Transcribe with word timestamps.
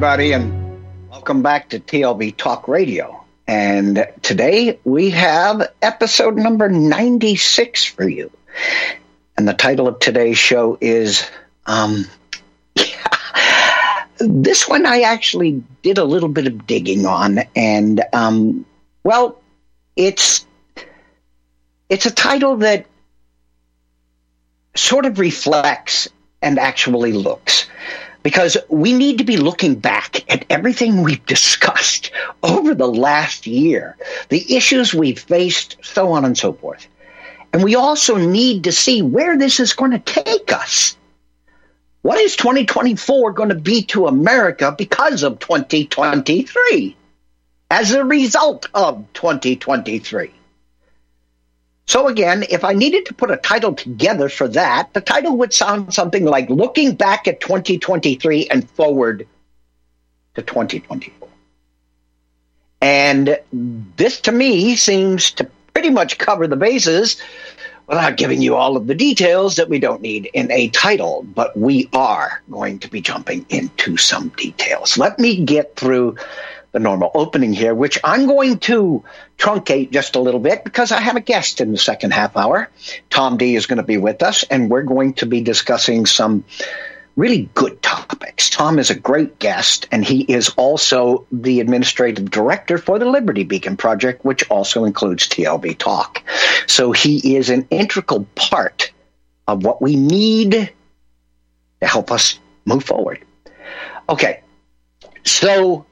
everybody, 0.00 0.32
and 0.32 0.80
welcome 1.10 1.42
back 1.42 1.68
to 1.68 1.78
TLB 1.78 2.36
Talk 2.36 2.68
Radio. 2.68 3.24
And 3.46 4.06
today 4.22 4.78
we 4.84 5.10
have 5.10 5.72
episode 5.82 6.36
number 6.36 6.68
96 6.68 7.84
for 7.84 8.08
you. 8.08 8.30
And 9.36 9.46
the 9.46 9.52
title 9.52 9.88
of 9.88 9.98
today's 9.98 10.38
show 10.38 10.78
is 10.80 11.28
um, 11.66 12.06
this 14.18 14.68
one 14.68 14.86
I 14.86 15.02
actually 15.02 15.62
did 15.82 15.98
a 15.98 16.04
little 16.04 16.28
bit 16.28 16.46
of 16.46 16.66
digging 16.66 17.06
on. 17.06 17.40
And, 17.54 18.02
um, 18.12 18.66
well, 19.04 19.40
it's 19.96 20.46
it's 21.88 22.06
a 22.06 22.10
title 22.10 22.58
that 22.58 22.86
sort 24.76 25.04
of 25.04 25.18
reflects 25.18 26.08
and 26.40 26.58
actually 26.58 27.12
looks 27.12 27.68
because 28.22 28.56
we 28.68 28.92
need 28.92 29.18
to 29.18 29.24
be 29.24 29.36
looking 29.36 29.74
back 29.74 30.24
at 30.32 30.44
everything 30.50 31.02
we've 31.02 31.24
discussed 31.26 32.10
over 32.42 32.74
the 32.74 32.86
last 32.86 33.46
year, 33.46 33.96
the 34.28 34.56
issues 34.56 34.94
we've 34.94 35.18
faced, 35.18 35.76
so 35.82 36.12
on 36.12 36.24
and 36.24 36.36
so 36.36 36.52
forth. 36.52 36.86
And 37.52 37.64
we 37.64 37.74
also 37.74 38.16
need 38.16 38.64
to 38.64 38.72
see 38.72 39.02
where 39.02 39.36
this 39.36 39.58
is 39.58 39.72
going 39.72 39.90
to 39.90 39.98
take 39.98 40.52
us. 40.52 40.96
What 42.02 42.18
is 42.18 42.36
2024 42.36 43.32
going 43.32 43.50
to 43.50 43.54
be 43.54 43.82
to 43.86 44.06
America 44.06 44.74
because 44.76 45.22
of 45.22 45.38
2023? 45.38 46.96
As 47.70 47.92
a 47.92 48.04
result 48.04 48.66
of 48.72 49.12
2023. 49.12 50.32
So 51.86 52.08
again, 52.08 52.44
if 52.48 52.64
I 52.64 52.72
needed 52.72 53.06
to 53.06 53.14
put 53.14 53.30
a 53.30 53.36
title 53.36 53.74
together 53.74 54.28
for 54.28 54.48
that, 54.48 54.92
the 54.94 55.00
title 55.00 55.36
would 55.38 55.52
sound 55.52 55.92
something 55.92 56.24
like 56.24 56.48
Looking 56.48 56.94
Back 56.94 57.28
at 57.28 57.40
2023 57.40 58.48
and 58.48 58.68
Forward 58.70 59.26
to 60.34 60.42
2024. 60.42 61.28
And 62.80 63.38
this 63.52 64.20
to 64.22 64.32
me 64.32 64.76
seems 64.76 65.32
to 65.32 65.50
pretty 65.74 65.90
much 65.90 66.18
cover 66.18 66.46
the 66.46 66.56
bases 66.56 67.20
without 67.90 68.16
giving 68.16 68.40
you 68.40 68.54
all 68.54 68.76
of 68.76 68.86
the 68.86 68.94
details 68.94 69.56
that 69.56 69.68
we 69.68 69.80
don't 69.80 70.00
need 70.00 70.30
in 70.32 70.48
a 70.52 70.68
title, 70.68 71.24
but 71.24 71.56
we 71.58 71.88
are 71.92 72.40
going 72.48 72.78
to 72.78 72.88
be 72.88 73.00
jumping 73.00 73.44
into 73.48 73.96
some 73.96 74.28
details. 74.28 74.96
Let 74.96 75.18
me 75.18 75.44
get 75.44 75.74
through 75.74 76.16
the 76.70 76.78
normal 76.78 77.10
opening 77.14 77.52
here, 77.52 77.74
which 77.74 77.98
I'm 78.04 78.28
going 78.28 78.60
to 78.60 79.02
truncate 79.38 79.90
just 79.90 80.14
a 80.14 80.20
little 80.20 80.38
bit 80.38 80.62
because 80.62 80.92
I 80.92 81.00
have 81.00 81.16
a 81.16 81.20
guest 81.20 81.60
in 81.60 81.72
the 81.72 81.78
second 81.78 82.12
half 82.12 82.36
hour. 82.36 82.70
Tom 83.10 83.36
D 83.36 83.56
is 83.56 83.66
going 83.66 83.78
to 83.78 83.82
be 83.82 83.98
with 83.98 84.22
us, 84.22 84.44
and 84.44 84.70
we're 84.70 84.82
going 84.82 85.14
to 85.14 85.26
be 85.26 85.40
discussing 85.40 86.06
some 86.06 86.44
really 87.16 87.48
good 87.54 87.80
topics. 87.82 88.50
Tom 88.50 88.78
is 88.78 88.90
a 88.90 88.98
great 88.98 89.38
guest, 89.38 89.86
and 89.90 90.04
he 90.04 90.22
is 90.22 90.50
also 90.56 91.26
the 91.32 91.60
administrative 91.60 92.30
director 92.30 92.78
for 92.78 92.98
the 92.98 93.04
Liberty 93.04 93.44
Beacon 93.44 93.76
Project, 93.76 94.24
which 94.24 94.48
also 94.50 94.84
includes 94.84 95.28
TLB 95.28 95.78
Talk. 95.78 96.22
So 96.66 96.92
he 96.92 97.36
is 97.36 97.50
an 97.50 97.66
integral 97.70 98.26
part 98.34 98.92
of 99.46 99.64
what 99.64 99.82
we 99.82 99.96
need 99.96 100.70
to 101.80 101.86
help 101.86 102.10
us 102.10 102.38
move 102.64 102.84
forward. 102.84 103.24
Okay, 104.08 104.42
so 105.24 105.86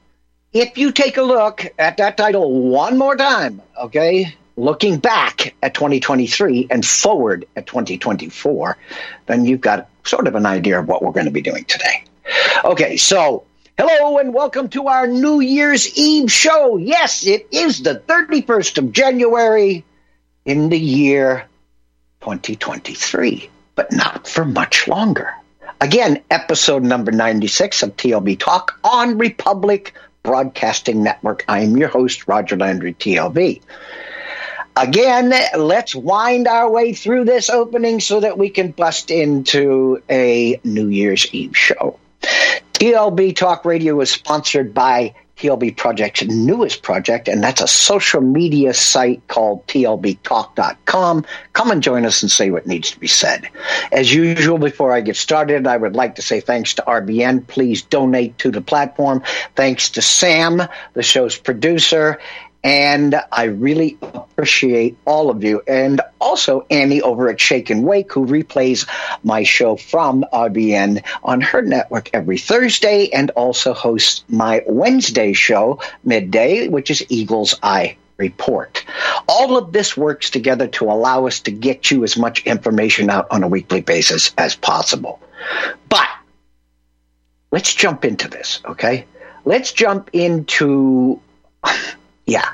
if 0.53 0.77
you 0.77 0.91
take 0.91 1.17
a 1.17 1.21
look 1.21 1.65
at 1.77 1.97
that 1.97 2.17
title 2.17 2.69
one 2.69 2.97
more 2.97 3.15
time, 3.15 3.61
okay, 3.77 4.35
looking 4.59 4.97
back 4.97 5.55
at 5.63 5.73
2023 5.73 6.67
and 6.69 6.85
forward 6.85 7.45
at 7.55 7.65
2024, 7.65 8.77
then 9.25 9.45
you've 9.45 9.61
got 9.61 9.89
sort 10.03 10.27
of 10.27 10.35
an 10.35 10.45
idea 10.45 10.79
of 10.79 10.87
what 10.87 11.01
we're 11.01 11.13
going 11.13 11.25
to 11.25 11.31
be 11.31 11.41
doing 11.41 11.63
today. 11.63 12.03
Okay, 12.65 12.97
so 12.97 13.45
hello 13.77 14.17
and 14.17 14.33
welcome 14.33 14.67
to 14.69 14.87
our 14.87 15.07
New 15.07 15.39
Year's 15.39 15.97
Eve 15.97 16.29
show. 16.29 16.75
Yes, 16.75 17.25
it 17.25 17.47
is 17.51 17.81
the 17.81 17.95
31st 17.95 18.77
of 18.79 18.91
January 18.91 19.85
in 20.43 20.69
the 20.69 20.79
year 20.79 21.45
2023, 22.21 23.49
but 23.75 23.93
not 23.93 24.27
for 24.27 24.43
much 24.43 24.89
longer. 24.89 25.33
Again, 25.79 26.21
episode 26.29 26.83
number 26.83 27.13
96 27.13 27.83
of 27.83 27.95
TLB 27.95 28.37
Talk 28.37 28.77
on 28.83 29.17
Republic 29.17 29.93
Broadcasting 30.21 31.01
Network. 31.01 31.45
I 31.47 31.61
am 31.61 31.77
your 31.77 31.87
host, 31.87 32.27
Roger 32.27 32.57
Landry, 32.57 32.93
TLB. 32.93 33.61
Again, 34.79 35.33
let's 35.57 35.93
wind 35.93 36.47
our 36.47 36.71
way 36.71 36.93
through 36.93 37.25
this 37.25 37.49
opening 37.49 37.99
so 37.99 38.21
that 38.21 38.37
we 38.37 38.49
can 38.49 38.71
bust 38.71 39.11
into 39.11 40.01
a 40.09 40.57
New 40.63 40.87
Year's 40.87 41.27
Eve 41.33 41.57
show. 41.57 41.99
TLB 42.73 43.35
Talk 43.35 43.65
Radio 43.65 43.99
is 43.99 44.09
sponsored 44.09 44.73
by 44.73 45.13
TLB 45.35 45.75
Project's 45.75 46.23
newest 46.23 46.81
project, 46.81 47.27
and 47.27 47.43
that's 47.43 47.61
a 47.61 47.67
social 47.67 48.21
media 48.21 48.73
site 48.73 49.25
called 49.27 49.67
TLBTalk.com. 49.67 51.25
Come 51.51 51.71
and 51.71 51.83
join 51.83 52.05
us 52.05 52.21
and 52.21 52.31
say 52.31 52.49
what 52.49 52.65
needs 52.65 52.91
to 52.91 52.99
be 52.99 53.07
said. 53.07 53.49
As 53.91 54.13
usual, 54.13 54.57
before 54.57 54.93
I 54.93 55.01
get 55.01 55.17
started, 55.17 55.67
I 55.67 55.75
would 55.75 55.95
like 55.95 56.15
to 56.15 56.21
say 56.21 56.39
thanks 56.39 56.73
to 56.75 56.83
RBN. 56.83 57.47
Please 57.47 57.81
donate 57.81 58.37
to 58.39 58.51
the 58.51 58.61
platform. 58.61 59.23
Thanks 59.55 59.89
to 59.91 60.01
Sam, 60.01 60.61
the 60.93 61.03
show's 61.03 61.37
producer, 61.37 62.19
and 62.63 63.15
I 63.31 63.45
really 63.45 63.97
appreciate 64.01 64.97
all 65.05 65.29
of 65.29 65.43
you. 65.43 65.61
And 65.67 66.01
also 66.19 66.65
Annie 66.69 67.01
over 67.01 67.29
at 67.29 67.39
Shake 67.39 67.69
and 67.69 67.83
Wake, 67.83 68.11
who 68.11 68.25
replays 68.25 68.87
my 69.23 69.43
show 69.43 69.75
from 69.75 70.25
RBN 70.33 71.03
on 71.23 71.41
her 71.41 71.61
network 71.61 72.09
every 72.13 72.37
Thursday 72.37 73.09
and 73.09 73.31
also 73.31 73.73
hosts 73.73 74.23
my 74.27 74.63
Wednesday 74.67 75.33
show 75.33 75.79
midday, 76.03 76.67
which 76.67 76.91
is 76.91 77.05
Eagle's 77.09 77.55
Eye 77.63 77.97
Report. 78.17 78.83
All 79.27 79.57
of 79.57 79.71
this 79.71 79.95
works 79.95 80.29
together 80.29 80.67
to 80.67 80.85
allow 80.85 81.27
us 81.27 81.39
to 81.41 81.51
get 81.51 81.89
you 81.89 82.03
as 82.03 82.17
much 82.17 82.45
information 82.45 83.09
out 83.09 83.27
on 83.31 83.43
a 83.43 83.47
weekly 83.47 83.81
basis 83.81 84.33
as 84.37 84.55
possible. 84.55 85.21
But 85.87 86.07
let's 87.51 87.73
jump 87.73 88.03
into 88.03 88.27
this, 88.27 88.59
okay? 88.65 89.05
Let's 89.45 89.71
jump 89.71 90.09
into 90.11 91.21
yeah. 92.29 92.49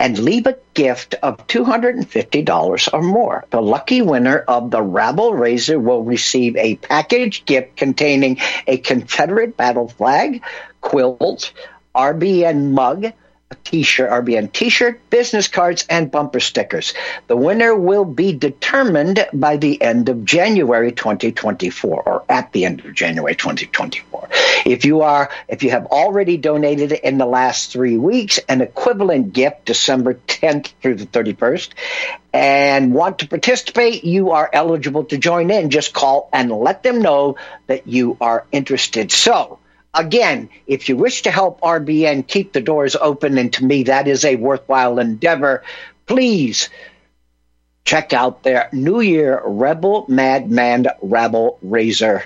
and 0.00 0.18
leave 0.18 0.46
a 0.46 0.56
gift 0.72 1.14
of 1.22 1.46
$250 1.46 2.94
or 2.94 3.02
more. 3.02 3.44
The 3.50 3.60
lucky 3.60 4.00
winner 4.00 4.38
of 4.38 4.70
the 4.70 4.80
Rabble 4.80 5.34
Raiser 5.34 5.78
will 5.78 6.02
receive 6.02 6.56
a 6.56 6.76
package 6.76 7.44
gift 7.44 7.76
containing 7.76 8.38
a 8.66 8.78
Confederate 8.78 9.58
battle 9.58 9.88
flag, 9.88 10.42
quilt, 10.80 11.52
RBN 11.94 12.72
mug, 12.72 13.04
a 13.50 13.56
t-shirt, 13.64 14.10
RBN 14.10 14.52
t-shirt, 14.52 15.10
business 15.10 15.48
cards, 15.48 15.84
and 15.90 16.10
bumper 16.10 16.38
stickers. 16.38 16.94
The 17.26 17.36
winner 17.36 17.74
will 17.74 18.04
be 18.04 18.32
determined 18.32 19.26
by 19.32 19.56
the 19.56 19.80
end 19.82 20.08
of 20.08 20.24
January 20.24 20.92
2024, 20.92 22.02
or 22.02 22.24
at 22.28 22.52
the 22.52 22.64
end 22.64 22.84
of 22.84 22.94
January 22.94 23.34
2024. 23.34 24.28
If 24.66 24.84
you 24.84 25.02
are, 25.02 25.30
if 25.48 25.62
you 25.62 25.70
have 25.70 25.86
already 25.86 26.36
donated 26.36 26.92
in 26.92 27.18
the 27.18 27.26
last 27.26 27.72
three 27.72 27.96
weeks, 27.96 28.38
an 28.48 28.60
equivalent 28.60 29.32
gift, 29.32 29.64
December 29.64 30.14
10th 30.14 30.72
through 30.80 30.96
the 30.96 31.06
31st, 31.06 31.70
and 32.32 32.94
want 32.94 33.18
to 33.20 33.28
participate, 33.28 34.04
you 34.04 34.30
are 34.30 34.48
eligible 34.52 35.04
to 35.04 35.18
join 35.18 35.50
in. 35.50 35.70
Just 35.70 35.92
call 35.92 36.28
and 36.32 36.52
let 36.52 36.82
them 36.82 37.02
know 37.02 37.36
that 37.66 37.88
you 37.88 38.16
are 38.20 38.46
interested. 38.52 39.10
So, 39.10 39.58
again, 39.94 40.48
if 40.66 40.88
you 40.88 40.96
wish 40.96 41.22
to 41.22 41.30
help 41.30 41.60
RBN 41.60 42.26
keep 42.26 42.52
the 42.52 42.60
doors 42.60 42.96
open, 42.96 43.38
and 43.38 43.52
to 43.54 43.64
me 43.64 43.84
that 43.84 44.08
is 44.08 44.24
a 44.24 44.36
worthwhile 44.36 44.98
endeavor, 44.98 45.62
please 46.06 46.68
check 47.84 48.12
out 48.12 48.42
their 48.42 48.68
New 48.72 49.00
Year 49.00 49.42
Rebel 49.44 50.04
Madman 50.08 50.86
Rabble 51.02 51.58
Raiser 51.62 52.24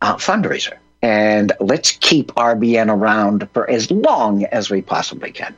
uh, 0.00 0.16
fundraiser. 0.16 0.78
And 1.00 1.52
let's 1.60 1.92
keep 1.92 2.32
RBN 2.34 2.92
around 2.92 3.48
for 3.52 3.70
as 3.70 3.90
long 3.90 4.44
as 4.44 4.68
we 4.68 4.82
possibly 4.82 5.30
can. 5.30 5.54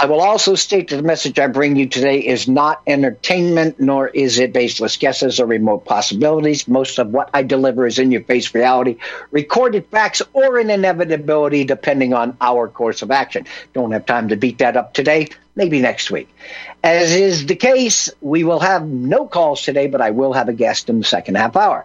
I 0.00 0.06
will 0.06 0.22
also 0.22 0.54
state 0.54 0.88
that 0.88 0.96
the 0.96 1.02
message 1.02 1.38
I 1.38 1.46
bring 1.46 1.76
you 1.76 1.86
today 1.86 2.20
is 2.20 2.48
not 2.48 2.80
entertainment, 2.86 3.78
nor 3.78 4.08
is 4.08 4.38
it 4.38 4.50
baseless 4.50 4.96
guesses 4.96 5.38
or 5.38 5.44
remote 5.44 5.84
possibilities. 5.84 6.66
Most 6.66 6.98
of 6.98 7.10
what 7.10 7.28
I 7.34 7.42
deliver 7.42 7.86
is 7.86 7.98
in 7.98 8.10
your 8.10 8.22
face 8.22 8.54
reality, 8.54 8.96
recorded 9.30 9.84
facts, 9.88 10.22
or 10.32 10.58
an 10.58 10.70
inevitability, 10.70 11.64
depending 11.64 12.14
on 12.14 12.34
our 12.40 12.66
course 12.66 13.02
of 13.02 13.10
action. 13.10 13.44
Don't 13.74 13.92
have 13.92 14.06
time 14.06 14.28
to 14.28 14.36
beat 14.36 14.56
that 14.56 14.74
up 14.74 14.94
today, 14.94 15.28
maybe 15.54 15.82
next 15.82 16.10
week. 16.10 16.34
As 16.82 17.14
is 17.14 17.44
the 17.44 17.56
case, 17.56 18.08
we 18.22 18.42
will 18.42 18.60
have 18.60 18.86
no 18.86 19.26
calls 19.26 19.60
today, 19.60 19.86
but 19.86 20.00
I 20.00 20.12
will 20.12 20.32
have 20.32 20.48
a 20.48 20.54
guest 20.54 20.88
in 20.88 21.00
the 21.00 21.04
second 21.04 21.34
half 21.34 21.56
hour. 21.56 21.84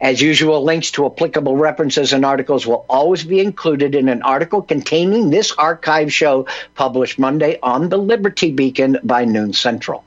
As 0.00 0.22
usual, 0.22 0.62
links 0.62 0.92
to 0.92 1.06
applicable 1.06 1.56
references 1.56 2.12
and 2.12 2.24
articles 2.24 2.66
will 2.66 2.86
always 2.88 3.24
be 3.24 3.40
included 3.40 3.96
in 3.96 4.08
an 4.08 4.22
article 4.22 4.62
containing 4.62 5.30
this 5.30 5.50
archive 5.52 6.12
show 6.12 6.46
published 6.76 7.18
Monday 7.18 7.58
on 7.64 7.88
the 7.88 7.96
Liberty 7.96 8.52
Beacon 8.52 8.98
by 9.02 9.24
noon 9.24 9.52
central. 9.52 10.04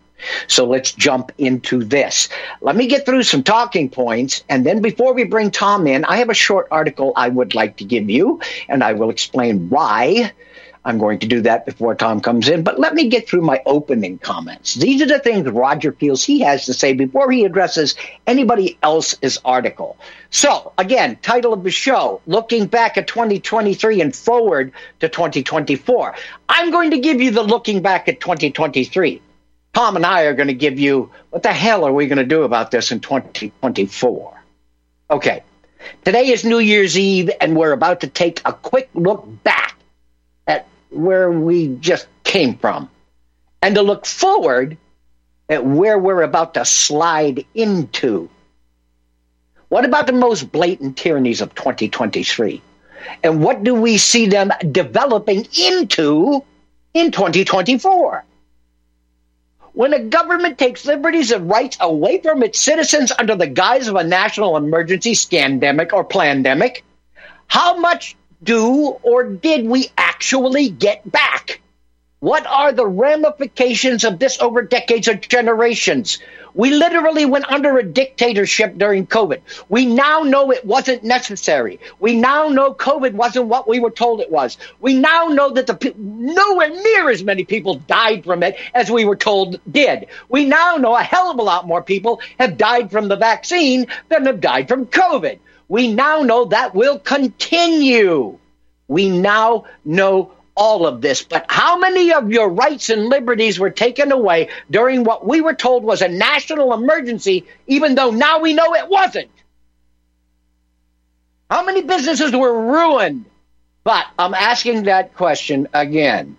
So 0.48 0.66
let's 0.66 0.94
jump 0.94 1.34
into 1.38 1.84
this. 1.84 2.30
Let 2.62 2.76
me 2.78 2.88
get 2.88 3.06
through 3.06 3.24
some 3.24 3.44
talking 3.44 3.90
points. 3.90 4.44
And 4.48 4.66
then 4.66 4.82
before 4.82 5.14
we 5.14 5.26
bring 5.26 5.52
Tom 5.52 5.88
in, 5.88 6.06
I 6.06 6.18
have 6.18 6.30
a 6.30 6.36
short 6.36 6.68
article 6.72 7.12
I 7.16 7.28
would 7.28 7.54
like 7.54 7.78
to 7.78 7.84
give 7.84 8.10
you, 8.10 8.40
and 8.70 8.84
I 8.84 8.94
will 8.94 9.10
explain 9.10 9.70
why 9.70 10.32
I'm 10.84 10.98
going 10.98 11.20
to 11.20 11.28
do 11.28 11.42
that 11.42 11.66
before 11.66 11.94
Tom 11.94 12.22
comes 12.22 12.50
in. 12.50 12.64
But 12.64 12.80
let 12.80 12.96
me 12.96 13.08
get 13.08 13.28
through 13.28 13.42
my 13.42 13.62
opening 13.66 14.18
comments. 14.18 14.74
These 14.74 15.02
are 15.02 15.06
the 15.06 15.20
things 15.20 15.48
Roger 15.48 15.92
feels 15.92 16.24
he 16.24 16.40
has 16.40 16.66
to 16.66 16.74
say 16.74 16.94
before 16.94 17.32
he 17.32 17.46
addresses 17.46 17.96
anybody 18.26 18.80
else's 18.82 19.40
article. 19.46 19.98
So, 20.32 20.74
again, 20.80 21.18
title 21.22 21.54
of 21.54 21.64
the 21.64 21.70
show 21.70 22.22
Looking 22.26 22.66
Back 22.66 22.98
at 22.98 23.08
2023 23.08 24.02
and 24.02 24.16
Forward 24.16 24.72
to 25.02 25.10
2024. 25.10 26.16
I'm 26.50 26.72
going 26.72 26.92
to 26.92 27.00
give 27.00 27.22
you 27.22 27.30
the 27.30 27.44
looking 27.44 27.84
back 27.84 28.08
at 28.08 28.20
2023. 28.20 29.22
Tom 29.74 29.96
and 29.96 30.06
I 30.06 30.24
are 30.24 30.34
going 30.34 30.48
to 30.48 30.54
give 30.54 30.80
you 30.80 31.12
what 31.30 31.44
the 31.44 31.54
hell 31.54 31.86
are 31.86 31.94
we 31.94 32.08
going 32.08 32.18
to 32.18 32.26
do 32.26 32.44
about 32.44 32.72
this 32.72 32.92
in 32.92 33.02
2024? 33.02 34.44
Okay. 35.12 35.44
Today 36.04 36.28
is 36.30 36.44
New 36.44 36.60
Year's 36.60 36.98
Eve, 36.98 37.30
and 37.40 37.56
we're 37.56 37.72
about 37.72 38.02
to 38.02 38.08
take 38.08 38.42
a 38.46 38.54
quick 38.54 38.90
look 38.94 39.26
back 39.44 39.78
where 40.92 41.32
we 41.32 41.68
just 41.80 42.08
came 42.24 42.58
from 42.58 42.90
and 43.62 43.76
to 43.76 43.82
look 43.82 44.06
forward 44.06 44.78
at 45.50 45.66
where 45.66 45.98
we're 45.98 46.22
about 46.22 46.54
to 46.54 46.66
slide 46.66 47.46
into. 47.54 48.30
What 49.70 49.86
about 49.86 50.08
the 50.08 50.14
most 50.14 50.52
blatant 50.52 50.98
tyrannies 50.98 51.42
of 51.42 51.56
2023? 51.56 52.62
And 53.24 53.44
what 53.44 53.64
do 53.64 53.74
we 53.74 53.98
see 53.98 54.28
them 54.28 54.52
developing 54.72 55.48
into 55.58 56.44
in 56.94 57.12
2024? 57.12 58.26
When 59.74 59.94
a 59.94 60.00
government 60.00 60.58
takes 60.58 60.86
liberties 60.86 61.32
and 61.32 61.50
rights 61.50 61.78
away 61.80 62.22
from 62.22 62.44
its 62.44 62.60
citizens 62.60 63.14
under 63.18 63.36
the 63.36 63.48
guise 63.48 63.88
of 63.88 63.96
a 63.96 64.04
national 64.04 64.58
emergency, 64.58 65.14
scandemic, 65.14 65.94
or 65.94 66.04
pandemic, 66.04 66.84
how 67.48 67.78
much 67.78 68.18
do 68.44 68.98
or 69.04 69.24
did 69.24 69.66
we 69.66 69.90
actually 69.98 70.70
get 70.70 71.10
back? 71.10 71.62
What 72.22 72.46
are 72.46 72.72
the 72.72 72.86
ramifications 72.86 74.04
of 74.04 74.20
this 74.20 74.40
over 74.40 74.62
decades 74.62 75.08
or 75.08 75.16
generations? 75.16 76.20
We 76.54 76.70
literally 76.70 77.26
went 77.26 77.52
under 77.52 77.80
a 77.80 77.84
dictatorship 77.84 78.78
during 78.78 79.08
COVID. 79.08 79.42
We 79.70 79.88
now 79.88 80.22
know 80.22 80.52
it 80.52 80.64
wasn't 80.64 81.04
necessary. 81.04 81.80
We 82.00 82.16
now 82.16 82.50
know 82.50 82.76
COVID 82.76 83.14
wasn't 83.14 83.48
what 83.48 83.68
we 83.68 83.80
were 83.80 83.90
told 83.90 84.22
it 84.22 84.30
was. 84.30 84.60
We 84.80 84.94
now 84.94 85.30
know 85.30 85.50
that 85.50 85.66
the 85.66 85.96
nowhere 85.98 86.70
near 86.70 87.10
as 87.10 87.24
many 87.24 87.44
people 87.44 87.76
died 87.76 88.24
from 88.24 88.44
it 88.44 88.56
as 88.76 88.92
we 88.92 89.04
were 89.04 89.16
told 89.16 89.60
did. 89.72 90.06
We 90.30 90.46
now 90.46 90.78
know 90.78 90.96
a 90.96 91.02
hell 91.02 91.32
of 91.32 91.40
a 91.40 91.44
lot 91.44 91.66
more 91.66 91.82
people 91.82 92.22
have 92.40 92.56
died 92.56 92.92
from 92.92 93.08
the 93.08 93.16
vaccine 93.18 93.88
than 94.10 94.28
have 94.28 94.42
died 94.42 94.68
from 94.68 94.86
COVID. 94.86 95.40
We 95.72 95.94
now 95.94 96.22
know 96.24 96.44
that 96.48 96.76
will 96.76 97.00
continue. 97.00 98.38
We 98.90 99.08
now 99.08 99.64
know 99.86 100.34
all 100.54 100.86
of 100.86 101.00
this. 101.00 101.24
But 101.24 101.46
how 101.48 101.78
many 101.78 102.12
of 102.12 102.30
your 102.30 102.50
rights 102.50 102.90
and 102.90 103.06
liberties 103.06 103.58
were 103.58 103.70
taken 103.70 104.12
away 104.12 104.50
during 104.70 105.06
what 105.06 105.26
we 105.26 105.40
were 105.40 105.54
told 105.54 105.86
was 105.86 106.02
a 106.02 106.10
national 106.10 106.74
emergency, 106.74 107.46
even 107.68 107.96
though 107.96 108.12
now 108.12 108.42
we 108.42 108.52
know 108.52 108.76
it 108.76 108.90
wasn't? 108.90 109.32
How 111.50 111.64
many 111.64 111.84
businesses 111.84 112.34
were 112.34 112.74
ruined? 112.74 113.24
But 113.86 114.08
I'm 114.20 114.34
asking 114.34 114.84
that 114.84 115.16
question 115.16 115.70
again. 115.74 116.36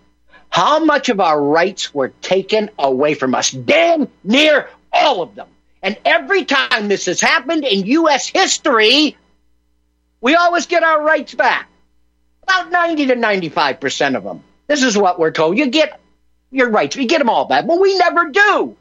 How 0.51 0.85
much 0.85 1.09
of 1.09 1.21
our 1.21 1.43
rights 1.43 1.95
were 1.95 2.13
taken 2.21 2.69
away 2.79 3.15
from 3.15 3.35
us? 3.35 3.51
Damn 3.51 4.09
near 4.23 4.69
all 4.93 5.23
of 5.23 5.35
them. 5.37 5.49
And 5.83 5.97
every 6.05 6.45
time 6.45 6.89
this 6.89 7.07
has 7.07 7.23
happened 7.23 7.65
in 7.65 7.87
U.S. 7.87 8.29
history, 8.29 9.17
we 10.23 10.37
always 10.37 10.67
get 10.67 10.83
our 10.83 11.03
rights 11.03 11.35
back. 11.35 11.69
About 12.45 12.71
90 12.71 13.07
to 13.09 13.17
95% 13.17 14.17
of 14.17 14.25
them. 14.25 14.43
This 14.67 14.83
is 14.83 14.97
what 14.97 15.19
we're 15.19 15.33
told. 15.33 15.59
You 15.59 15.67
get 15.67 16.01
your 16.51 16.71
rights, 16.71 16.97
you 16.97 17.07
get 17.07 17.19
them 17.19 17.29
all 17.29 17.45
back, 17.47 17.67
but 17.67 17.79
we 17.79 17.99
never 17.99 18.31
do. 18.31 18.77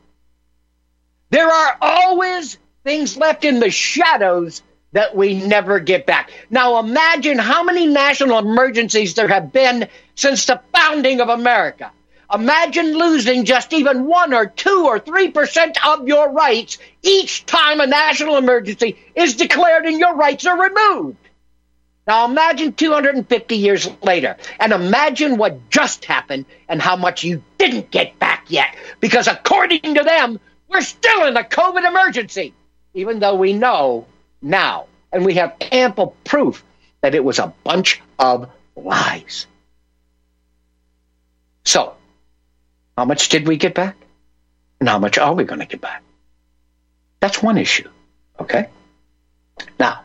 There 1.32 1.50
are 1.50 1.78
always 1.82 2.58
things 2.84 3.18
left 3.18 3.44
in 3.44 3.60
the 3.60 3.72
shadows 3.72 4.62
that 4.92 5.16
we 5.16 5.36
never 5.36 5.80
get 5.80 6.06
back. 6.06 6.32
Now 6.50 6.80
imagine 6.80 7.38
how 7.38 7.64
many 7.64 7.88
national 7.88 8.40
emergencies 8.40 9.14
there 9.14 9.28
have 9.28 9.52
been 9.52 9.88
since 10.16 10.46
the 10.46 10.62
founding 10.74 11.22
of 11.22 11.30
America. 11.30 11.92
Imagine 12.34 12.98
losing 12.98 13.46
just 13.46 13.74
even 13.74 14.06
one 14.06 14.34
or 14.34 14.46
two 14.46 14.86
or 14.86 15.00
three 15.00 15.32
percent 15.32 15.86
of 15.86 16.08
your 16.08 16.32
rights 16.32 16.78
each 17.02 17.46
time 17.46 17.80
a 17.80 17.88
national 17.88 18.38
emergency 18.38 18.98
is 19.16 19.36
declared 19.36 19.86
and 19.86 20.00
your 20.00 20.16
rights 20.16 20.46
are 20.46 20.62
removed. 20.62 21.18
Now 22.08 22.26
imagine 22.26 22.74
250 22.74 23.56
years 23.56 23.90
later 24.02 24.36
and 24.60 24.74
imagine 24.74 25.38
what 25.38 25.70
just 25.70 26.06
happened 26.06 26.46
and 26.68 26.82
how 26.82 26.96
much 26.96 27.24
you 27.24 27.44
didn't 27.58 27.92
get 27.92 28.18
back 28.20 28.46
yet. 28.48 28.76
Because 29.00 29.28
according 29.28 29.96
to 29.96 30.04
them, 30.04 30.40
we're 30.68 30.82
still 30.82 31.28
in 31.28 31.38
a 31.38 31.44
COVID 31.44 31.88
emergency, 31.88 32.54
even 32.94 33.20
though 33.20 33.36
we 33.36 33.54
know 33.54 34.08
now 34.42 34.88
and 35.12 35.26
we 35.26 35.36
have 35.36 35.56
ample 35.72 36.16
proof 36.24 36.64
that 37.02 37.16
it 37.16 37.24
was 37.24 37.40
a 37.40 37.54
bunch 37.64 38.02
of 38.18 38.50
lies. 38.76 39.48
So, 41.66 41.96
how 42.98 43.06
much 43.06 43.30
did 43.30 43.48
we 43.48 43.58
get 43.58 43.76
back? 43.76 43.96
And 44.80 44.90
how 44.90 44.98
much 44.98 45.18
are 45.18 45.34
we 45.34 45.44
going 45.44 45.60
to 45.60 45.68
get 45.68 45.82
back? 45.82 46.02
That's 47.20 47.42
one 47.42 47.58
issue. 47.58 47.90
Okay? 48.40 48.68
Now, 49.80 50.02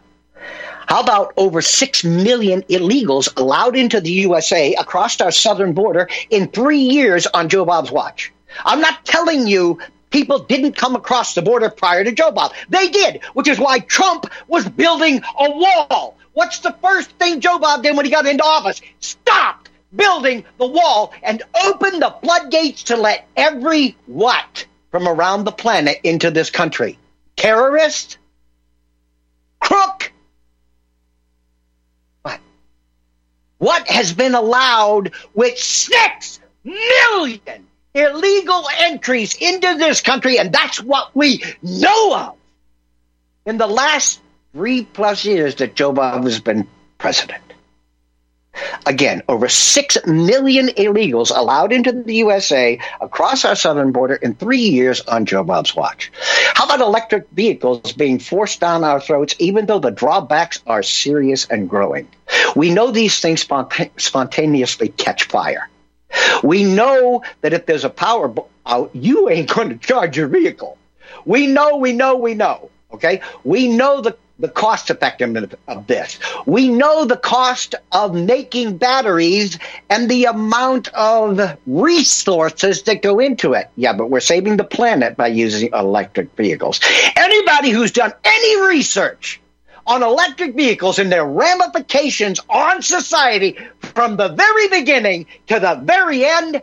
how 0.87 1.01
about 1.01 1.35
over 1.37 1.61
6 1.61 2.05
million 2.05 2.63
illegals 2.63 3.29
allowed 3.37 3.77
into 3.77 4.01
the 4.01 4.11
USA 4.11 4.75
across 4.75 5.21
our 5.21 5.31
southern 5.31 5.73
border 5.73 6.09
in 6.31 6.49
three 6.49 6.79
years 6.79 7.27
on 7.27 7.49
Joe 7.49 7.65
Bob's 7.65 7.91
watch? 7.91 8.33
I'm 8.65 8.81
not 8.81 9.05
telling 9.05 9.47
you 9.47 9.79
people 10.11 10.39
didn't 10.39 10.77
come 10.77 10.97
across 10.97 11.35
the 11.35 11.43
border 11.43 11.71
prior 11.71 12.05
to 12.05 12.13
Joe 12.13 12.31
Bob. 12.31 12.53
They 12.69 12.89
did, 12.89 13.23
which 13.35 13.49
is 13.49 13.59
why 13.59 13.81
Trump 13.81 14.27
was 14.49 14.69
building 14.69 15.23
a 15.39 15.51
wall. 15.51 16.17
What's 16.33 16.61
the 16.61 16.77
first 16.83 17.11
thing 17.13 17.41
Joe 17.41 17.59
Bob 17.59 17.83
did 17.83 17.97
when 17.97 18.05
he 18.05 18.11
got 18.11 18.27
into 18.27 18.45
office? 18.45 18.81
Stopped 19.01 19.71
building 19.95 20.45
the 20.59 20.67
wall 20.67 21.13
and 21.23 21.43
opened 21.65 22.03
the 22.03 22.15
floodgates 22.23 22.85
to 22.85 22.97
let 22.97 23.27
every 23.37 23.97
what 24.07 24.67
from 24.91 25.09
around 25.09 25.45
the 25.45 25.53
planet 25.53 25.99
into 26.05 26.31
this 26.31 26.51
country? 26.51 26.99
Terrorist? 27.37 28.19
Crook? 29.61 30.13
What 33.67 33.89
has 33.89 34.13
been 34.13 34.37
allowed 34.37 35.13
with 35.35 35.59
six 35.59 36.39
million 36.63 37.67
illegal 37.95 38.65
entries 38.79 39.35
into 39.35 39.75
this 39.75 40.01
country, 40.01 40.39
and 40.39 40.53
that's 40.53 40.81
what 40.81 41.11
we 41.17 41.43
know 41.65 42.17
of 42.17 42.37
in 43.45 43.59
the 43.59 43.67
last 43.67 44.21
three 44.53 44.85
plus 44.85 45.25
years 45.25 45.57
that 45.57 45.75
Joe 45.75 45.93
Biden 45.93 46.23
has 46.23 46.39
been 46.39 46.69
president. 46.97 47.43
Again, 48.87 49.23
over 49.29 49.49
6 49.49 49.99
million 50.07 50.69
illegals 50.69 51.31
allowed 51.35 51.73
into 51.73 51.93
the 51.93 52.15
USA 52.17 52.79
across 53.01 53.45
our 53.45 53.57
southern 53.57 53.93
border 53.93 54.15
in 54.15 54.35
three 54.35 54.61
years 54.61 55.01
on 55.03 55.27
Joe 55.27 55.45
Bob's 55.45 55.75
watch. 55.75 56.11
How 56.55 56.65
about 56.65 56.81
electric 56.81 57.29
vehicles 57.31 57.93
being 57.93 58.19
forced 58.19 58.61
down 58.61 58.85
our 58.85 59.01
throats, 59.01 59.35
even 59.39 59.67
though 59.67 59.79
the 59.79 59.91
drawbacks 59.91 60.63
are 60.67 60.83
serious 60.83 61.47
and 61.47 61.69
growing? 61.69 62.09
We 62.55 62.71
know 62.71 62.91
these 62.91 63.21
things 63.21 63.45
sponta- 63.45 63.91
spontaneously 64.01 64.89
catch 64.89 65.25
fire. 65.25 65.69
We 66.43 66.65
know 66.65 67.23
that 67.41 67.53
if 67.53 67.67
there's 67.67 67.85
a 67.85 67.91
power 67.91 68.33
out, 68.65 68.91
you 68.95 69.29
ain't 69.29 69.53
going 69.55 69.69
to 69.71 69.77
charge 69.77 70.17
your 70.17 70.29
vehicle. 70.29 70.79
We 71.25 71.47
know, 71.47 71.77
we 71.77 71.93
know, 71.93 72.17
we 72.17 72.35
know. 72.35 72.71
Okay? 72.93 73.21
We 73.45 73.69
know 73.69 74.01
the 74.01 74.17
the 74.39 74.49
cost 74.49 74.91
effectiveness 74.91 75.55
of 75.67 75.87
this. 75.87 76.19
We 76.45 76.69
know 76.69 77.05
the 77.05 77.17
cost 77.17 77.75
of 77.93 78.15
making 78.15 78.77
batteries 78.77 79.59
and 79.89 80.11
the 80.11 80.27
amount 80.27 80.89
of 80.89 81.57
resources 81.67 82.83
that 82.83 83.03
go 83.03 83.19
into 83.19 83.55
it. 83.55 83.71
Yeah, 83.77 83.95
but 83.95 84.11
we're 84.11 84.21
saving 84.21 84.59
the 84.59 84.65
planet 84.65 85.17
by 85.17 85.29
using 85.29 85.71
electric 85.73 86.35
vehicles. 86.37 86.81
Anybody 87.17 87.71
who's 87.71 87.93
done 87.93 88.13
any 88.25 88.69
research 88.69 89.41
on 89.87 90.03
electric 90.03 90.55
vehicles 90.55 90.99
and 90.99 91.11
their 91.11 91.25
ramifications 91.25 92.41
on 92.51 92.83
society 92.83 93.57
from 93.81 94.17
the 94.17 94.29
very 94.29 94.69
beginning 94.69 95.27
to 95.47 95.61
the 95.61 95.81
very 95.85 96.25
end 96.25 96.61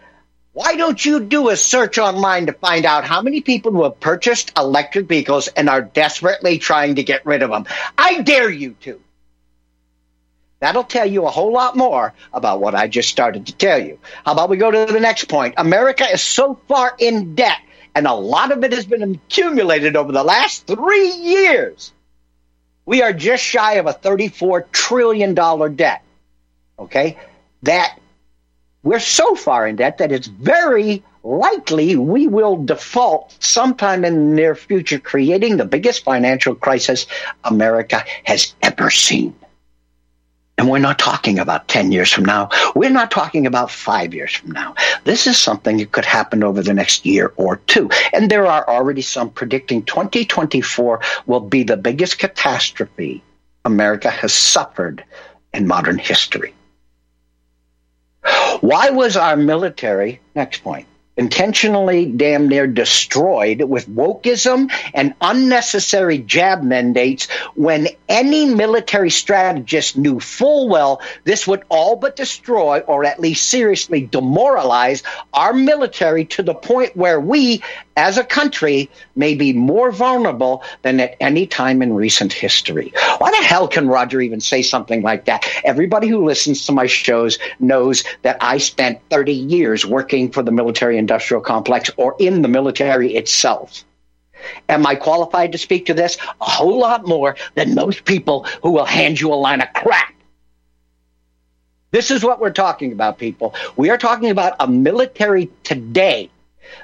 why 0.54 0.76
don't 0.76 1.04
you 1.04 1.20
do 1.20 1.50
a 1.50 1.58
search 1.58 1.98
online 1.98 2.46
to 2.46 2.54
find 2.54 2.86
out 2.86 3.04
how 3.04 3.24
many 3.24 3.42
people 3.42 3.72
who 3.72 3.84
have 3.84 4.00
purchased 4.00 4.52
electric 4.56 5.08
vehicles 5.08 5.48
and 5.48 5.68
are 5.68 5.82
desperately 5.82 6.60
trying 6.60 6.96
to 6.96 7.04
get 7.04 7.26
rid 7.26 7.42
of 7.42 7.50
them? 7.50 7.66
I 7.98 8.22
dare 8.22 8.52
you 8.52 8.76
to. 8.82 9.02
That'll 10.60 10.84
tell 10.84 11.08
you 11.08 11.26
a 11.26 11.32
whole 11.32 11.52
lot 11.52 11.76
more 11.76 12.14
about 12.32 12.62
what 12.62 12.76
I 12.76 12.88
just 12.88 13.10
started 13.10 13.48
to 13.48 13.56
tell 13.56 13.84
you. 13.84 14.00
How 14.24 14.34
about 14.34 14.50
we 14.50 14.58
go 14.58 14.70
to 14.70 14.94
the 14.94 15.00
next 15.00 15.26
point? 15.26 15.56
America 15.58 16.06
is 16.06 16.22
so 16.22 16.60
far 16.68 16.96
in 17.00 17.34
debt, 17.34 17.60
and 17.96 18.06
a 18.06 18.14
lot 18.14 18.52
of 18.52 18.64
it 18.64 18.74
has 18.74 18.86
been 18.86 19.02
accumulated 19.02 19.96
over 19.96 20.12
the 20.12 20.24
last 20.24 20.68
three 20.68 21.10
years. 21.10 21.92
We 22.86 23.02
are 23.02 23.12
just 23.12 23.44
shy 23.44 23.74
of 23.74 23.88
a 23.88 23.94
$34 23.94 24.72
trillion 24.72 25.34
debt. 25.76 26.04
Okay? 26.78 27.18
That 27.64 27.98
we're 28.84 29.00
so 29.00 29.36
far 29.36 29.68
in 29.68 29.78
debt 29.78 29.98
that 29.98 30.12
it's 30.12 30.28
very 30.28 31.04
likely 31.24 31.96
we 31.96 32.28
will 32.28 32.64
default 32.64 33.36
sometime 33.42 34.04
in 34.04 34.14
the 34.14 34.36
near 34.36 34.56
future, 34.56 35.00
creating 35.00 35.58
the 35.58 35.66
biggest 35.66 36.04
financial 36.04 36.54
crisis 36.54 37.08
America 37.46 38.04
has 38.26 38.54
ever 38.62 38.90
seen. 38.92 39.34
And 40.58 40.70
we're 40.70 40.80
not 40.80 41.00
talking 41.00 41.40
about 41.40 41.68
10 41.68 41.92
years 41.92 42.12
from 42.12 42.26
now. 42.26 42.50
We're 42.76 42.92
not 42.92 43.10
talking 43.10 43.48
about 43.48 43.72
five 43.72 44.14
years 44.14 44.36
from 44.36 44.52
now. 44.52 44.76
This 45.04 45.26
is 45.26 45.38
something 45.38 45.78
that 45.78 45.92
could 45.92 46.06
happen 46.06 46.44
over 46.44 46.62
the 46.62 46.74
next 46.74 47.06
year 47.06 47.34
or 47.38 47.58
two. 47.68 47.90
And 48.14 48.30
there 48.30 48.46
are 48.46 48.68
already 48.70 49.02
some 49.02 49.32
predicting 49.32 49.84
2024 49.84 51.02
will 51.26 51.40
be 51.40 51.64
the 51.64 51.78
biggest 51.78 52.20
catastrophe 52.20 53.24
America 53.66 54.12
has 54.12 54.34
suffered 54.34 55.04
in 55.54 55.68
modern 55.68 55.98
history. 55.98 56.54
Why 58.64 58.92
was 58.92 59.18
our 59.18 59.36
military, 59.36 60.22
next 60.36 60.64
point, 60.64 60.88
intentionally 61.16 62.06
damn 62.08 62.48
near 62.48 62.66
destroyed 62.66 63.62
with 63.62 63.88
wokeism 63.88 64.72
and 64.94 65.14
unnecessary 65.22 66.18
jab 66.18 66.64
mandates 66.64 67.30
when 67.56 67.88
any 68.10 68.46
military 68.46 69.12
strategist 69.12 69.96
knew 69.96 70.20
full 70.20 70.68
well 70.68 71.02
this 71.24 71.46
would 71.46 71.64
all 71.70 71.96
but 71.96 72.16
destroy 72.16 72.80
or 72.80 73.06
at 73.06 73.20
least 73.20 73.48
seriously 73.48 74.02
demoralize 74.02 75.04
our 75.34 75.54
military 75.54 76.26
to 76.26 76.42
the 76.42 76.56
point 76.56 76.96
where 76.96 77.20
we 77.20 77.62
as 77.96 78.18
a 78.18 78.24
country 78.24 78.90
may 79.16 79.36
be 79.36 79.54
more 79.54 79.92
vulnerable 79.92 80.64
than 80.82 81.00
at 81.00 81.16
any 81.20 81.46
time 81.46 81.82
in 81.82 81.94
recent 81.94 82.34
history. 82.34 82.92
Why 83.18 83.30
the 83.32 83.46
hell 83.46 83.68
can 83.68 83.88
Roger 83.88 84.20
even 84.22 84.40
say 84.40 84.62
something 84.62 85.02
like 85.02 85.26
that? 85.26 85.48
Everybody 85.64 86.08
who 86.08 86.26
listens 86.26 86.66
to 86.66 86.72
my 86.72 86.88
shows 86.88 87.38
knows 87.60 88.04
that 88.24 88.38
I 88.42 88.58
spent 88.58 89.00
30 89.10 89.34
years 89.34 89.86
working 89.86 90.32
for 90.32 90.42
the 90.42 90.52
military 90.52 90.98
industrial 91.04 91.42
complex 91.42 91.92
or 91.98 92.16
in 92.18 92.42
the 92.42 92.48
military 92.48 93.16
itself. 93.16 93.84
Am 94.70 94.86
I 94.86 94.96
qualified 94.96 95.52
to 95.52 95.58
speak 95.58 95.86
to 95.88 95.94
this? 95.94 96.18
A 96.42 96.50
whole 96.58 96.80
lot 96.80 97.06
more 97.06 97.36
than 97.56 97.76
most 97.76 98.06
people 98.06 98.46
who 98.62 98.72
will 98.72 98.86
hand 98.86 99.20
you 99.20 99.34
a 99.34 99.36
line 99.36 99.62
of 99.62 99.72
crap. 99.74 100.14
This 101.92 102.10
is 102.10 102.24
what 102.24 102.40
we're 102.40 102.52
talking 102.52 102.92
about, 102.92 103.20
people. 103.20 103.54
We 103.76 103.90
are 103.90 103.98
talking 103.98 104.30
about 104.32 104.56
a 104.60 104.68
military 104.68 105.50
today 105.64 106.30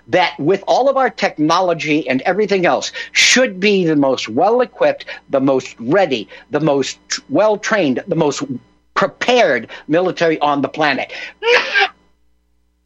that, 0.08 0.38
with 0.38 0.64
all 0.68 0.90
of 0.90 0.98
our 0.98 1.10
technology 1.10 2.08
and 2.08 2.22
everything 2.22 2.66
else, 2.66 2.92
should 3.14 3.60
be 3.60 3.86
the 3.86 3.96
most 3.96 4.30
well 4.30 4.62
equipped, 4.62 5.06
the 5.30 5.40
most 5.40 5.76
ready, 5.80 6.28
the 6.52 6.60
most 6.60 7.00
well 7.30 7.58
trained, 7.58 8.04
the 8.08 8.16
most 8.16 8.44
prepared 8.94 9.70
military 9.88 10.38
on 10.40 10.62
the 10.62 10.70
planet. 10.70 11.12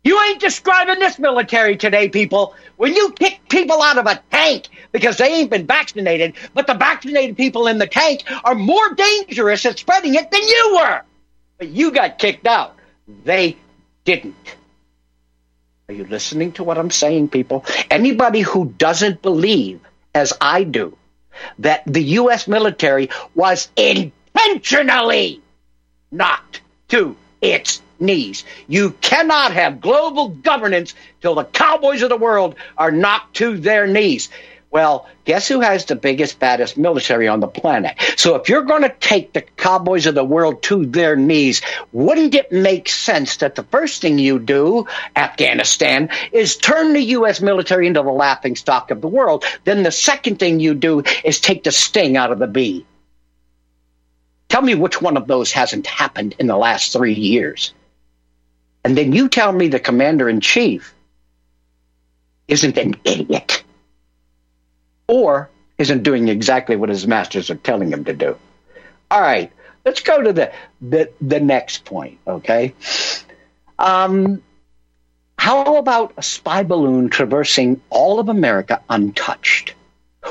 You 0.04 0.22
ain't 0.22 0.42
describing 0.42 1.00
this 1.00 1.18
military 1.18 1.78
today, 1.78 2.10
people. 2.10 2.56
When 2.76 2.94
you 2.94 3.12
kick 3.12 3.40
people 3.50 3.82
out 3.82 3.98
of 3.98 4.06
a 4.06 4.22
tank 4.32 4.68
because 4.92 5.18
they 5.18 5.34
ain't 5.34 5.50
been 5.50 5.66
vaccinated, 5.66 6.36
but 6.54 6.68
the 6.68 6.74
vaccinated 6.74 7.38
people 7.38 7.68
in 7.68 7.78
the 7.78 7.88
tank 7.88 8.24
are 8.44 8.56
more 8.56 8.94
dangerous 8.96 9.66
at 9.66 9.80
spreading 9.80 10.16
it 10.16 10.30
than 10.30 10.42
you 10.42 10.80
were. 10.82 11.02
But 11.58 11.70
you 11.70 11.92
got 11.92 12.20
kicked 12.20 12.48
out. 12.48 12.76
They 13.24 13.56
didn't. 14.04 14.36
Are 15.88 15.94
you 15.94 16.06
listening 16.06 16.52
to 16.54 16.64
what 16.64 16.78
I'm 16.78 16.92
saying, 16.92 17.30
people? 17.30 17.66
Anybody 17.90 18.42
who 18.42 18.66
doesn't 18.66 19.22
believe, 19.22 19.80
as 20.14 20.34
I 20.42 20.64
do, 20.64 20.98
that 21.60 21.84
the 21.86 22.04
U.S. 22.04 22.48
military 22.48 23.10
was 23.36 23.70
intentionally 23.76 25.42
knocked 26.12 26.62
to 26.90 27.16
its 27.42 27.82
knees. 28.04 28.44
You 28.68 28.92
cannot 29.02 29.54
have 29.54 29.82
global 29.82 30.30
governance 30.30 30.94
till 31.22 31.36
the 31.36 31.46
cowboys 31.46 32.04
of 32.04 32.10
the 32.10 32.18
world 32.18 32.56
are 32.78 32.92
knocked 32.92 33.38
to 33.38 33.58
their 33.58 33.88
knees. 33.88 34.30
Well, 34.74 35.08
guess 35.26 35.48
who 35.48 35.60
has 35.60 35.86
the 35.86 35.96
biggest, 35.96 36.40
baddest 36.40 36.78
military 36.78 37.28
on 37.28 37.42
the 37.42 37.48
planet? 37.48 37.96
So 38.18 38.34
if 38.34 38.50
you're 38.50 38.64
going 38.64 38.82
to 38.82 38.90
take 38.90 39.32
the 39.32 39.42
cowboys 39.42 40.08
of 40.08 40.16
the 40.16 40.24
world 40.24 40.64
to 40.64 40.88
their 40.88 41.16
knees, 41.16 41.62
wouldn't 41.92 42.34
it 42.34 42.52
make 42.52 42.90
sense 42.90 43.38
that 43.38 43.54
the 43.54 43.62
first 43.62 44.02
thing 44.02 44.18
you 44.18 44.40
do, 44.40 44.88
Afghanistan, 45.16 46.10
is 46.32 46.58
turn 46.58 46.94
the 46.94 47.04
U.S. 47.18 47.40
military 47.40 47.86
into 47.86 48.02
the 48.02 48.10
laughing 48.10 48.56
stock 48.56 48.90
of 48.90 49.00
the 49.00 49.08
world? 49.08 49.46
Then 49.64 49.84
the 49.84 49.92
second 49.92 50.40
thing 50.40 50.60
you 50.60 50.74
do 50.74 51.04
is 51.24 51.40
take 51.40 51.64
the 51.64 51.72
sting 51.72 52.18
out 52.18 52.32
of 52.32 52.40
the 52.40 52.48
bee. 52.48 52.84
Tell 54.50 54.64
me 54.64 54.74
which 54.74 55.00
one 55.00 55.18
of 55.18 55.28
those 55.28 55.52
hasn't 55.52 55.86
happened 55.86 56.36
in 56.40 56.48
the 56.48 56.58
last 56.58 56.94
three 56.94 57.14
years. 57.14 57.76
And 58.84 58.98
then 58.98 59.14
you 59.14 59.30
tell 59.30 59.52
me 59.52 59.68
the 59.68 59.80
commander 59.80 60.28
in 60.28 60.42
chief 60.42 60.94
isn't 62.48 62.78
an 62.78 62.96
idiot 63.06 63.64
or 65.08 65.50
isn't 65.78 66.04
doing 66.04 66.28
exactly 66.28 66.76
what 66.76 66.90
his 66.90 67.08
masters 67.08 67.50
are 67.50 67.56
telling 67.56 67.92
him 67.92 68.06
to 68.06 68.14
do. 68.14 68.38
All 69.10 69.22
right, 69.22 69.52
let's 69.86 70.02
go 70.02 70.22
to 70.22 70.34
the 70.34 70.52
the, 70.82 71.10
the 71.22 71.40
next 71.40 71.86
point, 71.86 72.20
okay? 72.28 72.74
Um, 73.80 74.42
how 75.38 75.78
about 75.78 76.14
a 76.18 76.24
spy 76.24 76.64
balloon 76.64 77.10
traversing 77.10 77.82
all 77.90 78.20
of 78.20 78.30
America 78.30 78.82
untouched? 78.90 79.74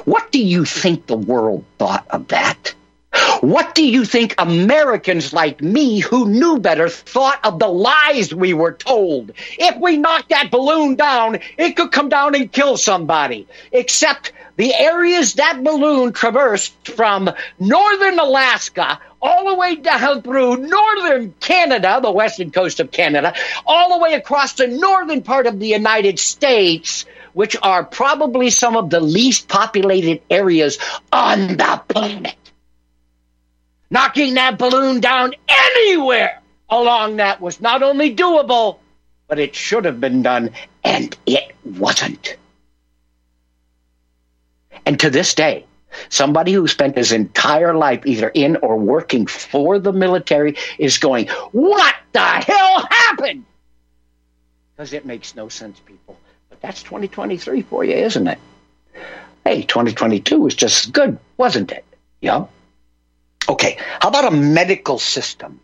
What 0.04 0.32
do 0.32 0.42
you 0.42 0.64
think 0.64 1.06
the 1.06 1.16
world 1.16 1.64
thought 1.78 2.06
of 2.10 2.28
that? 2.28 2.74
What 3.42 3.74
do 3.74 3.84
you 3.84 4.04
think 4.04 4.34
Americans 4.38 5.32
like 5.32 5.60
me 5.60 5.98
who 5.98 6.28
knew 6.28 6.58
better 6.58 6.88
thought 6.88 7.40
of 7.44 7.58
the 7.58 7.66
lies 7.66 8.32
we 8.32 8.54
were 8.54 8.72
told? 8.72 9.32
If 9.58 9.76
we 9.80 9.96
knocked 9.96 10.28
that 10.28 10.50
balloon 10.50 10.94
down, 10.94 11.40
it 11.58 11.76
could 11.76 11.90
come 11.90 12.08
down 12.08 12.34
and 12.34 12.52
kill 12.52 12.76
somebody. 12.76 13.48
Except 13.72 14.32
the 14.56 14.72
areas 14.74 15.34
that 15.34 15.64
balloon 15.64 16.12
traversed 16.12 16.88
from 16.88 17.30
northern 17.58 18.18
Alaska 18.18 19.00
all 19.20 19.48
the 19.48 19.54
way 19.54 19.76
down 19.76 20.22
through 20.22 20.58
northern 20.58 21.34
Canada, 21.40 21.98
the 22.02 22.12
western 22.12 22.50
coast 22.50 22.78
of 22.78 22.90
Canada, 22.90 23.34
all 23.66 23.98
the 23.98 24.04
way 24.04 24.14
across 24.14 24.54
the 24.54 24.66
northern 24.66 25.22
part 25.22 25.46
of 25.46 25.58
the 25.58 25.68
United 25.68 26.18
States, 26.18 27.06
which 27.32 27.56
are 27.62 27.84
probably 27.84 28.50
some 28.50 28.76
of 28.76 28.90
the 28.90 29.00
least 29.00 29.48
populated 29.48 30.22
areas 30.30 30.78
on 31.12 31.56
the 31.56 31.82
planet 31.88 32.36
knocking 33.92 34.34
that 34.34 34.58
balloon 34.58 35.00
down 35.00 35.34
anywhere 35.48 36.40
along 36.70 37.16
that 37.16 37.40
was 37.40 37.60
not 37.60 37.82
only 37.82 38.16
doable, 38.16 38.78
but 39.28 39.38
it 39.38 39.54
should 39.54 39.84
have 39.84 40.00
been 40.00 40.22
done, 40.22 40.50
and 40.82 41.16
it 41.26 41.54
wasn't. 41.62 42.36
And 44.86 44.98
to 45.00 45.10
this 45.10 45.34
day, 45.34 45.66
somebody 46.08 46.52
who 46.52 46.66
spent 46.66 46.96
his 46.96 47.12
entire 47.12 47.74
life 47.74 48.06
either 48.06 48.30
in 48.30 48.56
or 48.56 48.78
working 48.78 49.26
for 49.26 49.78
the 49.78 49.92
military 49.92 50.56
is 50.78 50.96
going, 50.96 51.28
What 51.52 51.94
the 52.12 52.20
hell 52.20 52.86
happened? 52.90 53.44
Because 54.74 54.94
it 54.94 55.04
makes 55.04 55.36
no 55.36 55.50
sense, 55.50 55.78
people. 55.80 56.16
But 56.48 56.62
that's 56.62 56.82
2023 56.82 57.60
for 57.60 57.84
you, 57.84 57.94
isn't 57.94 58.26
it? 58.26 58.38
Hey, 59.44 59.62
2022 59.62 60.40
was 60.40 60.54
just 60.54 60.92
good, 60.92 61.18
wasn't 61.36 61.72
it? 61.72 61.84
Yeah. 62.22 62.46
Okay, 63.48 63.76
how 64.00 64.08
about 64.08 64.32
a 64.32 64.36
medical 64.36 64.98
system 64.98 65.60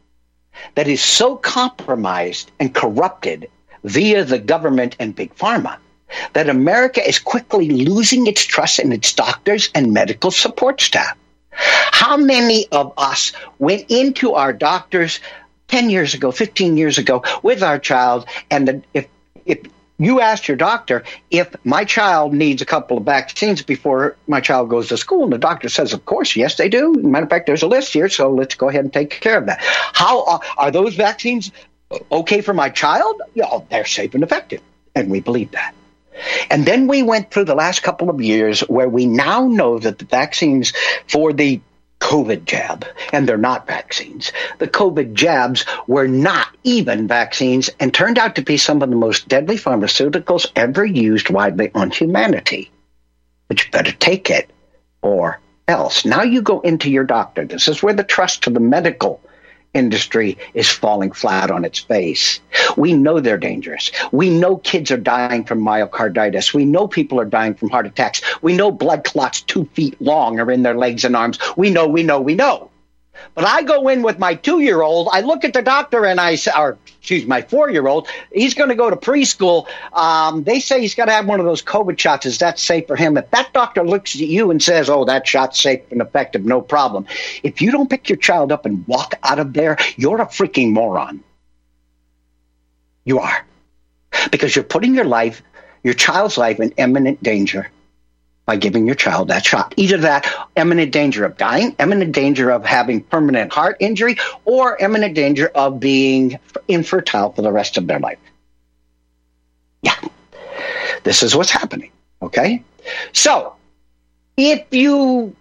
that 0.75 0.89
is 0.89 1.03
so 1.03 1.37
compromised 1.37 2.51
and 2.59 2.75
corrupted 2.75 3.49
via 3.85 4.25
the 4.25 4.39
government 4.39 4.97
and 4.99 5.15
big 5.15 5.35
pharma 5.37 5.79
that 6.33 6.49
America 6.49 7.07
is 7.07 7.19
quickly 7.19 7.71
losing 7.71 8.27
its 8.27 8.45
trust 8.45 8.79
in 8.79 8.93
its 8.93 9.13
doctors 9.13 9.71
and 9.75 9.93
medical 9.93 10.31
support 10.31 10.81
staff? 10.81 11.17
How 11.51 12.17
many 12.17 12.67
of 12.71 12.93
us 12.97 13.33
went 13.59 13.91
into 13.91 14.35
our 14.35 14.53
doctors 14.53 15.21
10 15.69 15.91
years 15.91 16.15
ago, 16.15 16.33
15 16.33 16.77
years 16.77 16.99
ago 16.99 17.23
with 17.43 17.63
our 17.63 17.79
child, 17.79 18.27
and 18.51 18.85
if, 18.95 19.07
if 19.45 19.59
you 19.99 20.21
asked 20.21 20.49
your 20.49 20.57
doctor 20.57 21.05
if 21.31 21.55
my 21.65 21.85
child 21.85 22.33
needs 22.33 22.63
a 22.63 22.67
couple 22.67 22.99
of 22.99 23.05
vaccines 23.05 23.63
before 23.63 24.17
my 24.27 24.41
child 24.41 24.71
goes 24.71 24.89
to 24.89 24.97
school, 24.97 25.25
and 25.25 25.33
the 25.33 25.39
doctor 25.39 25.69
says, 25.69 25.93
"Of 25.93 26.05
course, 26.05 26.37
yes, 26.37 26.57
they 26.57 26.69
do." 26.69 26.95
Matter 26.95 27.25
of 27.25 27.31
fact, 27.31 27.47
there's 27.47 27.63
a 27.63 27.67
list 27.69 27.93
here, 27.93 28.09
so 28.09 28.31
let's 28.31 28.55
go 28.55 28.69
ahead 28.69 28.85
and 28.85 28.93
take 28.93 29.11
care 29.11 29.39
of 29.39 29.47
that. 29.47 29.59
How 29.61 30.25
are, 30.25 30.41
are 30.57 30.71
those 30.71 30.95
vaccines 30.95 31.51
okay 32.11 32.41
for 32.41 32.55
my 32.55 32.69
child? 32.69 33.21
Yeah, 33.35 33.47
oh, 33.51 33.67
they're 33.71 33.85
safe 33.85 34.15
and 34.15 34.23
effective, 34.23 34.61
and 34.95 35.11
we 35.11 35.21
believe 35.21 35.51
that. 35.53 35.75
And 36.51 36.67
then 36.67 36.87
we 36.89 37.03
went 37.03 37.31
through 37.31 37.45
the 37.45 37.55
last 37.55 37.83
couple 37.83 38.11
of 38.11 38.21
years 38.21 38.61
where 38.61 38.89
we 38.89 39.07
now 39.07 39.47
know 39.47 39.79
that 39.79 39.99
the 39.99 40.05
vaccines 40.05 40.73
for 41.07 41.33
the 41.33 41.61
COVID 42.01 42.45
jab, 42.45 42.87
and 43.13 43.29
they're 43.29 43.37
not 43.37 43.67
vaccines. 43.67 44.33
The 44.59 44.69
COVID 44.69 45.15
jabs 45.15 45.65
were 45.87 46.09
not 46.09 46.49
even 46.63 47.09
vaccines 47.09 47.71
and 47.81 47.93
turned 47.93 48.19
out 48.19 48.37
to 48.37 48.43
be 48.43 48.57
some 48.57 48.83
of 48.83 48.91
the 48.91 48.97
most 48.97 49.29
deadly 49.29 49.57
pharmaceuticals 49.57 50.51
ever 50.55 50.85
used 50.85 51.31
widely 51.31 51.71
on 51.75 51.91
humanity. 51.91 52.71
But 53.49 53.65
you 53.65 53.71
better 53.71 53.93
take 53.93 54.31
it 54.31 54.51
or 55.03 55.41
else. 55.67 56.05
Now 56.05 56.23
you 56.23 56.43
go 56.43 56.61
into 56.61 56.91
your 56.91 57.05
doctor. 57.05 57.45
This 57.45 57.69
is 57.69 57.83
where 57.83 57.95
the 57.95 58.05
trust 58.05 58.45
to 58.45 58.51
the 58.51 58.61
medical 58.61 59.21
industry 59.79 60.37
is 60.55 60.69
falling 60.69 61.13
flat 61.13 61.51
on 61.51 61.65
its 61.65 61.79
face. 61.79 62.41
We 62.77 62.93
know 62.93 63.21
they're 63.21 63.39
dangerous. 63.39 63.91
We 64.13 64.29
know 64.29 64.57
kids 64.57 64.91
are 64.91 64.99
dying 64.99 65.45
from 65.45 65.61
myocarditis. 65.61 66.53
We 66.53 66.65
know 66.65 66.89
people 66.89 67.21
are 67.21 67.25
dying 67.25 67.55
from 67.55 67.71
heart 67.71 67.87
attacks. 67.87 68.21
We 68.43 68.55
know 68.55 68.71
blood 68.71 69.05
clots 69.05 69.41
two 69.43 69.65
feet 69.73 70.01
long 70.01 70.41
are 70.41 70.51
in 70.51 70.63
their 70.63 70.77
legs 70.77 71.05
and 71.05 71.17
arms. 71.17 71.39
We 71.57 71.71
know, 71.71 71.87
we 71.87 72.03
know, 72.03 72.21
we 72.21 72.35
know. 72.35 72.71
But 73.35 73.45
I 73.45 73.63
go 73.63 73.89
in 73.89 74.03
with 74.03 74.19
my 74.19 74.35
two 74.35 74.61
year 74.61 74.83
old. 74.83 75.09
I 75.13 75.21
look 75.21 75.45
at 75.45 75.53
the 75.53 75.63
doctor 75.63 76.05
and 76.05 76.21
I 76.21 76.35
say, 76.35 76.51
or 76.57 76.79
excuse 76.99 77.27
my 77.27 77.43
four 77.43 77.71
year 77.71 77.87
old. 77.87 78.09
He's 78.33 78.55
going 78.55 78.69
to 78.69 78.75
go 78.75 78.91
to 78.91 78.97
preschool. 78.97 79.67
Um, 79.93 80.45
they 80.45 80.61
say 80.61 80.81
he's 80.81 80.95
got 80.95 81.07
to 81.07 81.13
have 81.13 81.27
one 81.27 81.41
of 81.41 81.47
those 81.47 81.63
COVID 81.63 81.99
shots. 81.99 82.27
Is 82.27 82.39
that 82.39 82.59
safe 82.59 82.87
for 82.87 82.97
him? 82.97 83.17
If 83.17 83.31
that 83.31 83.53
doctor 83.53 83.85
looks 83.85 84.15
at 84.15 84.21
you 84.21 84.51
and 84.51 84.63
says, 84.63 84.91
"Oh, 84.91 85.05
that 85.05 85.27
shot's 85.27 85.61
safe 85.61 85.83
and 85.91 86.01
effective, 86.01 86.45
no 86.45 86.61
problem," 86.61 87.07
if 87.43 87.63
you 87.63 87.71
don't 87.71 87.89
pick 87.89 88.09
your 88.09 88.19
child 88.19 88.53
up 88.53 88.67
and 88.67 88.87
walk 88.87 89.15
out 89.23 89.39
of 89.39 89.53
there, 89.53 89.77
you're 89.97 90.21
a 90.21 90.27
freaking 90.27 90.73
moron. 90.73 91.23
You 93.05 93.21
are, 93.21 93.47
because 94.31 94.55
you're 94.55 94.65
putting 94.65 94.95
your 94.95 95.07
life, 95.07 95.43
your 95.83 95.95
child's 95.95 96.37
life, 96.37 96.61
in 96.61 96.73
imminent 96.73 97.23
danger 97.23 97.71
by 98.49 98.57
giving 98.57 98.87
your 98.87 98.95
child 98.95 99.29
that 99.29 99.45
shot. 99.45 99.75
Either 99.77 99.99
that 99.99 100.27
imminent 100.57 100.91
danger 100.91 101.27
of 101.27 101.37
dying, 101.37 101.77
imminent 101.79 102.13
danger 102.13 102.49
of 102.49 102.65
having 102.65 103.03
permanent 103.03 103.53
heart 103.53 103.77
injury, 103.79 104.17
or 104.47 104.75
imminent 104.79 105.15
danger 105.15 105.49
of 105.49 105.79
being 105.79 106.41
infertile 106.67 107.31
for 107.31 107.43
the 107.43 107.53
rest 107.53 107.77
of 107.77 107.87
their 107.87 107.99
life. 107.99 108.19
Yeah. 109.83 109.95
This 111.05 111.23
is 111.23 111.37
what's 111.37 111.51
happening. 111.51 111.93
Okay. 112.23 112.65
So 113.13 113.55
if 114.39 114.65
you 114.71 115.37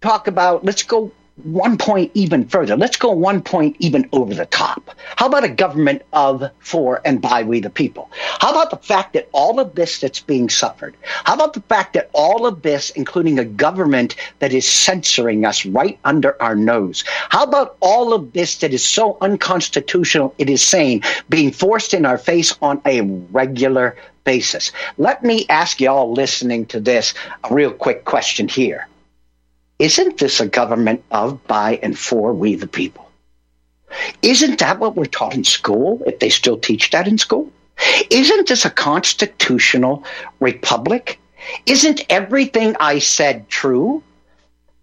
talk 0.00 0.28
about, 0.28 0.64
let's 0.64 0.84
go 0.84 1.10
one 1.44 1.78
point 1.78 2.10
even 2.14 2.46
further. 2.46 2.76
Let's 2.76 2.96
go 2.96 3.10
one 3.10 3.42
point 3.42 3.76
even 3.78 4.08
over 4.12 4.34
the 4.34 4.46
top. 4.46 4.90
How 5.16 5.26
about 5.26 5.44
a 5.44 5.48
government 5.48 6.02
of, 6.12 6.50
for, 6.58 7.00
and 7.04 7.20
by 7.20 7.42
we 7.42 7.60
the 7.60 7.70
people? 7.70 8.10
How 8.40 8.50
about 8.50 8.70
the 8.70 8.76
fact 8.76 9.14
that 9.14 9.28
all 9.32 9.60
of 9.60 9.74
this 9.74 10.00
that's 10.00 10.20
being 10.20 10.48
suffered? 10.48 10.96
How 11.02 11.34
about 11.34 11.54
the 11.54 11.62
fact 11.62 11.94
that 11.94 12.10
all 12.12 12.46
of 12.46 12.62
this, 12.62 12.90
including 12.90 13.38
a 13.38 13.44
government 13.44 14.16
that 14.38 14.52
is 14.52 14.68
censoring 14.68 15.44
us 15.44 15.64
right 15.66 15.98
under 16.04 16.40
our 16.42 16.54
nose? 16.54 17.04
How 17.28 17.44
about 17.44 17.76
all 17.80 18.12
of 18.12 18.32
this 18.32 18.58
that 18.58 18.72
is 18.72 18.84
so 18.84 19.16
unconstitutional, 19.20 20.34
it 20.38 20.50
is 20.50 20.62
saying, 20.62 21.02
being 21.28 21.52
forced 21.52 21.94
in 21.94 22.06
our 22.06 22.18
face 22.18 22.56
on 22.60 22.80
a 22.84 23.00
regular 23.00 23.96
basis? 24.24 24.72
Let 24.98 25.24
me 25.24 25.46
ask 25.48 25.80
you 25.80 25.90
all 25.90 26.12
listening 26.12 26.66
to 26.66 26.80
this 26.80 27.14
a 27.44 27.54
real 27.54 27.72
quick 27.72 28.04
question 28.04 28.48
here. 28.48 28.86
Isn't 29.80 30.18
this 30.18 30.40
a 30.40 30.46
government 30.46 31.02
of, 31.10 31.46
by, 31.46 31.80
and 31.82 31.98
for 31.98 32.34
we 32.34 32.54
the 32.54 32.66
people? 32.66 33.10
Isn't 34.20 34.58
that 34.58 34.78
what 34.78 34.94
we're 34.94 35.06
taught 35.06 35.34
in 35.34 35.42
school, 35.42 36.02
if 36.06 36.18
they 36.18 36.28
still 36.28 36.58
teach 36.58 36.90
that 36.90 37.08
in 37.08 37.16
school? 37.16 37.50
Isn't 38.10 38.46
this 38.46 38.66
a 38.66 38.70
constitutional 38.70 40.04
republic? 40.38 41.18
Isn't 41.64 42.04
everything 42.10 42.76
I 42.78 42.98
said 42.98 43.48
true? 43.48 44.02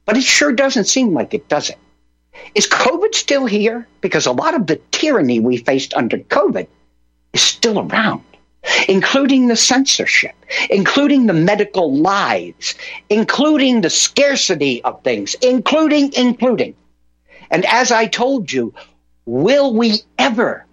But 0.06 0.18
it 0.18 0.24
sure 0.24 0.52
doesn't 0.52 0.86
seem 0.86 1.14
like 1.14 1.36
it, 1.36 1.48
does 1.48 1.70
it? 1.70 1.78
Is 2.56 2.68
COVID 2.68 3.14
still 3.14 3.46
here? 3.46 3.88
Because 4.02 4.26
a 4.26 4.32
lot 4.32 4.56
of 4.56 4.66
the 4.66 4.78
tyranny 4.90 5.40
we 5.40 5.58
faced 5.58 5.94
under 5.94 6.18
COVID 6.18 6.66
is 7.34 7.42
still 7.42 7.80
around 7.80 8.24
including 8.88 9.48
the 9.48 9.56
censorship, 9.56 10.36
including 10.70 11.26
the 11.26 11.34
medical 11.34 11.96
lies, 11.96 12.76
including 13.10 13.82
the 13.82 13.90
scarcity 13.90 14.84
of 14.84 15.04
things, 15.04 15.36
including, 15.42 16.14
including. 16.14 16.76
And 17.50 17.66
as 17.66 17.92
I 17.92 18.08
told 18.08 18.52
you, 18.52 18.74
will 19.26 19.74
we 19.74 20.02
ever 20.18 20.66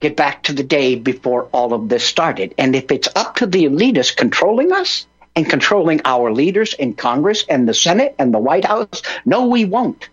get 0.00 0.16
back 0.16 0.42
to 0.44 0.52
the 0.52 0.62
day 0.62 0.94
before 0.96 1.44
all 1.52 1.72
of 1.72 1.88
this 1.88 2.04
started? 2.04 2.54
And 2.58 2.74
if 2.74 2.90
it's 2.90 3.08
up 3.16 3.36
to 3.36 3.46
the 3.46 3.64
elitists 3.64 4.16
controlling 4.16 4.72
us 4.72 5.06
and 5.34 5.48
controlling 5.48 6.00
our 6.04 6.32
leaders 6.32 6.74
in 6.74 6.94
Congress 6.94 7.44
and 7.48 7.68
the 7.68 7.74
Senate 7.74 8.14
and 8.18 8.32
the 8.32 8.38
White 8.38 8.64
House, 8.64 9.02
no, 9.24 9.46
we 9.46 9.64
won't. 9.64 10.08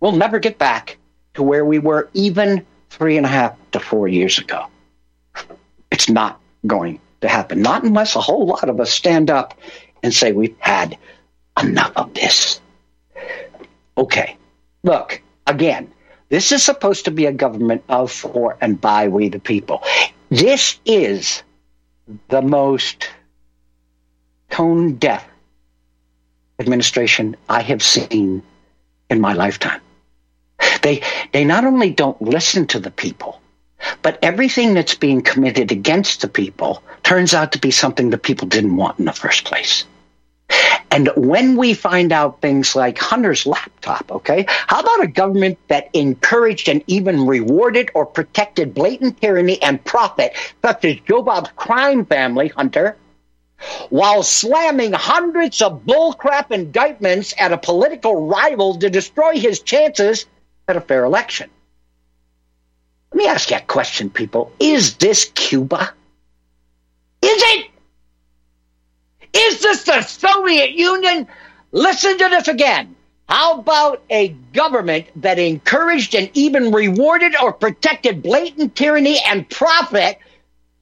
We'll 0.00 0.12
never 0.12 0.38
get 0.38 0.58
back 0.58 0.98
to 1.34 1.42
where 1.42 1.64
we 1.64 1.78
were 1.78 2.08
even 2.12 2.66
three 2.90 3.16
and 3.16 3.26
a 3.26 3.28
half 3.28 3.56
to 3.72 3.80
four 3.80 4.08
years 4.08 4.38
ago. 4.38 4.66
It's 5.90 6.08
not 6.08 6.40
going 6.66 7.00
to 7.20 7.28
happen. 7.28 7.62
Not 7.62 7.84
unless 7.84 8.16
a 8.16 8.20
whole 8.20 8.46
lot 8.46 8.68
of 8.68 8.80
us 8.80 8.90
stand 8.90 9.30
up 9.30 9.58
and 10.02 10.12
say, 10.12 10.32
we've 10.32 10.56
had 10.58 10.98
enough 11.60 11.92
of 11.96 12.14
this. 12.14 12.60
Okay. 13.96 14.36
Look, 14.82 15.22
again, 15.46 15.92
this 16.28 16.52
is 16.52 16.62
supposed 16.62 17.04
to 17.06 17.10
be 17.10 17.26
a 17.26 17.32
government 17.32 17.84
of, 17.88 18.10
for, 18.10 18.56
and 18.60 18.80
by 18.80 19.08
we 19.08 19.28
the 19.28 19.38
people. 19.38 19.82
This 20.28 20.78
is 20.84 21.42
the 22.28 22.42
most 22.42 23.08
tone 24.50 24.94
deaf 24.96 25.26
administration 26.58 27.36
I 27.48 27.62
have 27.62 27.82
seen 27.82 28.42
in 29.10 29.20
my 29.20 29.34
lifetime. 29.34 29.80
They, 30.82 31.02
they 31.32 31.44
not 31.44 31.64
only 31.64 31.90
don't 31.90 32.20
listen 32.20 32.66
to 32.68 32.78
the 32.78 32.90
people, 32.90 33.40
but 34.02 34.18
everything 34.22 34.74
that's 34.74 34.94
being 34.94 35.22
committed 35.22 35.72
against 35.72 36.20
the 36.20 36.28
people 36.28 36.82
turns 37.02 37.34
out 37.34 37.52
to 37.52 37.58
be 37.58 37.70
something 37.70 38.10
the 38.10 38.18
people 38.18 38.48
didn't 38.48 38.76
want 38.76 38.98
in 38.98 39.04
the 39.04 39.12
first 39.12 39.44
place. 39.44 39.84
And 40.90 41.10
when 41.16 41.56
we 41.56 41.74
find 41.74 42.12
out 42.12 42.40
things 42.40 42.76
like 42.76 42.98
Hunter's 42.98 43.46
laptop, 43.46 44.10
okay, 44.10 44.46
how 44.48 44.80
about 44.80 45.02
a 45.02 45.08
government 45.08 45.58
that 45.68 45.90
encouraged 45.92 46.68
and 46.68 46.82
even 46.86 47.26
rewarded 47.26 47.90
or 47.94 48.06
protected 48.06 48.72
blatant 48.72 49.20
tyranny 49.20 49.60
and 49.60 49.84
profit, 49.84 50.34
such 50.64 50.84
as 50.84 50.96
Joe 51.06 51.22
Bob's 51.22 51.50
crime 51.56 52.06
family, 52.06 52.48
Hunter, 52.48 52.96
while 53.88 54.22
slamming 54.22 54.92
hundreds 54.92 55.60
of 55.60 55.84
bullcrap 55.84 56.50
indictments 56.50 57.34
at 57.38 57.52
a 57.52 57.58
political 57.58 58.26
rival 58.26 58.78
to 58.78 58.88
destroy 58.88 59.38
his 59.38 59.60
chances 59.60 60.26
at 60.68 60.76
a 60.76 60.80
fair 60.80 61.04
election? 61.04 61.50
Let 63.16 63.22
me 63.22 63.28
ask 63.28 63.50
you 63.50 63.56
a 63.56 63.60
question, 63.60 64.10
people. 64.10 64.52
Is 64.60 64.96
this 64.96 65.24
Cuba? 65.34 65.94
Is 67.22 67.42
it? 67.42 67.70
Is 69.32 69.62
this 69.62 69.84
the 69.84 70.02
Soviet 70.02 70.72
Union? 70.72 71.26
Listen 71.72 72.18
to 72.18 72.28
this 72.28 72.46
again. 72.46 72.94
How 73.26 73.60
about 73.60 74.02
a 74.10 74.28
government 74.52 75.06
that 75.16 75.38
encouraged 75.38 76.14
and 76.14 76.30
even 76.34 76.72
rewarded 76.72 77.34
or 77.42 77.54
protected 77.54 78.22
blatant 78.22 78.76
tyranny 78.76 79.18
and 79.26 79.48
profit, 79.48 80.18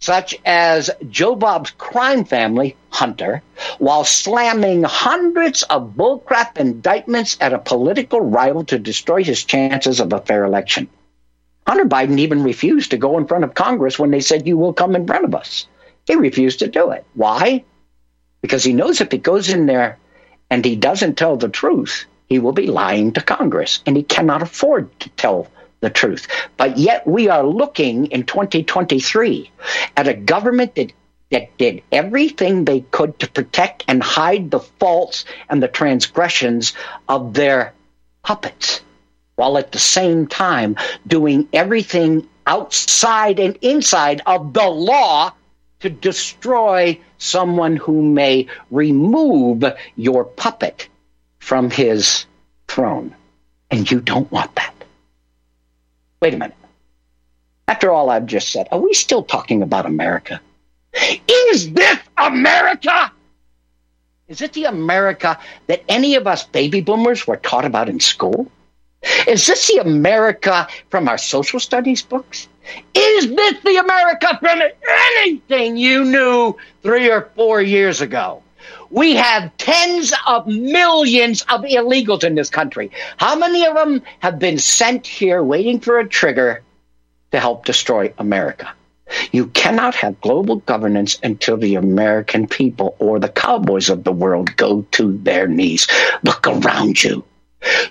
such 0.01 0.35
as 0.45 0.91
Joe 1.09 1.37
Bob's 1.37 1.71
crime 1.71 2.25
family, 2.25 2.75
Hunter, 2.91 3.45
while 3.79 4.03
slamming 4.03 4.83
hundreds 4.83 5.63
of 5.63 5.93
bullcrap 5.97 6.59
indictments 6.59 7.37
at 7.41 7.53
a 7.53 7.61
political 7.61 8.21
rival 8.21 8.65
to 8.65 8.79
destroy 8.81 9.23
his 9.23 9.45
chances 9.45 10.01
of 10.01 10.13
a 10.13 10.19
fair 10.19 10.43
election? 10.43 10.89
Hunter 11.67 11.87
Biden 11.87 12.19
even 12.19 12.43
refused 12.43 12.91
to 12.91 12.99
go 12.99 13.17
in 13.17 13.27
front 13.27 13.45
of 13.45 13.55
Congress 13.55 13.99
when 13.99 14.11
they 14.11 14.21
said, 14.21 14.47
You 14.47 14.59
will 14.59 14.75
come 14.75 14.95
in 14.95 15.07
front 15.07 15.25
of 15.25 15.35
us. 15.35 15.67
He 16.07 16.15
refused 16.15 16.59
to 16.59 16.69
do 16.69 16.91
it. 16.91 17.05
Why? 17.15 17.65
Because 18.43 18.63
he 18.65 18.75
knows 18.75 19.01
if 19.01 19.11
he 19.11 19.19
goes 19.19 19.49
in 19.49 19.67
there 19.67 19.99
and 20.51 20.65
he 20.65 20.77
doesn't 20.77 21.17
tell 21.17 21.37
the 21.37 21.49
truth, 21.49 22.05
he 22.29 22.39
will 22.39 22.53
be 22.53 22.67
lying 22.67 23.13
to 23.13 23.23
Congress, 23.23 23.83
and 23.87 23.97
he 23.97 24.03
cannot 24.03 24.43
afford 24.43 24.99
to 25.01 25.09
tell 25.11 25.49
the 25.81 25.91
truth. 25.91 26.27
But 26.57 26.77
yet, 26.77 27.07
we 27.07 27.29
are 27.29 27.47
looking 27.47 28.07
in 28.07 28.25
2023 28.25 29.51
at 29.97 30.09
a 30.09 30.15
government 30.15 30.75
that 30.75 30.93
that 31.31 31.57
did 31.59 31.83
everything 31.91 32.65
they 32.65 32.81
could 32.81 33.19
to 33.19 33.31
protect 33.31 33.85
and 33.89 34.03
hide 34.03 34.51
the 34.51 34.61
faults 34.61 35.25
and 35.49 35.63
the 35.63 35.69
transgressions 35.69 36.75
of 37.09 37.35
their 37.35 37.73
puppets 38.23 38.83
while 39.37 39.59
at 39.59 39.73
the 39.73 39.79
same 39.79 40.27
time 40.27 40.77
doing 41.07 41.49
everything 41.53 42.29
outside 42.47 43.39
and 43.39 43.57
inside 43.63 44.23
of 44.27 44.53
the 44.53 44.69
law 44.69 45.33
to 45.81 45.91
destroy 45.91 46.99
someone 47.19 47.77
who 47.77 48.03
may 48.03 48.47
remove 48.71 49.65
your 49.97 50.25
puppet 50.25 50.89
from 51.39 51.71
his 51.71 52.27
throne. 52.69 53.15
And 53.71 53.91
you 53.91 54.01
don't 54.01 54.31
want 54.31 54.55
that. 54.55 54.75
Wait 56.21 56.35
a 56.35 56.37
minute. 56.37 56.57
After 57.67 57.91
all 57.91 58.11
I've 58.11 58.27
just 58.27 58.51
said, 58.51 58.69
are 58.71 58.79
we 58.79 58.95
still 58.95 59.23
talking 59.23 59.63
about 59.63 59.87
America? 59.87 60.41
Is 61.29 61.73
this 61.73 61.99
America? 62.17 63.11
Is 64.29 64.41
it 64.41 64.53
the 64.53 64.65
America 64.65 65.39
that 65.67 65.83
any 65.89 66.15
of 66.15 66.27
us 66.27 66.45
baby 66.45 66.81
boomers 66.81 67.27
were 67.27 67.37
taught 67.37 67.65
about 67.65 67.89
in 67.89 68.01
school? 68.01 68.51
Is 69.27 69.47
this 69.47 69.69
the 69.69 69.79
America 69.79 70.67
from 70.91 71.09
our 71.09 71.19
social 71.19 71.61
studies 71.61 72.03
books? 72.03 72.49
Is 72.95 73.29
this 73.29 73.63
the 73.63 73.77
America 73.77 74.39
from 74.41 74.63
anything 75.19 75.77
you 75.77 76.05
knew 76.05 76.57
three 76.83 77.11
or 77.11 77.29
four 77.37 77.61
years 77.61 78.01
ago? 78.01 78.43
We 78.91 79.17
have 79.17 79.55
tens 79.57 80.13
of 80.27 80.47
millions 80.47 81.43
of 81.43 81.63
illegals 81.63 82.25
in 82.25 82.35
this 82.35 82.49
country. 82.49 82.91
How 83.17 83.37
many 83.37 83.67
of 83.67 83.75
them 83.75 84.03
have 84.21 84.39
been 84.39 84.59
sent 84.59 85.07
here 85.07 85.43
waiting 85.43 85.81
for 85.81 85.99
a 85.99 86.09
trigger 86.09 86.63
to 87.33 87.41
help 87.41 87.65
destroy 87.67 88.15
America? 88.19 88.73
You 89.33 89.49
cannot 89.49 89.95
have 89.97 90.21
global 90.21 90.57
governance 90.57 91.19
until 91.23 91.57
the 91.57 91.75
American 91.75 92.47
people 92.47 92.97
or 92.99 93.19
the 93.19 93.29
cowboys 93.29 93.91
of 93.91 94.05
the 94.05 94.13
world 94.13 94.57
go 94.57 94.83
to 94.93 95.19
their 95.19 95.47
knees. 95.47 95.87
Look 96.23 96.47
around 96.47 97.03
you. 97.03 97.25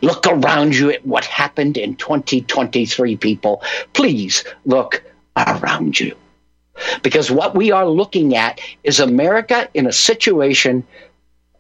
Look 0.02 0.28
around 0.28 0.76
you 0.76 0.92
at 0.92 1.06
what 1.06 1.26
happened 1.26 1.78
in 1.78 1.96
2023, 1.96 3.18
people. 3.18 3.62
Please 3.94 4.44
look 4.66 5.04
around 5.36 6.00
you. 6.00 6.16
Because 7.02 7.30
what 7.30 7.56
we 7.56 7.72
are 7.72 7.88
looking 7.88 8.36
at 8.36 8.60
is 8.84 9.00
America 9.00 9.70
in 9.74 9.88
a 9.88 9.92
situation 9.92 10.86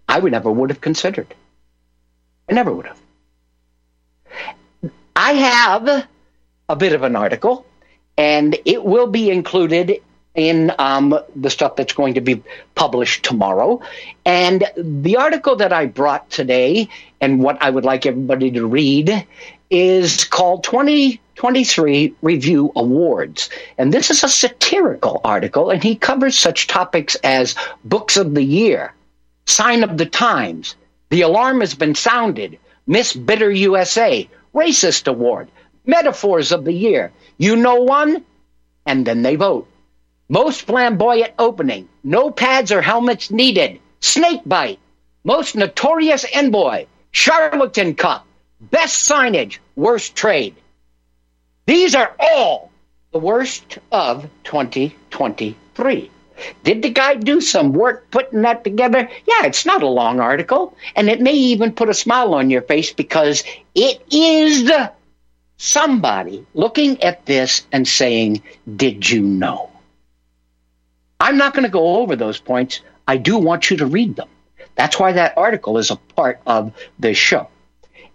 I 0.07 0.19
would 0.19 0.31
never 0.31 0.51
would 0.51 0.69
have 0.69 0.81
considered. 0.81 1.33
I 2.49 2.53
never 2.53 2.73
would 2.73 2.87
have. 2.87 2.99
I 5.15 5.33
have 5.33 6.07
a 6.67 6.75
bit 6.75 6.93
of 6.93 7.03
an 7.03 7.15
article, 7.15 7.65
and 8.17 8.57
it 8.65 8.83
will 8.83 9.07
be 9.07 9.29
included 9.29 10.01
in 10.35 10.71
um, 10.79 11.17
the 11.35 11.49
stuff 11.49 11.75
that's 11.75 11.93
going 11.93 12.15
to 12.15 12.21
be 12.21 12.41
published 12.75 13.23
tomorrow. 13.23 13.81
And 14.25 14.65
the 14.75 15.17
article 15.17 15.55
that 15.57 15.71
I 15.71 15.85
brought 15.85 16.29
today, 16.29 16.89
and 17.21 17.41
what 17.41 17.61
I 17.61 17.69
would 17.69 17.85
like 17.85 18.05
everybody 18.05 18.51
to 18.51 18.65
read, 18.65 19.27
is 19.69 20.23
called 20.23 20.63
2023 20.63 22.15
Review 22.21 22.71
Awards. 22.75 23.49
And 23.77 23.93
this 23.93 24.09
is 24.09 24.23
a 24.23 24.29
satirical 24.29 25.21
article, 25.23 25.69
and 25.69 25.83
he 25.83 25.95
covers 25.95 26.37
such 26.37 26.67
topics 26.67 27.15
as 27.23 27.55
Books 27.83 28.17
of 28.17 28.33
the 28.33 28.43
Year, 28.43 28.93
Sign 29.45 29.83
of 29.83 29.97
the 29.97 30.05
Times, 30.05 30.75
The 31.09 31.21
Alarm 31.21 31.59
Has 31.61 31.75
Been 31.75 31.95
Sounded, 31.95 32.57
Miss 32.87 33.13
Bitter 33.13 33.51
USA, 33.51 34.27
Racist 34.53 35.07
Award, 35.07 35.49
Metaphors 35.85 36.51
of 36.51 36.65
the 36.65 36.73
Year. 36.73 37.11
You 37.37 37.55
know 37.55 37.81
one? 37.81 38.23
And 38.85 39.05
then 39.05 39.21
they 39.21 39.35
vote. 39.35 39.67
Most 40.29 40.61
flamboyant 40.63 41.33
opening. 41.37 41.89
No 42.03 42.31
pads 42.31 42.71
or 42.71 42.81
helmets 42.81 43.29
needed. 43.29 43.79
Snake 43.99 44.41
bite. 44.45 44.79
Most 45.23 45.55
notorious 45.55 46.25
envoy. 46.33 46.85
Charlatan 47.11 47.95
cup. 47.95 48.25
Best 48.59 49.09
signage. 49.09 49.57
Worst 49.75 50.15
trade. 50.15 50.55
These 51.65 51.95
are 51.95 52.15
all 52.19 52.71
the 53.11 53.19
worst 53.19 53.77
of 53.91 54.27
2023. 54.43 56.09
Did 56.63 56.81
the 56.81 56.89
guy 56.89 57.15
do 57.15 57.41
some 57.41 57.73
work 57.73 58.09
putting 58.09 58.41
that 58.41 58.63
together? 58.63 59.07
Yeah, 59.27 59.45
it's 59.45 59.65
not 59.65 59.83
a 59.83 59.87
long 59.87 60.19
article, 60.19 60.75
and 60.95 61.09
it 61.09 61.21
may 61.21 61.33
even 61.33 61.73
put 61.73 61.89
a 61.89 61.93
smile 61.93 62.33
on 62.33 62.49
your 62.49 62.63
face 62.63 62.91
because 62.91 63.43
it 63.75 64.01
is 64.11 64.69
somebody 65.57 66.45
looking 66.53 67.01
at 67.03 67.25
this 67.25 67.65
and 67.71 67.87
saying, 67.87 68.41
Did 68.75 69.09
you 69.09 69.21
know? 69.21 69.69
I'm 71.23 71.37
not 71.37 71.53
going 71.53 71.63
to 71.63 71.69
go 71.69 72.01
over 72.01 72.17
those 72.17 72.41
points. 72.41 72.81
I 73.07 73.15
do 73.15 73.37
want 73.37 73.71
you 73.71 73.77
to 73.77 73.85
read 73.85 74.17
them. 74.17 74.27
That's 74.75 74.99
why 74.99 75.13
that 75.13 75.37
article 75.37 75.77
is 75.77 75.89
a 75.89 75.95
part 75.95 76.41
of 76.45 76.73
this 76.99 77.17
show. 77.17 77.47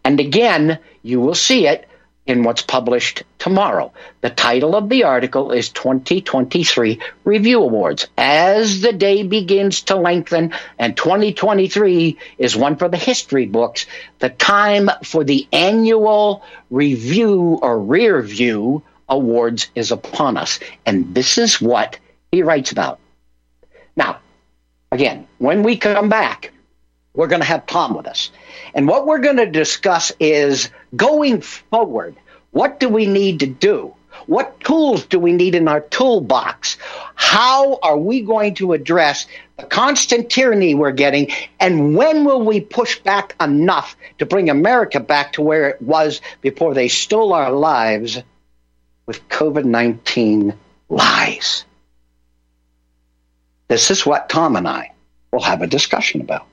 And 0.05 0.21
again, 0.21 0.79
you 1.03 1.19
will 1.19 1.35
see 1.35 1.67
it 1.67 1.89
in 2.27 2.43
what's 2.43 2.61
published 2.61 3.23
tomorrow. 3.39 3.95
The 4.21 4.29
title 4.29 4.77
of 4.77 4.91
the 4.91 5.05
article 5.05 5.53
is 5.53 5.71
2023 5.71 7.01
Review 7.25 7.63
Awards. 7.63 8.09
As 8.19 8.83
the 8.83 8.93
day 8.93 9.23
begins 9.23 9.81
to 9.85 9.97
lengthen, 9.97 10.53
and 10.79 10.95
2023 10.95 12.19
is 12.37 12.57
one 12.57 12.77
for 12.77 12.91
the 12.91 12.99
history 12.99 13.47
books, 13.47 13.87
the 14.19 14.29
time 14.29 14.91
for 15.03 15.25
the 15.25 15.49
annual 15.51 16.45
review 16.69 17.59
or 17.63 17.81
rear 17.81 18.21
view 18.21 18.83
awards 19.09 19.69
is 19.75 19.93
upon 19.93 20.37
us. 20.37 20.61
And 20.85 21.15
this 21.15 21.39
is 21.39 21.59
what 21.59 21.99
he 22.33 22.43
writes 22.43 22.73
about. 22.73 22.99
Now, 23.97 24.19
again, 24.93 25.27
when 25.39 25.63
we 25.63 25.77
come 25.77 26.09
back, 26.09 26.53
we're 27.15 27.27
going 27.27 27.41
to 27.41 27.47
have 27.47 27.67
Tom 27.67 27.97
with 27.97 28.07
us. 28.07 28.31
And 28.75 28.87
what 28.87 29.07
we're 29.07 29.19
going 29.19 29.39
to 29.39 29.51
discuss 29.51 30.13
is 30.21 30.71
going 30.95 31.41
forward, 31.41 32.17
what 32.51 32.79
do 32.81 32.89
we 32.89 33.07
need 33.07 33.41
to 33.41 33.47
do? 33.47 33.95
What 34.27 34.61
tools 34.61 35.07
do 35.07 35.19
we 35.19 35.33
need 35.33 35.55
in 35.55 35.69
our 35.69 35.81
toolbox? 35.81 36.77
How 37.15 37.79
are 37.83 37.97
we 37.97 38.23
going 38.23 38.55
to 38.57 38.73
address 38.73 39.27
the 39.57 39.65
constant 39.65 40.31
tyranny 40.31 40.75
we're 40.75 40.93
getting? 40.93 41.31
And 41.61 41.97
when 41.97 42.25
will 42.25 42.45
we 42.45 42.61
push 42.61 42.99
back 42.99 43.35
enough 43.41 43.97
to 44.19 44.27
bring 44.27 44.51
America 44.51 45.01
back 45.01 45.35
to 45.35 45.43
where 45.43 45.69
it 45.69 45.81
was 45.83 46.21
before 46.41 46.75
they 46.75 46.89
stole 46.89 47.33
our 47.33 47.53
lives 47.53 48.23
with 49.07 49.29
COVID 49.29 49.65
19 49.65 50.55
lies? 50.89 51.65
This 53.69 53.91
is 53.91 54.07
what 54.07 54.29
Tom 54.31 54.57
and 54.57 54.67
I 54.67 54.93
will 55.31 55.43
have 55.43 55.61
a 55.61 55.67
discussion 55.67 56.23
about. 56.23 56.47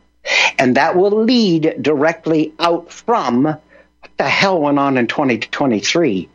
And 0.60 0.76
that 0.76 0.96
will 0.96 1.24
lead 1.24 1.76
directly 1.82 2.54
out 2.60 2.92
from 2.92 3.44
what 3.46 4.12
the 4.18 4.28
hell 4.28 4.60
went 4.60 4.80
on 4.80 4.98
in 4.98 5.08
2023 5.08 6.30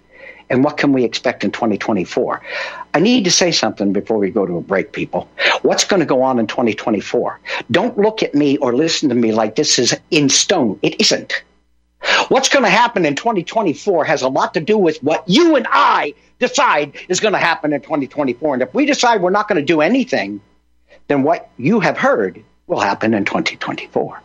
and 0.48 0.64
what 0.64 0.78
can 0.78 0.92
we 0.92 1.04
expect 1.04 1.44
in 1.44 1.50
2024. 1.50 2.40
I 2.94 2.98
need 2.98 3.24
to 3.24 3.30
say 3.30 3.52
something 3.52 3.92
before 3.92 4.18
we 4.18 4.30
go 4.30 4.46
to 4.46 4.56
a 4.56 4.60
break, 4.60 4.92
people. 4.92 5.28
What's 5.62 5.84
going 5.84 6.00
to 6.00 6.06
go 6.06 6.22
on 6.22 6.38
in 6.38 6.46
2024? 6.46 7.38
Don't 7.70 7.98
look 7.98 8.22
at 8.22 8.34
me 8.34 8.56
or 8.56 8.74
listen 8.74 9.08
to 9.10 9.14
me 9.14 9.32
like 9.32 9.56
this 9.56 9.78
is 9.78 9.94
in 10.10 10.28
stone. 10.28 10.78
It 10.82 11.00
isn't. 11.00 11.42
What's 12.28 12.48
going 12.48 12.64
to 12.64 12.70
happen 12.70 13.04
in 13.04 13.14
2024 13.14 14.04
has 14.04 14.22
a 14.22 14.28
lot 14.28 14.54
to 14.54 14.60
do 14.60 14.78
with 14.78 15.02
what 15.02 15.28
you 15.28 15.56
and 15.56 15.66
I 15.70 16.14
decide 16.38 16.94
is 17.08 17.20
going 17.20 17.34
to 17.34 17.38
happen 17.38 17.72
in 17.72 17.82
2024. 17.82 18.54
And 18.54 18.62
if 18.62 18.72
we 18.72 18.86
decide 18.86 19.20
we're 19.20 19.30
not 19.30 19.46
going 19.46 19.60
to 19.60 19.64
do 19.64 19.82
anything, 19.82 20.40
then 21.10 21.24
what 21.24 21.50
you 21.56 21.80
have 21.80 21.98
heard 21.98 22.40
will 22.68 22.78
happen 22.78 23.14
in 23.14 23.24
2024. 23.24 24.22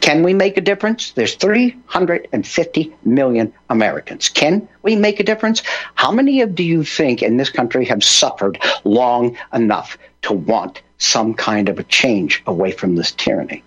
Can 0.00 0.22
we 0.22 0.32
make 0.32 0.56
a 0.56 0.60
difference? 0.60 1.10
There's 1.10 1.34
350 1.34 2.94
million 3.04 3.52
Americans. 3.68 4.28
Can 4.28 4.68
we 4.82 4.94
make 4.94 5.18
a 5.18 5.24
difference? 5.24 5.64
How 5.96 6.12
many 6.12 6.40
of 6.42 6.54
do 6.54 6.62
you 6.62 6.84
think 6.84 7.20
in 7.20 7.36
this 7.36 7.50
country 7.50 7.84
have 7.86 8.04
suffered 8.04 8.62
long 8.84 9.36
enough 9.52 9.98
to 10.22 10.32
want 10.32 10.82
some 10.98 11.34
kind 11.34 11.68
of 11.68 11.80
a 11.80 11.82
change 11.82 12.44
away 12.46 12.70
from 12.70 12.94
this 12.94 13.10
tyranny? 13.10 13.64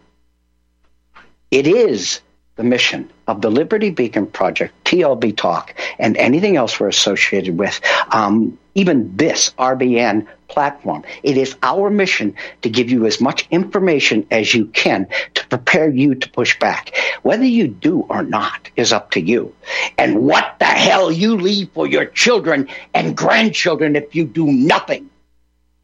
It 1.52 1.68
is 1.68 2.22
the 2.56 2.64
mission 2.64 3.12
of 3.28 3.42
the 3.42 3.52
Liberty 3.52 3.90
Beacon 3.90 4.26
Project, 4.26 4.74
TLB 4.86 5.36
Talk, 5.36 5.76
and 6.00 6.16
anything 6.16 6.56
else 6.56 6.80
we're 6.80 6.88
associated 6.88 7.58
with, 7.58 7.80
um, 8.10 8.58
even 8.78 9.16
this 9.18 9.52
RBN 9.60 10.28
platform. 10.48 11.04
It 11.24 11.38
is 11.38 11.56
our 11.64 11.90
mission 11.90 12.36
to 12.62 12.70
give 12.70 12.90
you 12.90 13.06
as 13.06 13.20
much 13.20 13.48
information 13.52 14.26
as 14.32 14.54
you 14.54 14.68
can 14.68 15.08
to 15.34 15.48
prepare 15.48 15.90
you 15.90 16.16
to 16.16 16.30
push 16.30 16.58
back. 16.60 16.96
Whether 17.24 17.46
you 17.46 17.68
do 17.68 18.02
or 18.10 18.24
not 18.24 18.70
is 18.78 18.94
up 18.94 19.12
to 19.12 19.22
you. 19.22 19.54
And 19.98 20.22
what 20.22 20.56
the 20.60 20.66
hell 20.66 21.12
you 21.12 21.36
leave 21.36 21.72
for 21.74 21.88
your 21.88 22.06
children 22.06 22.70
and 22.94 23.18
grandchildren 23.18 23.96
if 23.96 24.16
you 24.16 24.26
do 24.26 24.46
nothing 24.46 25.10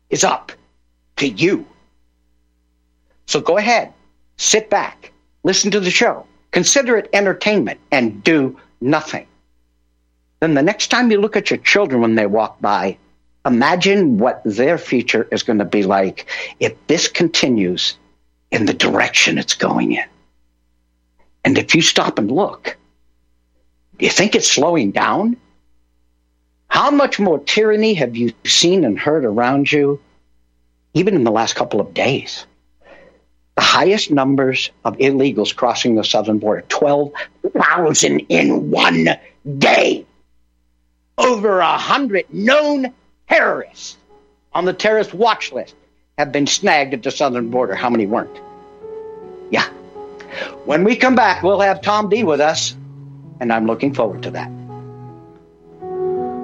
is 0.10 0.23
up 0.23 0.51
to 1.17 1.27
you. 1.27 1.65
So 3.25 3.41
go 3.41 3.58
ahead, 3.58 3.91
sit 4.38 4.69
back, 4.69 5.12
listen 5.43 5.71
to 5.71 5.79
the 5.79 5.91
show 5.91 6.25
Consider 6.53 6.97
it 6.97 7.10
entertainment 7.13 7.79
and 7.91 8.23
do 8.23 8.58
nothing. 8.79 9.25
Then 10.43 10.56
the 10.56 10.62
next 10.62 10.88
time 10.88 11.10
you 11.10 11.21
look 11.21 11.38
at 11.38 11.49
your 11.51 11.60
children 11.60 12.01
when 12.01 12.15
they 12.15 12.25
walk 12.25 12.60
by, 12.60 12.97
imagine 13.45 14.17
what 14.17 14.41
their 14.43 14.77
future 14.77 15.25
is 15.32 15.41
going 15.41 15.60
to 15.60 15.63
be 15.63 15.84
like 15.84 16.25
if 16.60 16.75
this 16.88 17.08
continues 17.08 17.97
in 18.51 18.65
the 18.65 18.73
direction 18.73 19.38
it's 19.38 19.53
going 19.53 19.93
in. 19.93 20.03
And 21.45 21.58
if 21.58 21.73
you 21.73 21.82
stop 21.82 22.19
and 22.19 22.29
look, 22.29 22.75
do 23.97 24.06
you 24.06 24.12
think 24.12 24.36
it's 24.36 24.51
slowing 24.51 24.91
down? 24.91 25.38
How 26.67 26.91
much 26.91 27.21
more 27.21 27.39
tyranny 27.39 27.93
have 27.93 28.17
you 28.17 28.34
seen 28.43 28.84
and 28.84 28.99
heard 28.99 29.23
around 29.23 29.71
you, 29.71 30.01
even 30.93 31.15
in 31.15 31.23
the 31.23 31.32
last 31.32 31.56
couple 31.56 31.79
of 31.79 31.93
days? 31.93 32.45
the 33.56 33.62
highest 33.62 34.12
numbers 34.12 34.71
of 34.84 34.97
illegals 34.97 35.56
crossing 35.56 35.95
the 35.95 36.03
southern 36.03 36.39
border 36.39 36.65
12,000 36.67 38.19
in 38.27 38.71
one 38.71 39.08
day. 39.60 40.06
Over 41.17 41.60
a 41.60 41.78
hundred 41.78 42.34
known 42.34 42.93
terrorists 43.30 43.97
on 44.52 44.65
the 44.65 44.73
terrorist 44.73 45.13
watch 45.13 45.52
list 45.52 45.76
have 46.17 46.32
been 46.32 46.47
snagged 46.47 46.93
at 46.93 47.04
the 47.04 47.12
southern 47.12 47.49
border. 47.49 47.76
How 47.76 47.89
many 47.89 48.06
weren't? 48.06 48.39
Yeah. 49.52 49.67
When 50.65 50.84
we 50.84 50.95
come 50.95 51.15
back, 51.15 51.43
we'll 51.43 51.60
have 51.60 51.82
Tom 51.82 52.10
D 52.10 52.23
with 52.23 52.41
us, 52.41 52.76
and 53.39 53.54
I'm 53.54 53.67
looking 53.67 53.93
forward 53.93 54.23
to 54.23 54.32
that. 54.32 54.49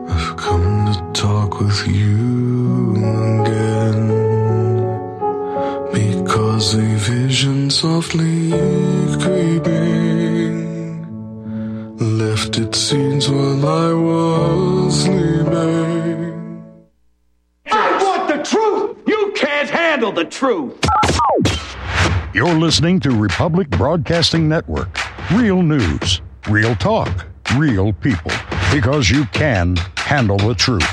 I've 0.10 0.38
come 0.38 0.93
to 0.93 1.19
talk 1.19 1.60
with 1.60 1.88
you 1.88 2.91
again. 3.41 4.19
Because 5.91 6.75
a 6.75 6.82
vision 6.82 7.71
softly 7.71 8.53
left 12.19 12.58
its 12.58 12.77
scenes 12.77 13.29
while 13.29 13.65
I 13.65 13.93
was 13.93 15.03
sleeping. 15.03 16.63
I 17.71 18.03
want 18.03 18.27
the 18.27 18.43
truth! 18.43 18.97
You 19.08 19.32
can't 19.38 19.69
handle 19.69 20.12
the 20.12 20.25
truth! 20.25 20.77
You're 22.34 22.60
listening 22.60 22.99
to 23.01 23.12
Republic 23.12 23.69
Broadcasting 23.69 24.49
Network 24.49 24.89
Real 25.32 25.62
news, 25.62 26.21
real 26.49 26.75
talk, 26.75 27.25
real 27.55 27.93
people. 27.93 28.32
Because 28.73 29.10
you 29.10 29.25
can 29.27 29.77
handle 29.95 30.38
the 30.38 30.55
truth. 30.55 30.84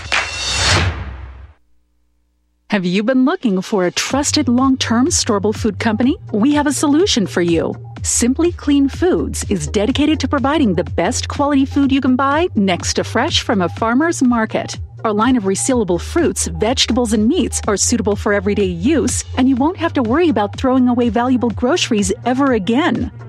Have 2.70 2.84
you 2.84 3.02
been 3.02 3.24
looking 3.24 3.62
for 3.62 3.86
a 3.86 3.90
trusted 3.90 4.48
long 4.48 4.76
term 4.76 5.06
storable 5.06 5.54
food 5.54 5.80
company? 5.80 6.18
We 6.32 6.54
have 6.54 6.66
a 6.66 6.72
solution 6.72 7.26
for 7.26 7.42
you. 7.42 7.85
Simply 8.06 8.52
Clean 8.52 8.88
Foods 8.88 9.44
is 9.50 9.66
dedicated 9.66 10.20
to 10.20 10.28
providing 10.28 10.74
the 10.74 10.84
best 10.84 11.26
quality 11.26 11.66
food 11.66 11.90
you 11.90 12.00
can 12.00 12.14
buy 12.14 12.46
next 12.54 12.94
to 12.94 13.02
fresh 13.02 13.42
from 13.42 13.60
a 13.60 13.68
farmer's 13.68 14.22
market. 14.22 14.78
Our 15.02 15.12
line 15.12 15.34
of 15.34 15.42
resealable 15.42 16.00
fruits, 16.00 16.46
vegetables, 16.46 17.12
and 17.12 17.26
meats 17.26 17.60
are 17.66 17.76
suitable 17.76 18.14
for 18.14 18.32
everyday 18.32 18.66
use, 18.66 19.24
and 19.36 19.48
you 19.48 19.56
won't 19.56 19.78
have 19.78 19.92
to 19.94 20.04
worry 20.04 20.28
about 20.28 20.56
throwing 20.56 20.86
away 20.86 21.08
valuable 21.08 21.50
groceries 21.50 22.12
ever 22.24 22.52
again. 22.52 23.10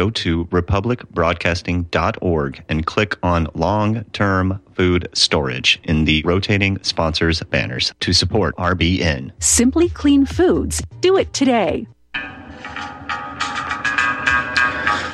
Go 0.00 0.08
to 0.08 0.46
republicbroadcasting.org 0.46 2.64
and 2.70 2.86
click 2.86 3.18
on 3.22 3.48
long 3.52 4.04
term 4.14 4.62
food 4.72 5.10
storage 5.12 5.78
in 5.84 6.06
the 6.06 6.22
rotating 6.22 6.82
sponsors 6.82 7.42
banners 7.42 7.92
to 8.00 8.14
support 8.14 8.56
RBN. 8.56 9.30
Simply 9.40 9.90
Clean 9.90 10.24
Foods. 10.24 10.82
Do 11.02 11.18
it 11.18 11.34
today. 11.34 11.86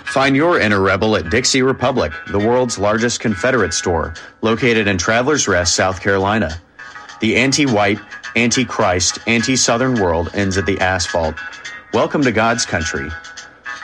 Find 0.05 0.37
your 0.37 0.61
inner 0.61 0.81
rebel 0.81 1.17
at 1.17 1.31
Dixie 1.31 1.63
Republic, 1.63 2.13
the 2.31 2.39
world's 2.39 2.79
largest 2.79 3.19
Confederate 3.19 3.75
store, 3.75 4.15
located 4.41 4.87
in 4.87 4.99
Travelers 4.99 5.49
Rest, 5.49 5.75
South 5.75 6.01
Carolina. 6.01 6.61
The 7.21 7.35
anti 7.35 7.67
white, 7.67 7.99
anti 8.37 8.65
Christ, 8.65 9.19
anti 9.27 9.57
Southern 9.57 10.01
world 10.01 10.31
ends 10.33 10.57
at 10.57 10.65
the 10.65 10.79
asphalt. 10.79 11.35
Welcome 11.93 12.23
to 12.23 12.31
God's 12.31 12.65
country. 12.65 13.11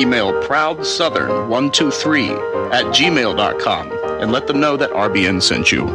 Email 0.00 0.32
ProudSouthern123 0.44 2.72
at 2.72 2.86
gmail.com 2.86 3.92
and 4.22 4.32
let 4.32 4.46
them 4.46 4.58
know 4.58 4.78
that 4.78 4.88
RBN 4.90 5.42
sent 5.42 5.70
you. 5.70 5.86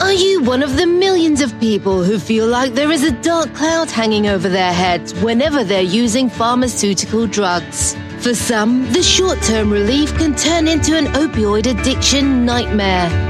Are 0.00 0.12
you 0.12 0.42
one 0.42 0.64
of 0.64 0.76
the 0.76 0.88
millions 0.88 1.40
of 1.40 1.56
people 1.60 2.02
who 2.02 2.18
feel 2.18 2.48
like 2.48 2.74
there 2.74 2.90
is 2.90 3.04
a 3.04 3.12
dark 3.22 3.54
cloud 3.54 3.92
hanging 3.92 4.26
over 4.26 4.48
their 4.48 4.72
heads 4.72 5.14
whenever 5.22 5.62
they're 5.62 5.82
using 5.82 6.28
pharmaceutical 6.28 7.28
drugs? 7.28 7.94
For 8.18 8.34
some, 8.34 8.92
the 8.92 9.04
short 9.04 9.40
term 9.42 9.72
relief 9.72 10.12
can 10.18 10.34
turn 10.34 10.66
into 10.66 10.96
an 10.96 11.04
opioid 11.14 11.66
addiction 11.66 12.44
nightmare. 12.44 13.29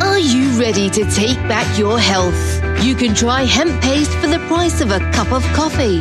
Are 0.00 0.18
you 0.18 0.58
ready 0.58 0.88
to 0.90 1.04
take 1.10 1.36
back 1.48 1.78
your 1.78 1.98
health? 1.98 2.62
You 2.84 2.94
can 2.94 3.14
try 3.14 3.42
hemp 3.42 3.82
paste 3.82 4.12
for 4.14 4.26
the 4.26 4.38
price 4.48 4.80
of 4.80 4.90
a 4.90 4.98
cup 5.12 5.32
of 5.32 5.42
coffee. 5.52 6.00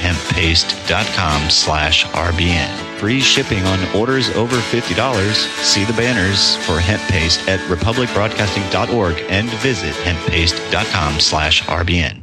Hemppaste.com 0.00 1.50
slash 1.50 2.04
RBN. 2.06 2.98
Free 2.98 3.20
shipping 3.20 3.62
on 3.64 3.96
orders 3.96 4.30
over 4.30 4.56
$50. 4.56 5.32
See 5.62 5.84
the 5.84 5.92
banners 5.92 6.56
for 6.66 6.80
hemp 6.80 7.02
paste 7.02 7.46
at 7.48 7.60
republicbroadcasting.org 7.68 9.16
and 9.28 9.48
visit 9.60 9.94
hemppaste.com 9.94 11.20
slash 11.20 11.62
RBN. 11.64 12.22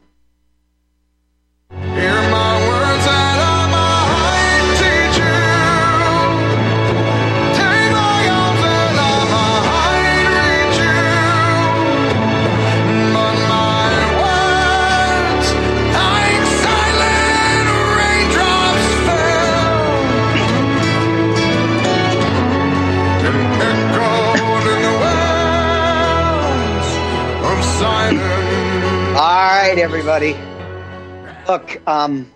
Everybody. 29.81 30.35
Look, 31.47 31.81
um, 31.87 32.31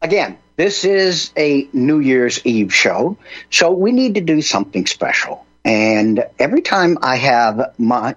again, 0.00 0.38
this 0.54 0.84
is 0.84 1.32
a 1.36 1.68
New 1.72 1.98
Year's 1.98 2.40
Eve 2.46 2.72
show, 2.72 3.16
so 3.50 3.72
we 3.72 3.90
need 3.90 4.14
to 4.14 4.20
do 4.20 4.40
something 4.40 4.86
special. 4.86 5.44
And 5.64 6.24
every 6.38 6.62
time 6.62 6.96
I 7.02 7.16
have 7.16 7.74
my 7.78 8.14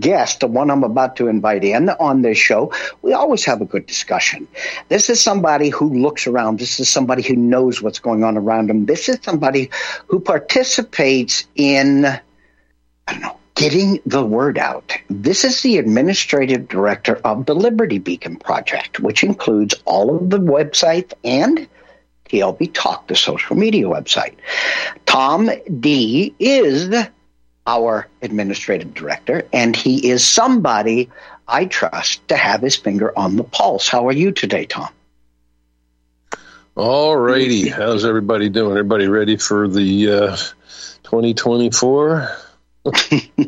guest, 0.00 0.40
the 0.40 0.46
one 0.46 0.70
I'm 0.70 0.84
about 0.84 1.16
to 1.16 1.28
invite 1.28 1.64
in 1.64 1.90
on 1.90 2.22
this 2.22 2.38
show, 2.38 2.72
we 3.02 3.12
always 3.12 3.44
have 3.44 3.60
a 3.60 3.66
good 3.66 3.84
discussion. 3.84 4.48
This 4.88 5.10
is 5.10 5.22
somebody 5.22 5.68
who 5.68 5.92
looks 5.92 6.26
around. 6.26 6.58
This 6.58 6.80
is 6.80 6.88
somebody 6.88 7.22
who 7.22 7.36
knows 7.36 7.82
what's 7.82 7.98
going 7.98 8.24
on 8.24 8.38
around 8.38 8.68
them. 8.70 8.86
This 8.86 9.10
is 9.10 9.18
somebody 9.22 9.70
who 10.06 10.18
participates 10.18 11.46
in, 11.54 12.06
I 12.06 12.20
don't 13.12 13.20
know, 13.20 13.37
getting 13.58 14.00
the 14.06 14.24
word 14.24 14.56
out. 14.56 14.96
This 15.10 15.44
is 15.44 15.62
the 15.62 15.78
administrative 15.78 16.68
director 16.68 17.16
of 17.24 17.44
the 17.44 17.56
Liberty 17.56 17.98
Beacon 17.98 18.36
Project, 18.36 19.00
which 19.00 19.24
includes 19.24 19.74
all 19.84 20.16
of 20.16 20.30
the 20.30 20.38
websites 20.38 21.12
and 21.24 21.66
TLB 22.28 22.72
Talk, 22.72 23.08
the 23.08 23.16
social 23.16 23.56
media 23.56 23.86
website. 23.86 24.36
Tom 25.06 25.50
D 25.80 26.32
is 26.38 26.94
our 27.66 28.06
administrative 28.22 28.94
director, 28.94 29.42
and 29.52 29.74
he 29.74 30.08
is 30.08 30.24
somebody 30.24 31.10
I 31.48 31.64
trust 31.64 32.28
to 32.28 32.36
have 32.36 32.62
his 32.62 32.76
finger 32.76 33.12
on 33.18 33.34
the 33.34 33.44
pulse. 33.44 33.88
How 33.88 34.06
are 34.06 34.12
you 34.12 34.30
today, 34.30 34.66
Tom? 34.66 34.90
All 36.76 37.16
righty. 37.16 37.68
How's 37.68 38.04
everybody 38.04 38.50
doing? 38.50 38.70
Everybody 38.70 39.08
ready 39.08 39.36
for 39.36 39.66
the 39.66 40.12
uh, 40.12 40.36
2024? 41.02 42.28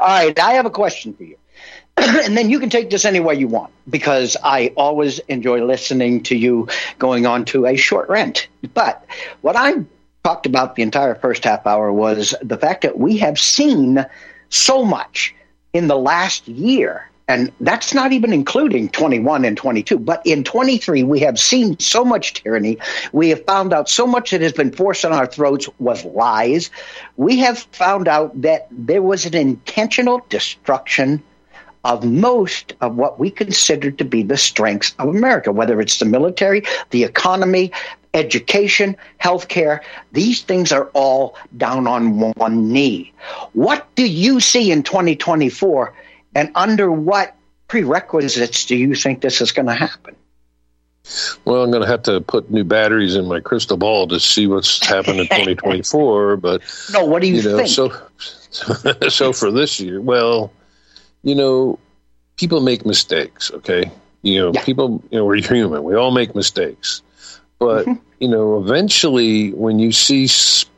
All 0.00 0.06
right, 0.06 0.38
I 0.38 0.54
have 0.54 0.66
a 0.66 0.70
question 0.70 1.14
for 1.14 1.24
you. 1.24 1.36
and 1.96 2.36
then 2.36 2.50
you 2.50 2.58
can 2.58 2.70
take 2.70 2.90
this 2.90 3.04
any 3.04 3.20
way 3.20 3.34
you 3.34 3.46
want 3.46 3.72
because 3.88 4.36
I 4.42 4.72
always 4.76 5.20
enjoy 5.20 5.64
listening 5.64 6.24
to 6.24 6.36
you 6.36 6.68
going 6.98 7.26
on 7.26 7.44
to 7.46 7.66
a 7.66 7.76
short 7.76 8.08
rant. 8.08 8.48
But 8.74 9.04
what 9.42 9.54
I 9.56 9.84
talked 10.24 10.46
about 10.46 10.74
the 10.74 10.82
entire 10.82 11.14
first 11.14 11.44
half 11.44 11.66
hour 11.66 11.92
was 11.92 12.34
the 12.42 12.56
fact 12.56 12.82
that 12.82 12.98
we 12.98 13.18
have 13.18 13.38
seen 13.38 14.04
so 14.48 14.84
much 14.84 15.34
in 15.72 15.86
the 15.86 15.96
last 15.96 16.48
year. 16.48 17.08
And 17.26 17.50
that's 17.60 17.94
not 17.94 18.12
even 18.12 18.32
including 18.32 18.90
21 18.90 19.44
and 19.44 19.56
22. 19.56 19.98
But 19.98 20.20
in 20.26 20.44
23, 20.44 21.04
we 21.04 21.20
have 21.20 21.38
seen 21.38 21.78
so 21.78 22.04
much 22.04 22.34
tyranny. 22.34 22.78
We 23.12 23.30
have 23.30 23.44
found 23.46 23.72
out 23.72 23.88
so 23.88 24.06
much 24.06 24.30
that 24.32 24.42
has 24.42 24.52
been 24.52 24.72
forced 24.72 25.04
on 25.04 25.12
our 25.12 25.26
throats 25.26 25.68
was 25.78 26.04
lies. 26.04 26.70
We 27.16 27.38
have 27.38 27.60
found 27.72 28.08
out 28.08 28.40
that 28.42 28.68
there 28.70 29.02
was 29.02 29.24
an 29.24 29.34
intentional 29.34 30.24
destruction 30.28 31.22
of 31.84 32.04
most 32.04 32.74
of 32.80 32.96
what 32.96 33.18
we 33.18 33.30
consider 33.30 33.90
to 33.90 34.04
be 34.04 34.22
the 34.22 34.36
strengths 34.36 34.94
of 34.98 35.08
America, 35.08 35.52
whether 35.52 35.80
it's 35.80 35.98
the 35.98 36.06
military, 36.06 36.62
the 36.90 37.04
economy, 37.04 37.72
education, 38.14 38.96
healthcare. 39.20 39.80
These 40.12 40.42
things 40.42 40.72
are 40.72 40.86
all 40.94 41.36
down 41.56 41.86
on 41.86 42.32
one 42.34 42.72
knee. 42.72 43.12
What 43.52 43.86
do 43.96 44.08
you 44.08 44.40
see 44.40 44.70
in 44.70 44.82
2024, 44.82 45.92
and 46.34 46.50
under 46.54 46.90
what 46.90 47.34
prerequisites 47.68 48.66
do 48.66 48.76
you 48.76 48.94
think 48.94 49.20
this 49.20 49.40
is 49.40 49.52
going 49.52 49.66
to 49.66 49.74
happen? 49.74 50.16
Well, 51.44 51.62
I'm 51.62 51.70
going 51.70 51.82
to 51.82 51.88
have 51.88 52.02
to 52.04 52.20
put 52.22 52.50
new 52.50 52.64
batteries 52.64 53.14
in 53.14 53.26
my 53.26 53.40
crystal 53.40 53.76
ball 53.76 54.08
to 54.08 54.18
see 54.18 54.46
what's 54.46 54.84
happened 54.86 55.20
in 55.20 55.26
2024. 55.28 56.36
But 56.38 56.62
no, 56.92 57.04
what 57.04 57.20
do 57.20 57.28
you, 57.28 57.36
you 57.36 57.42
know, 57.42 57.56
think? 57.58 57.68
So, 57.68 59.08
so 59.08 59.32
for 59.32 59.50
this 59.50 59.78
year, 59.80 60.00
well, 60.00 60.52
you 61.22 61.34
know, 61.34 61.78
people 62.36 62.60
make 62.60 62.86
mistakes, 62.86 63.50
okay? 63.52 63.90
You 64.22 64.40
know, 64.40 64.52
yeah. 64.54 64.64
people, 64.64 65.02
you 65.10 65.18
know, 65.18 65.26
we're 65.26 65.42
human. 65.42 65.82
We 65.82 65.94
all 65.94 66.10
make 66.10 66.34
mistakes. 66.34 67.02
But, 67.58 67.86
mm-hmm. 67.86 68.02
you 68.18 68.28
know, 68.28 68.58
eventually 68.62 69.52
when 69.52 69.78
you 69.78 69.92
see 69.92 70.28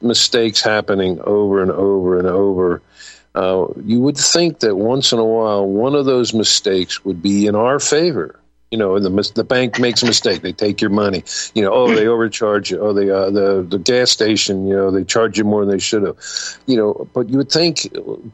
mistakes 0.01 0.61
happening 0.61 1.21
over 1.21 1.63
and 1.63 1.71
over 1.71 2.19
and 2.19 2.27
over, 2.27 2.83
uh, 3.37 3.67
you 3.85 4.01
would 4.01 4.17
think 4.17 4.61
that 4.61 4.77
once 4.77 5.13
in 5.13 5.19
a 5.19 5.25
while 5.25 5.67
one 5.67 5.95
of 5.95 6.07
those 6.07 6.33
mistakes 6.33 7.05
would 7.05 7.23
be 7.23 7.47
in 7.47 7.55
our 7.55 7.79
favor. 7.79 8.41
You 8.71 8.79
know, 8.79 8.99
the 8.99 9.11
the 9.35 9.45
bank 9.45 9.79
makes 9.79 10.03
a 10.03 10.07
mistake. 10.07 10.43
They 10.43 10.53
take 10.53 10.81
your 10.81 10.91
money. 10.91 11.23
You 11.55 11.63
know, 11.63 11.73
oh, 11.73 11.95
they 11.95 12.09
overcharge 12.09 12.71
you. 12.71 12.81
Oh, 12.81 12.93
they 12.93 13.09
uh, 13.09 13.31
the 13.31 13.65
the 13.69 13.79
gas 13.79 14.11
station. 14.11 14.67
You 14.67 14.75
know, 14.75 14.91
they 14.91 15.05
charge 15.05 15.39
you 15.39 15.45
more 15.45 15.65
than 15.65 15.71
they 15.77 15.79
should 15.79 16.03
have. 16.03 16.17
You 16.67 16.77
know, 16.79 17.09
but 17.15 17.29
you 17.29 17.39
would 17.39 17.53
think 17.53 17.89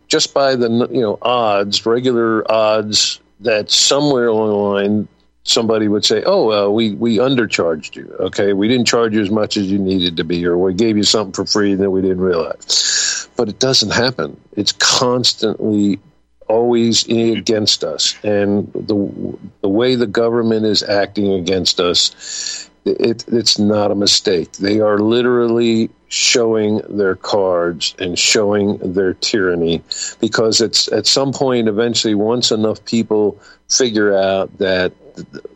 just 0.08 0.32
by 0.32 0.56
the 0.56 0.70
you 0.90 1.02
know 1.02 1.18
odds, 1.20 1.84
regular 1.84 2.50
odds, 2.50 3.20
that 3.40 3.70
somewhere 3.70 4.28
along 4.28 4.48
the 4.48 4.56
line 4.56 5.08
somebody 5.44 5.88
would 5.88 6.04
say, 6.04 6.22
"Oh, 6.24 6.50
uh, 6.50 6.70
we 6.70 6.92
we 6.94 7.18
undercharged 7.18 7.96
you. 7.96 8.14
Okay, 8.20 8.52
we 8.52 8.68
didn't 8.68 8.86
charge 8.86 9.14
you 9.14 9.20
as 9.20 9.30
much 9.30 9.56
as 9.56 9.70
you 9.70 9.78
needed 9.78 10.16
to 10.16 10.24
be, 10.24 10.46
or 10.46 10.56
we 10.56 10.74
gave 10.74 10.96
you 10.96 11.02
something 11.02 11.32
for 11.32 11.44
free 11.44 11.74
that 11.74 11.90
we 11.90 12.00
didn't 12.00 12.20
realize." 12.20 13.21
But 13.42 13.48
it 13.48 13.58
doesn't 13.58 13.90
happen. 13.90 14.40
It's 14.52 14.70
constantly 14.70 15.98
always 16.46 17.08
against 17.08 17.82
us, 17.82 18.14
and 18.22 18.72
the 18.72 19.36
the 19.62 19.68
way 19.68 19.96
the 19.96 20.06
government 20.06 20.64
is 20.64 20.84
acting 20.84 21.32
against 21.32 21.80
us, 21.80 22.70
it, 22.84 23.24
it's 23.26 23.58
not 23.58 23.90
a 23.90 23.96
mistake. 23.96 24.52
They 24.52 24.78
are 24.78 25.00
literally 25.00 25.90
showing 26.06 26.82
their 26.88 27.16
cards 27.16 27.96
and 27.98 28.16
showing 28.16 28.78
their 28.78 29.14
tyranny 29.14 29.82
because 30.20 30.60
it's 30.60 30.86
at 30.92 31.08
some 31.08 31.32
point 31.32 31.66
eventually 31.66 32.14
once 32.14 32.52
enough 32.52 32.84
people 32.84 33.40
figure 33.68 34.16
out 34.16 34.56
that 34.58 34.92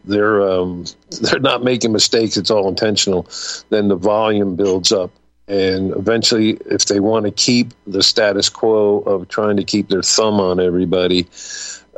they're 0.04 0.42
um, 0.42 0.86
they're 1.20 1.38
not 1.38 1.62
making 1.62 1.92
mistakes 1.92 2.36
it's 2.36 2.50
all 2.50 2.68
intentional 2.68 3.28
then 3.70 3.86
the 3.86 3.94
volume 3.94 4.56
builds 4.56 4.90
up 4.90 5.12
and 5.48 5.92
eventually, 5.92 6.58
if 6.66 6.86
they 6.86 6.98
want 6.98 7.26
to 7.26 7.30
keep 7.30 7.72
the 7.86 8.02
status 8.02 8.48
quo 8.48 8.98
of 9.00 9.28
trying 9.28 9.56
to 9.58 9.64
keep 9.64 9.88
their 9.88 10.02
thumb 10.02 10.40
on 10.40 10.58
everybody, 10.58 11.28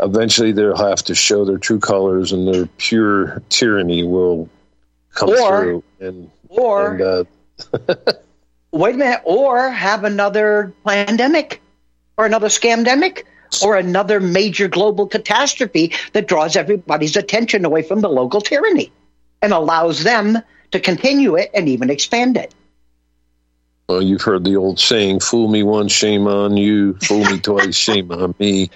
eventually 0.03 0.53
they'll 0.53 0.77
have 0.77 1.03
to 1.05 1.15
show 1.15 1.45
their 1.45 1.57
true 1.57 1.81
colors 1.81 2.33
and 2.33 2.47
their 2.47 2.67
pure 2.77 3.43
tyranny 3.49 4.05
will 4.05 4.51
come 5.15 5.31
or, 5.31 5.63
through. 5.63 5.85
And, 6.01 6.31
or, 6.49 6.93
and, 6.93 7.03
uh, 7.03 7.95
wait 8.73 8.95
a 8.95 8.99
minute, 8.99 9.23
or 9.25 9.71
have 9.71 10.05
another 10.05 10.75
pandemic 10.85 11.63
or 12.19 12.27
another 12.27 12.49
scamdemic 12.49 13.25
or 13.63 13.77
another 13.77 14.21
major 14.21 14.69
global 14.69 15.07
catastrophe 15.07 15.93
that 16.13 16.29
draws 16.29 16.55
everybody's 16.55 17.17
attention 17.17 17.65
away 17.65 17.81
from 17.81 18.03
the 18.03 18.11
local 18.11 18.43
tyranny 18.43 18.93
and 19.41 19.55
allows 19.55 20.05
them 20.05 20.39
to 20.71 20.79
continue 20.79 21.35
it 21.35 21.51
and 21.55 21.67
even 21.67 21.89
expand 21.89 22.37
it. 22.37 22.55
Well, 23.89 24.03
you've 24.03 24.21
heard 24.21 24.45
the 24.45 24.57
old 24.57 24.79
saying, 24.79 25.21
fool 25.21 25.49
me 25.49 25.63
once, 25.63 25.93
shame 25.93 26.27
on 26.27 26.59
you, 26.59 26.93
fool 26.99 27.25
me 27.25 27.41
twice, 27.41 27.75
shame 27.75 28.13
on 28.13 28.35
me. 28.39 28.69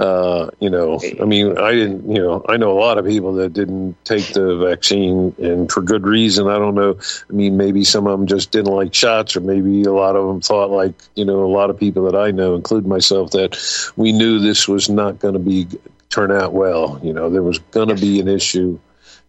Uh, 0.00 0.48
you 0.60 0.70
know, 0.70 0.98
I 1.20 1.26
mean, 1.26 1.58
I 1.58 1.72
didn't, 1.72 2.10
you 2.10 2.22
know, 2.22 2.42
I 2.48 2.56
know 2.56 2.72
a 2.72 2.80
lot 2.80 2.96
of 2.96 3.04
people 3.04 3.34
that 3.34 3.52
didn't 3.52 4.02
take 4.06 4.32
the 4.32 4.56
vaccine 4.56 5.34
and 5.36 5.70
for 5.70 5.82
good 5.82 6.06
reason. 6.06 6.48
I 6.48 6.58
don't 6.58 6.74
know. 6.74 6.98
I 7.28 7.32
mean, 7.34 7.58
maybe 7.58 7.84
some 7.84 8.06
of 8.06 8.18
them 8.18 8.26
just 8.26 8.50
didn't 8.50 8.72
like 8.72 8.94
shots, 8.94 9.36
or 9.36 9.42
maybe 9.42 9.82
a 9.82 9.92
lot 9.92 10.16
of 10.16 10.26
them 10.26 10.40
thought, 10.40 10.70
like, 10.70 10.94
you 11.16 11.26
know, 11.26 11.44
a 11.44 11.52
lot 11.52 11.68
of 11.68 11.78
people 11.78 12.10
that 12.10 12.18
I 12.18 12.30
know, 12.30 12.54
including 12.54 12.88
myself, 12.88 13.32
that 13.32 13.58
we 13.96 14.10
knew 14.10 14.38
this 14.38 14.66
was 14.66 14.88
not 14.88 15.18
going 15.18 15.34
to 15.34 15.38
be 15.38 15.66
turn 16.08 16.32
out 16.32 16.54
well. 16.54 16.98
You 17.02 17.12
know, 17.12 17.28
there 17.28 17.42
was 17.42 17.58
going 17.58 17.88
to 17.88 17.94
be 17.94 18.20
an 18.20 18.28
issue. 18.28 18.78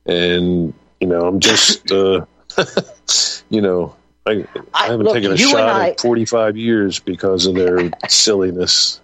And, 0.05 0.73
you 1.01 1.07
know, 1.07 1.27
I'm 1.27 1.41
just, 1.41 1.91
uh, 1.91 2.25
you 3.49 3.59
know, 3.59 3.96
I, 4.27 4.45
I 4.73 4.87
haven't 4.87 5.05
look, 5.05 5.15
taken 5.15 5.31
a 5.31 5.37
shot 5.37 5.69
I, 5.69 5.89
in 5.89 5.95
45 5.95 6.57
years 6.57 6.99
because 6.99 7.45
of 7.45 7.55
their 7.55 7.91
silliness. 8.09 8.99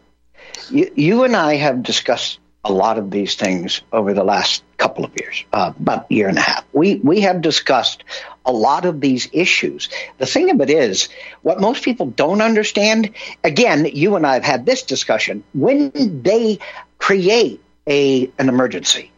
You, 0.70 0.92
you, 0.96 1.24
and 1.24 1.36
I 1.36 1.56
have 1.56 1.84
discussed 1.84 2.40
a 2.66 2.72
lot 2.72 2.98
of 2.98 3.12
these 3.12 3.36
things 3.36 3.82
over 3.92 4.14
the 4.14 4.24
last 4.24 4.64
couple 4.78 5.04
of 5.04 5.12
years, 5.20 5.44
uh, 5.52 5.74
about 5.78 6.08
a 6.10 6.14
year 6.14 6.30
and 6.30 6.38
a 6.38 6.42
half. 6.42 6.66
We 6.72 6.96
we 6.96 7.22
have 7.22 7.42
discussed 7.42 8.04
a 8.46 8.52
lot 8.52 8.86
of 8.86 9.02
these 9.02 9.28
issues. 9.34 9.90
The 10.18 10.26
thing 10.26 10.50
of 10.50 10.62
it 10.62 10.70
is, 10.70 11.10
what 11.42 11.60
most 11.60 11.84
people 11.84 12.08
don't 12.08 12.42
understand. 12.42 13.12
Again, 13.44 13.86
you 13.94 14.16
and 14.16 14.26
I 14.26 14.36
have 14.36 14.44
had 14.44 14.66
this 14.66 14.84
discussion. 14.84 15.44
When 15.54 15.92
they 16.24 16.60
create 17.00 17.62
a 17.88 18.32
an 18.40 18.48
emergency, 18.48 19.12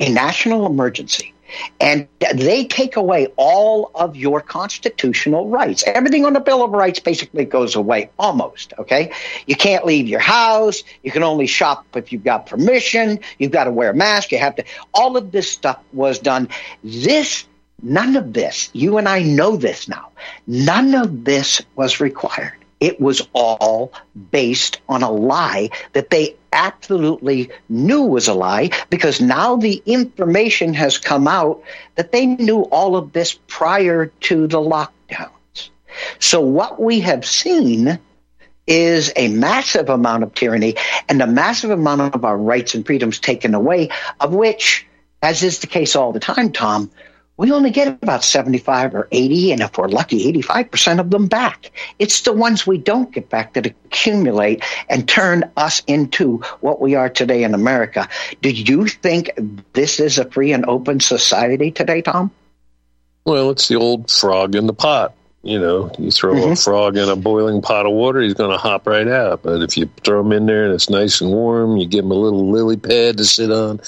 a 0.00 0.10
national 0.10 0.66
emergency, 0.66 1.34
and 1.80 2.08
they 2.34 2.64
take 2.66 2.96
away 2.96 3.28
all 3.36 3.90
of 3.94 4.16
your 4.16 4.40
constitutional 4.40 5.48
rights. 5.48 5.84
Everything 5.86 6.24
on 6.24 6.32
the 6.32 6.40
Bill 6.40 6.62
of 6.62 6.70
Rights 6.70 7.00
basically 7.00 7.44
goes 7.44 7.74
away 7.74 8.10
almost, 8.18 8.72
okay? 8.78 9.12
You 9.46 9.56
can't 9.56 9.84
leave 9.84 10.08
your 10.08 10.20
house. 10.20 10.82
You 11.02 11.10
can 11.10 11.22
only 11.22 11.46
shop 11.46 11.86
if 11.94 12.12
you've 12.12 12.24
got 12.24 12.46
permission. 12.46 13.20
You've 13.38 13.52
got 13.52 13.64
to 13.64 13.72
wear 13.72 13.90
a 13.90 13.94
mask. 13.94 14.32
You 14.32 14.38
have 14.38 14.56
to, 14.56 14.64
all 14.92 15.16
of 15.16 15.32
this 15.32 15.50
stuff 15.50 15.78
was 15.92 16.18
done. 16.18 16.48
This, 16.84 17.46
none 17.82 18.16
of 18.16 18.32
this, 18.32 18.70
you 18.72 18.98
and 18.98 19.08
I 19.08 19.22
know 19.22 19.56
this 19.56 19.88
now, 19.88 20.10
none 20.46 20.94
of 20.94 21.24
this 21.24 21.62
was 21.76 22.00
required. 22.00 22.57
It 22.80 23.00
was 23.00 23.26
all 23.32 23.92
based 24.30 24.80
on 24.88 25.02
a 25.02 25.10
lie 25.10 25.70
that 25.92 26.10
they 26.10 26.36
absolutely 26.52 27.50
knew 27.68 28.02
was 28.02 28.28
a 28.28 28.34
lie 28.34 28.70
because 28.90 29.20
now 29.20 29.56
the 29.56 29.82
information 29.84 30.74
has 30.74 30.98
come 30.98 31.26
out 31.28 31.62
that 31.96 32.12
they 32.12 32.26
knew 32.26 32.62
all 32.62 32.96
of 32.96 33.12
this 33.12 33.38
prior 33.46 34.06
to 34.06 34.46
the 34.46 34.58
lockdowns. 34.58 35.70
So 36.18 36.40
what 36.40 36.80
we 36.80 37.00
have 37.00 37.26
seen 37.26 37.98
is 38.66 39.12
a 39.16 39.28
massive 39.28 39.88
amount 39.88 40.22
of 40.22 40.34
tyranny 40.34 40.76
and 41.08 41.20
a 41.22 41.26
massive 41.26 41.70
amount 41.70 42.14
of 42.14 42.24
our 42.24 42.36
rights 42.36 42.74
and 42.74 42.86
freedoms 42.86 43.18
taken 43.18 43.54
away, 43.54 43.88
of 44.20 44.32
which, 44.34 44.86
as 45.22 45.42
is 45.42 45.60
the 45.60 45.66
case 45.66 45.96
all 45.96 46.12
the 46.12 46.20
time, 46.20 46.52
Tom, 46.52 46.90
we 47.38 47.52
only 47.52 47.70
get 47.70 47.88
about 47.88 48.24
75 48.24 48.94
or 48.94 49.08
80, 49.12 49.52
and 49.52 49.60
if 49.62 49.78
we're 49.78 49.88
lucky, 49.88 50.30
85% 50.42 50.98
of 50.98 51.10
them 51.10 51.28
back. 51.28 51.70
It's 51.98 52.22
the 52.22 52.32
ones 52.32 52.66
we 52.66 52.78
don't 52.78 53.12
get 53.12 53.30
back 53.30 53.54
that 53.54 53.64
accumulate 53.64 54.62
and 54.90 55.08
turn 55.08 55.50
us 55.56 55.82
into 55.86 56.38
what 56.60 56.80
we 56.80 56.96
are 56.96 57.08
today 57.08 57.44
in 57.44 57.54
America. 57.54 58.08
Do 58.42 58.50
you 58.50 58.86
think 58.88 59.30
this 59.72 60.00
is 60.00 60.18
a 60.18 60.28
free 60.28 60.52
and 60.52 60.66
open 60.66 60.98
society 60.98 61.70
today, 61.70 62.02
Tom? 62.02 62.32
Well, 63.24 63.50
it's 63.50 63.68
the 63.68 63.76
old 63.76 64.10
frog 64.10 64.56
in 64.56 64.66
the 64.66 64.74
pot. 64.74 65.14
You 65.42 65.60
know, 65.60 65.90
you 65.98 66.10
throw 66.10 66.34
mm-hmm. 66.34 66.52
a 66.52 66.56
frog 66.56 66.96
in 66.96 67.08
a 67.08 67.14
boiling 67.14 67.62
pot 67.62 67.86
of 67.86 67.92
water, 67.92 68.20
he's 68.20 68.34
going 68.34 68.50
to 68.50 68.58
hop 68.58 68.88
right 68.88 69.06
out. 69.06 69.42
But 69.44 69.62
if 69.62 69.76
you 69.76 69.88
throw 70.02 70.20
him 70.20 70.32
in 70.32 70.46
there 70.46 70.64
and 70.64 70.74
it's 70.74 70.90
nice 70.90 71.20
and 71.20 71.30
warm, 71.30 71.76
you 71.76 71.86
give 71.86 72.04
him 72.04 72.10
a 72.10 72.14
little 72.14 72.50
lily 72.50 72.76
pad 72.76 73.18
to 73.18 73.24
sit 73.24 73.52
on, 73.52 73.80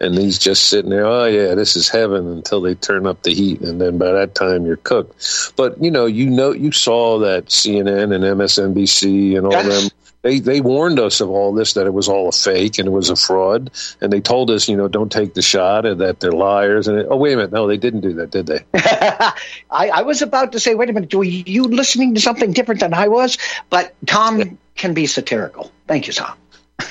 and 0.00 0.14
he's 0.14 0.38
just 0.38 0.68
sitting 0.68 0.90
there. 0.90 1.06
Oh 1.06 1.24
yeah, 1.24 1.54
this 1.54 1.76
is 1.76 1.88
heaven 1.88 2.28
until 2.28 2.60
they 2.60 2.74
turn 2.74 3.06
up 3.06 3.22
the 3.22 3.32
heat, 3.32 3.62
and 3.62 3.80
then 3.80 3.96
by 3.96 4.12
that 4.12 4.34
time 4.34 4.66
you're 4.66 4.76
cooked. 4.76 5.54
But 5.56 5.82
you 5.82 5.90
know, 5.90 6.04
you 6.04 6.28
know, 6.28 6.52
you 6.52 6.72
saw 6.72 7.18
that 7.20 7.46
CNN 7.46 8.14
and 8.14 8.22
MSNBC 8.22 9.36
and 9.36 9.46
all 9.46 9.62
them 9.62 9.90
they 10.22 10.40
they 10.40 10.60
warned 10.60 10.98
us 10.98 11.20
of 11.20 11.30
all 11.30 11.52
this 11.52 11.74
that 11.74 11.86
it 11.86 11.94
was 11.94 12.08
all 12.08 12.28
a 12.28 12.32
fake 12.32 12.78
and 12.78 12.88
it 12.88 12.90
was 12.90 13.10
a 13.10 13.16
fraud, 13.16 13.70
and 14.00 14.12
they 14.12 14.20
told 14.20 14.50
us, 14.50 14.68
you 14.68 14.76
know, 14.76 14.88
don't 14.88 15.12
take 15.12 15.34
the 15.34 15.42
shot 15.42 15.86
and 15.86 16.00
that 16.00 16.20
they're 16.20 16.32
liars. 16.32 16.88
And 16.88 16.98
it, 16.98 17.06
oh, 17.08 17.16
wait 17.16 17.34
a 17.34 17.36
minute, 17.36 17.52
no, 17.52 17.66
they 17.66 17.76
didn't 17.76 18.00
do 18.00 18.14
that, 18.14 18.30
did 18.30 18.46
they? 18.46 18.64
I, 18.74 19.34
I, 19.70 20.02
was 20.02 20.22
about 20.22 20.52
to 20.52 20.60
say, 20.60 20.74
wait 20.74 20.90
a 20.90 20.92
minute, 20.92 21.14
were 21.14 21.24
you 21.24 21.64
listening 21.64 22.14
to 22.14 22.20
something 22.20 22.52
different 22.52 22.80
than 22.80 22.94
I 22.94 23.08
was? 23.08 23.38
But 23.70 23.94
Tom 24.06 24.58
can 24.74 24.92
be 24.92 25.06
satirical. 25.06 25.70
Thank 25.86 26.08
you, 26.08 26.12
Tom. 26.12 26.36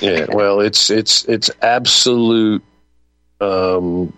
yeah, 0.01 0.25
well, 0.29 0.61
it's 0.61 0.89
it's 0.89 1.25
it's 1.25 1.49
absolute. 1.61 2.63
Um, 3.39 4.13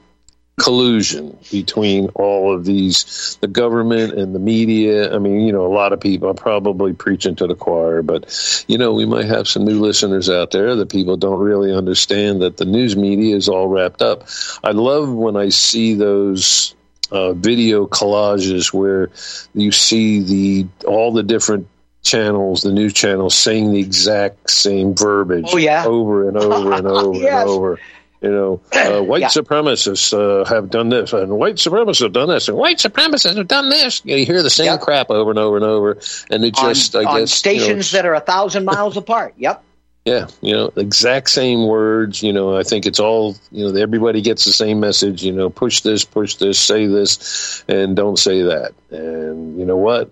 collusion 0.60 1.38
between 1.51 2.10
all 2.10 2.53
of 2.53 2.66
these 2.66 3.38
the 3.41 3.47
government 3.47 4.14
and 4.14 4.36
the 4.36 4.39
media 4.39 5.14
i 5.14 5.18
mean 5.18 5.41
you 5.41 5.51
know 5.51 5.66
a 5.66 5.74
lot 5.74 5.93
of 5.93 5.99
people 5.99 6.30
are 6.30 6.34
probably 6.34 6.93
preaching 6.93 7.36
to 7.36 7.47
the 7.47 7.55
choir 7.55 8.01
but 8.01 8.64
you 8.68 8.78
know 8.78 8.93
we 8.93 9.05
might 9.05 9.26
have 9.26 9.47
some 9.47 9.66
new 9.66 9.80
listeners 9.80 10.30
out 10.30 10.51
there 10.51 10.76
that 10.76 10.89
people 10.89 11.18
don't 11.18 11.39
really 11.39 11.74
understand 11.74 12.41
that 12.41 12.57
the 12.57 12.66
news 12.66 12.95
media 12.95 13.36
is 13.36 13.49
all 13.49 13.68
wrapped 13.68 14.01
up 14.01 14.28
i 14.64 14.72
love 14.72 15.12
when 15.12 15.36
i 15.36 15.49
see 15.49 15.93
those 15.93 16.76
uh, 17.12 17.34
video 17.34 17.88
collages 17.88 18.72
where 18.72 19.10
you 19.55 19.72
see 19.72 20.20
the 20.20 20.68
all 20.86 21.12
the 21.12 21.24
different 21.24 21.68
channels, 22.03 22.62
the 22.62 22.72
news 22.72 22.93
channels, 22.93 23.36
saying 23.36 23.72
the 23.72 23.80
exact 23.80 24.49
same 24.49 24.95
verbiage 24.95 25.45
oh, 25.47 25.57
yeah. 25.57 25.86
over 25.86 26.28
and 26.28 26.38
over 26.38 26.74
and 26.74 26.88
over 26.88 27.20
yes. 27.20 27.41
and 27.41 27.49
over. 27.49 27.80
You 28.22 28.30
know, 28.30 28.61
uh, 28.74 29.01
white 29.01 29.22
yeah. 29.22 29.28
supremacists 29.28 30.13
uh, 30.13 30.45
have 30.45 30.70
done 30.70 30.89
this, 30.89 31.13
and 31.13 31.32
white 31.32 31.55
supremacists 31.55 32.01
have 32.01 32.13
done 32.13 32.28
this, 32.28 32.49
and 32.49 32.57
white 32.57 32.78
supremacists 32.78 33.38
have 33.38 33.47
done 33.47 33.70
this. 33.70 34.01
You, 34.03 34.11
know, 34.11 34.17
you 34.17 34.26
hear 34.26 34.43
the 34.43 34.49
same 34.49 34.78
crap 34.80 35.09
over 35.09 35.30
and 35.30 35.39
over 35.39 35.55
and 35.55 35.65
over, 35.65 35.99
and 36.30 36.43
it 36.43 36.53
just, 36.55 36.95
on, 36.95 37.07
I 37.07 37.20
guess, 37.20 37.32
stations 37.32 37.93
you 37.93 37.97
know, 37.97 38.01
that 38.01 38.05
are 38.09 38.15
a 38.15 38.20
thousand 38.20 38.65
miles 38.65 38.97
apart. 38.97 39.36
Yep. 39.38 39.63
Yeah, 40.05 40.28
you 40.41 40.53
know, 40.53 40.72
exact 40.76 41.30
same 41.30 41.67
words. 41.67 42.24
You 42.24 42.34
know, 42.34 42.57
I 42.57 42.63
think 42.63 42.86
it's 42.86 42.99
all. 42.99 43.36
You 43.51 43.72
know, 43.72 43.80
everybody 43.80 44.22
gets 44.22 44.43
the 44.43 44.51
same 44.51 44.80
message. 44.80 45.24
You 45.24 45.32
know, 45.32 45.49
push 45.49 45.82
this, 45.82 46.03
push 46.03 46.36
this, 46.36 46.57
say 46.59 46.88
this, 46.88 47.63
and 47.67 47.95
don't 47.95 48.17
say 48.17 48.43
that. 48.43 48.74
And 48.89 49.59
you 49.59 49.65
know 49.65 49.78
what? 49.78 50.09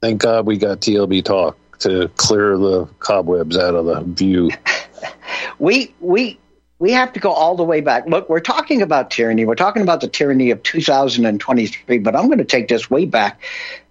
Thank 0.00 0.20
God 0.20 0.46
we 0.46 0.56
got 0.56 0.80
TLB 0.80 1.24
talk 1.24 1.56
to 1.80 2.08
clear 2.16 2.56
the 2.58 2.86
cobwebs 2.98 3.56
out 3.56 3.74
of 3.74 3.86
the 3.86 4.00
view. 4.02 4.50
we 5.58 5.94
we 6.00 6.38
we 6.80 6.92
have 6.92 7.12
to 7.12 7.20
go 7.20 7.30
all 7.30 7.56
the 7.56 7.62
way 7.62 7.82
back. 7.82 8.06
Look, 8.06 8.28
we're 8.28 8.40
talking 8.40 8.80
about 8.80 9.10
tyranny. 9.10 9.44
We're 9.44 9.54
talking 9.54 9.82
about 9.82 10.00
the 10.00 10.08
tyranny 10.08 10.50
of 10.50 10.62
2023, 10.62 11.98
but 11.98 12.16
I'm 12.16 12.26
going 12.26 12.38
to 12.38 12.44
take 12.44 12.68
this 12.68 12.90
way 12.90 13.04
back 13.04 13.40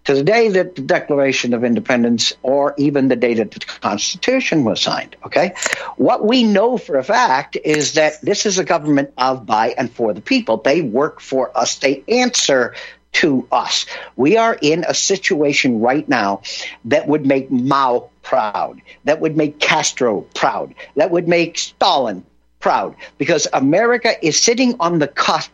to 0.06 0.16
the 0.16 0.24
day 0.24 0.50
that 0.50 0.76
the 0.76 0.82
Declaration 0.82 1.54
of 1.54 1.64
Independence 1.64 2.34
or 2.42 2.74
even 2.78 3.08
the 3.08 3.16
day 3.16 3.36
that 3.36 3.52
the 3.52 3.60
Constitution 3.60 4.64
was 4.64 4.82
signed. 4.82 5.16
Okay. 5.24 5.54
What 5.98 6.26
we 6.26 6.44
know 6.44 6.80
for 6.80 6.98
a 6.98 7.04
fact 7.04 7.58
is 7.64 7.94
that 7.94 8.20
this 8.24 8.48
is 8.48 8.58
a 8.58 8.64
government 8.64 9.14
of, 9.20 9.46
by, 9.46 9.70
and 9.78 9.92
for 9.92 10.12
the 10.14 10.22
people. 10.22 10.58
They 10.58 10.82
work 10.82 11.22
for 11.22 11.56
us, 11.56 11.78
they 11.78 12.04
answer 12.08 12.74
to 13.12 13.48
us. 13.52 13.86
We 14.16 14.38
are 14.38 14.58
in 14.60 14.84
a 14.88 14.94
situation 14.96 15.80
right 15.80 16.08
now 16.10 16.42
that 16.86 17.08
would 17.08 17.26
make 17.26 17.52
Mao 17.52 18.10
proud, 18.24 18.82
that 19.04 19.20
would 19.20 19.38
make 19.38 19.60
Castro 19.60 20.22
proud, 20.36 20.74
that 20.96 21.12
would 21.12 21.28
make 21.28 21.58
Stalin 21.58 22.24
proud 22.60 22.96
because 23.18 23.48
America 23.54 24.14
is 24.26 24.40
sitting 24.40 24.76
on 24.80 25.00
the 25.00 25.08
cusp 25.08 25.52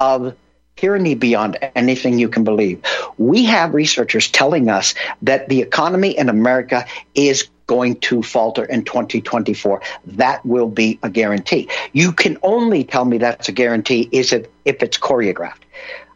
of 0.00 0.34
tyranny 0.76 1.14
beyond 1.14 1.56
anything 1.76 2.18
you 2.18 2.28
can 2.28 2.44
believe. 2.44 2.82
We 3.18 3.44
have 3.44 3.74
researchers 3.74 4.30
telling 4.30 4.68
us 4.68 4.94
that 5.22 5.48
the 5.48 5.60
economy 5.60 6.16
in 6.16 6.28
America 6.28 6.84
is 7.14 7.48
going 7.66 7.96
to 8.00 8.22
falter 8.22 8.64
in 8.64 8.84
2024. 8.84 9.80
That 10.06 10.44
will 10.44 10.68
be 10.68 10.98
a 11.02 11.10
guarantee. 11.10 11.68
You 11.92 12.12
can 12.12 12.38
only 12.42 12.84
tell 12.84 13.04
me 13.04 13.18
that's 13.18 13.48
a 13.48 13.52
guarantee 13.52 14.08
is 14.12 14.32
if, 14.32 14.46
if 14.64 14.82
it's 14.82 14.98
choreographed. 14.98 15.62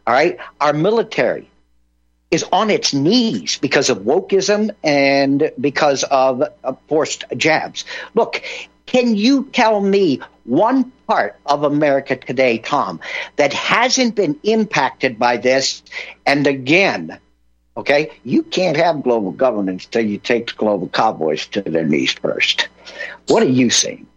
All 0.05 0.13
right. 0.13 0.37
Our 0.61 0.73
military 0.73 1.49
is 2.31 2.45
on 2.51 2.69
its 2.69 2.93
knees 2.93 3.57
because 3.57 3.89
of 3.89 3.99
wokeism 3.99 4.71
and 4.83 5.51
because 5.59 6.03
of 6.03 6.43
forced 6.87 7.23
jabs. 7.35 7.85
Look, 8.13 8.43
can 8.85 9.15
you 9.15 9.45
tell 9.51 9.81
me 9.81 10.19
one 10.45 10.91
part 11.07 11.35
of 11.45 11.63
America 11.63 12.15
today, 12.15 12.59
Tom, 12.59 12.99
that 13.35 13.53
hasn't 13.53 14.15
been 14.15 14.39
impacted 14.43 15.17
by 15.17 15.37
this? 15.37 15.83
And 16.25 16.45
again, 16.45 17.19
okay, 17.77 18.11
you 18.23 18.43
can't 18.43 18.77
have 18.77 19.03
global 19.03 19.31
governance 19.31 19.85
until 19.85 20.05
you 20.05 20.17
take 20.17 20.47
the 20.47 20.53
global 20.53 20.87
cowboys 20.87 21.47
to 21.47 21.61
their 21.61 21.85
knees 21.85 22.13
first. 22.13 22.67
What 23.27 23.43
are 23.43 23.49
you 23.49 23.69
seeing? 23.69 24.07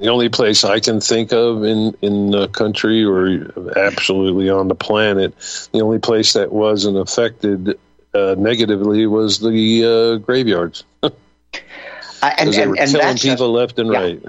The 0.00 0.08
only 0.08 0.30
place 0.30 0.64
I 0.64 0.80
can 0.80 1.00
think 1.00 1.32
of 1.32 1.62
in 1.62 1.94
in 2.00 2.30
the 2.30 2.48
country 2.48 3.04
or 3.04 3.52
absolutely 3.76 4.48
on 4.48 4.68
the 4.68 4.74
planet, 4.74 5.34
the 5.72 5.82
only 5.82 5.98
place 5.98 6.32
that 6.32 6.50
wasn't 6.50 6.96
affected 6.96 7.78
uh, 8.14 8.34
negatively 8.38 9.06
was 9.06 9.40
the 9.40 9.84
uh, 9.84 10.24
graveyards. 10.24 10.84
Uh, 12.22 12.34
and, 12.36 12.52
they 12.52 12.66
were 12.66 12.78
and, 12.78 12.90
killing 12.90 13.16
people 13.16 13.46
a, 13.46 13.56
left 13.56 13.78
and 13.78 13.90
yeah, 13.90 13.98
right. 13.98 14.22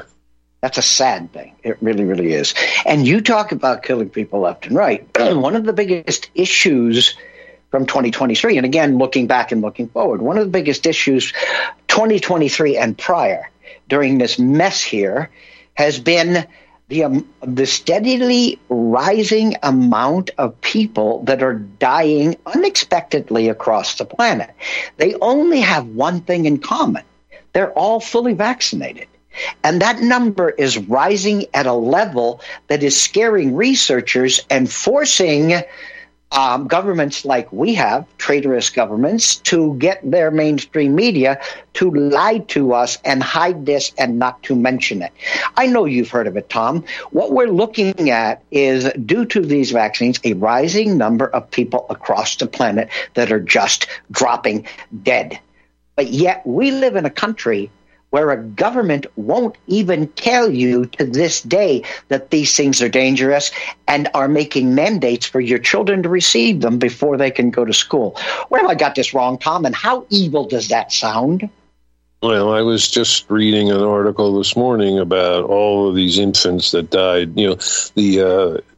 That's 0.62 0.78
a 0.78 0.82
sad 0.82 1.34
thing. 1.34 1.54
It 1.62 1.78
really, 1.82 2.06
really 2.06 2.32
is. 2.32 2.54
And 2.86 3.06
you 3.06 3.20
talk 3.20 3.52
about 3.52 3.84
killing 3.84 4.10
people 4.10 4.40
left 4.40 4.66
and 4.66 4.78
right. 4.78 5.06
one 5.20 5.58
of 5.58 5.66
the 5.66 5.74
biggest 5.74 6.30
issues 6.34 7.18
from 7.70 7.86
2023, 7.86 8.56
and 8.56 8.66
again, 8.66 8.98
looking 8.98 9.28
back 9.28 9.52
and 9.52 9.62
looking 9.62 9.90
forward, 9.90 10.22
one 10.22 10.38
of 10.38 10.46
the 10.46 10.52
biggest 10.52 10.86
issues 10.86 11.34
2023 11.90 12.78
and 12.78 12.98
prior 12.98 13.50
during 13.90 14.18
this 14.18 14.40
mess 14.40 14.82
here 14.82 15.30
has 15.74 16.00
been 16.00 16.48
the, 16.88 17.04
um, 17.06 17.30
the 17.42 17.66
steadily 17.66 18.60
rising 18.70 19.56
amount 19.64 20.32
of 20.38 20.60
people 20.62 21.24
that 21.24 21.42
are 21.42 21.54
dying 21.54 22.36
unexpectedly 22.46 23.50
across 23.50 23.96
the 23.98 24.06
planet. 24.06 24.52
They 24.98 25.16
only 25.16 25.62
have 25.62 25.88
one 25.88 26.22
thing 26.22 26.46
in 26.46 26.58
common 26.58 27.04
they're 27.54 27.72
all 27.72 28.00
fully 28.00 28.34
vaccinated. 28.34 29.08
And 29.64 29.82
that 29.82 30.02
number 30.02 30.50
is 30.50 30.78
rising 30.78 31.46
at 31.54 31.66
a 31.66 31.74
level 31.74 32.42
that 32.68 32.84
is 32.84 33.00
scaring 33.00 33.56
researchers 33.56 34.42
and 34.50 34.70
forcing 34.70 35.54
um, 36.32 36.68
governments 36.68 37.26
like 37.26 37.52
we 37.52 37.74
have, 37.76 38.06
traitorous 38.18 38.70
governments, 38.70 39.36
to 39.38 39.76
get 39.76 40.00
their 40.10 40.32
mainstream 40.32 40.96
media 40.96 41.42
to 41.74 41.92
lie 41.92 42.40
to 42.40 42.74
us 42.74 42.98
and 43.04 43.22
hide 43.22 43.66
this 43.66 43.92
and 43.98 44.18
not 44.18 44.42
to 44.44 44.56
mention 44.56 45.02
it. 45.02 45.12
I 45.58 45.68
know 45.68 45.86
you've 45.86 46.10
heard 46.10 46.28
of 46.28 46.38
it, 46.38 46.50
Tom. 46.50 46.86
What 47.12 47.32
we're 47.32 47.48
looking 47.48 48.10
at 48.10 48.44
is, 48.52 48.92
due 49.06 49.26
to 49.26 49.42
these 49.42 49.72
vaccines, 49.72 50.20
a 50.24 50.34
rising 50.34 50.98
number 50.98 51.28
of 51.28 51.50
people 51.52 51.86
across 51.90 52.36
the 52.38 52.48
planet 52.48 52.90
that 53.16 53.32
are 53.32 53.40
just 53.40 53.88
dropping 54.12 54.68
dead. 55.04 55.40
But 55.96 56.08
yet 56.08 56.46
we 56.48 56.72
live 56.72 56.96
in 56.96 57.06
a 57.06 57.10
country 57.10 57.70
where 58.12 58.30
a 58.30 58.38
government 58.38 59.08
won't 59.16 59.58
even 59.68 60.08
tell 60.10 60.52
you 60.52 60.86
to 60.86 61.06
this 61.06 61.42
day 61.42 61.84
that 62.10 62.30
these 62.30 62.56
things 62.56 62.82
are 62.82 62.90
dangerous 62.90 63.52
and 63.88 64.08
are 64.14 64.28
making 64.28 64.76
mandates 64.76 65.26
for 65.26 65.42
your 65.42 65.60
children 65.60 66.04
to 66.04 66.10
receive 66.10 66.62
them 66.62 66.78
before 66.78 67.18
they 67.18 67.32
can 67.32 67.50
go 67.50 67.66
to 67.66 67.74
school. 67.74 68.18
Where 68.50 68.62
have 68.62 68.70
I 68.70 68.76
got 68.76 68.96
this 68.96 69.14
wrong, 69.14 69.38
Tom? 69.38 69.66
And 69.66 69.76
how 69.76 70.06
evil 70.10 70.46
does 70.46 70.68
that 70.68 70.92
sound? 70.92 71.50
Well, 72.22 72.54
I 72.54 72.62
was 72.62 72.88
just 72.88 73.28
reading 73.32 73.72
an 73.72 73.82
article 73.82 74.38
this 74.38 74.56
morning 74.56 75.00
about 75.00 75.46
all 75.46 75.90
of 75.90 75.96
these 75.96 76.20
infants 76.20 76.70
that 76.70 76.92
died. 76.92 77.36
You 77.36 77.48
know, 77.48 77.56
the 77.96 78.22
uh, 78.22 78.71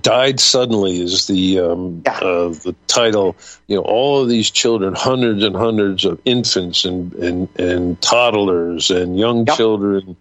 died 0.00 0.40
suddenly 0.40 1.00
is 1.00 1.26
the 1.26 1.60
um, 1.60 2.02
uh, 2.06 2.48
the 2.48 2.74
title. 2.86 3.36
You 3.66 3.76
know, 3.76 3.82
all 3.82 4.22
of 4.22 4.28
these 4.28 4.50
children, 4.50 4.94
hundreds 4.94 5.44
and 5.44 5.54
hundreds 5.54 6.04
of 6.04 6.20
infants 6.24 6.84
and 6.84 7.12
and, 7.14 7.48
and 7.58 8.00
toddlers 8.00 8.90
and 8.90 9.18
young 9.18 9.46
yep. 9.46 9.56
children, 9.56 10.16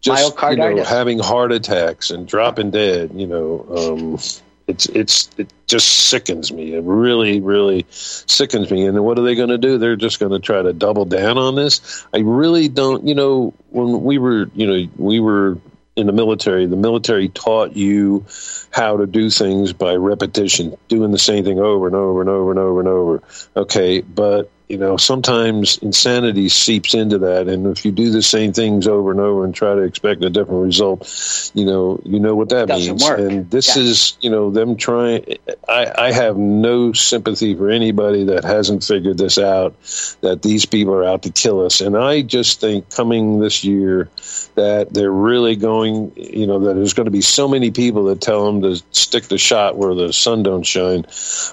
just 0.00 0.40
you 0.42 0.56
know, 0.56 0.84
having 0.84 1.18
heart 1.18 1.52
attacks 1.52 2.10
and 2.10 2.28
dropping 2.28 2.70
dead. 2.70 3.10
You 3.14 3.26
know, 3.26 3.66
um, 3.76 4.18
it's 4.66 4.86
it's 4.86 5.30
it 5.36 5.52
just 5.66 5.88
sickens 6.08 6.52
me. 6.52 6.74
It 6.74 6.84
really 6.84 7.40
really 7.40 7.86
sickens 7.90 8.70
me. 8.70 8.86
And 8.86 9.04
what 9.04 9.18
are 9.18 9.22
they 9.22 9.34
going 9.34 9.48
to 9.48 9.58
do? 9.58 9.78
They're 9.78 9.96
just 9.96 10.20
going 10.20 10.32
to 10.32 10.38
try 10.38 10.62
to 10.62 10.72
double 10.72 11.04
down 11.04 11.38
on 11.38 11.56
this. 11.56 12.06
I 12.14 12.18
really 12.18 12.68
don't. 12.68 13.06
You 13.06 13.16
know, 13.16 13.54
when 13.70 14.04
we 14.04 14.18
were 14.18 14.48
you 14.54 14.66
know 14.66 14.88
we 14.96 15.18
were 15.18 15.58
in 15.96 16.06
the 16.06 16.12
military, 16.12 16.66
the 16.66 16.76
military 16.76 17.28
taught 17.28 17.74
you 17.74 18.26
how 18.70 18.98
to 18.98 19.06
do 19.06 19.30
things 19.30 19.72
by 19.72 19.94
repetition, 19.94 20.76
doing 20.88 21.10
the 21.10 21.18
same 21.18 21.44
thing 21.44 21.58
over 21.58 21.86
and 21.86 21.96
over 21.96 22.20
and 22.20 22.28
over 22.30 22.50
and 22.50 22.58
over 22.58 22.80
and 22.80 22.88
over. 22.88 23.22
Okay, 23.56 24.02
but 24.02 24.50
you 24.68 24.76
know 24.78 24.96
sometimes 24.96 25.78
insanity 25.78 26.48
seeps 26.48 26.94
into 26.94 27.18
that 27.18 27.48
and 27.48 27.66
if 27.66 27.84
you 27.84 27.92
do 27.92 28.10
the 28.10 28.22
same 28.22 28.52
things 28.52 28.88
over 28.88 29.12
and 29.12 29.20
over 29.20 29.44
and 29.44 29.54
try 29.54 29.74
to 29.74 29.82
expect 29.82 30.24
a 30.24 30.30
different 30.30 30.62
result 30.64 31.50
you 31.54 31.64
know 31.64 32.00
you 32.04 32.18
know 32.18 32.34
what 32.34 32.48
that 32.48 32.68
means 32.68 33.02
work. 33.02 33.18
and 33.18 33.50
this 33.50 33.76
Yeah. 33.76 33.82
is 33.84 34.16
you 34.20 34.30
know 34.30 34.50
them 34.50 34.76
trying 34.76 35.36
I, 35.68 35.92
I 35.96 36.12
have 36.12 36.36
no 36.36 36.92
sympathy 36.92 37.54
for 37.54 37.70
anybody 37.70 38.24
that 38.24 38.44
hasn't 38.44 38.82
figured 38.82 39.18
this 39.18 39.38
out 39.38 39.74
that 40.22 40.40
these 40.42 40.66
people 40.66 40.94
are 40.94 41.04
out 41.04 41.22
to 41.22 41.30
kill 41.30 41.64
us 41.64 41.80
and 41.80 41.96
i 41.96 42.22
just 42.22 42.60
think 42.60 42.90
coming 42.90 43.38
this 43.38 43.62
year 43.62 44.08
that 44.56 44.92
they're 44.92 45.10
really 45.12 45.54
going 45.56 46.12
you 46.16 46.46
know 46.46 46.58
that 46.60 46.74
there's 46.74 46.94
going 46.94 47.04
to 47.04 47.10
be 47.10 47.20
so 47.20 47.46
many 47.46 47.70
people 47.70 48.04
that 48.04 48.20
tell 48.20 48.44
them 48.46 48.62
to 48.62 48.82
stick 48.90 49.24
the 49.24 49.38
shot 49.38 49.76
where 49.76 49.94
the 49.94 50.12
sun 50.12 50.42
don't 50.42 50.64
shine 50.64 51.06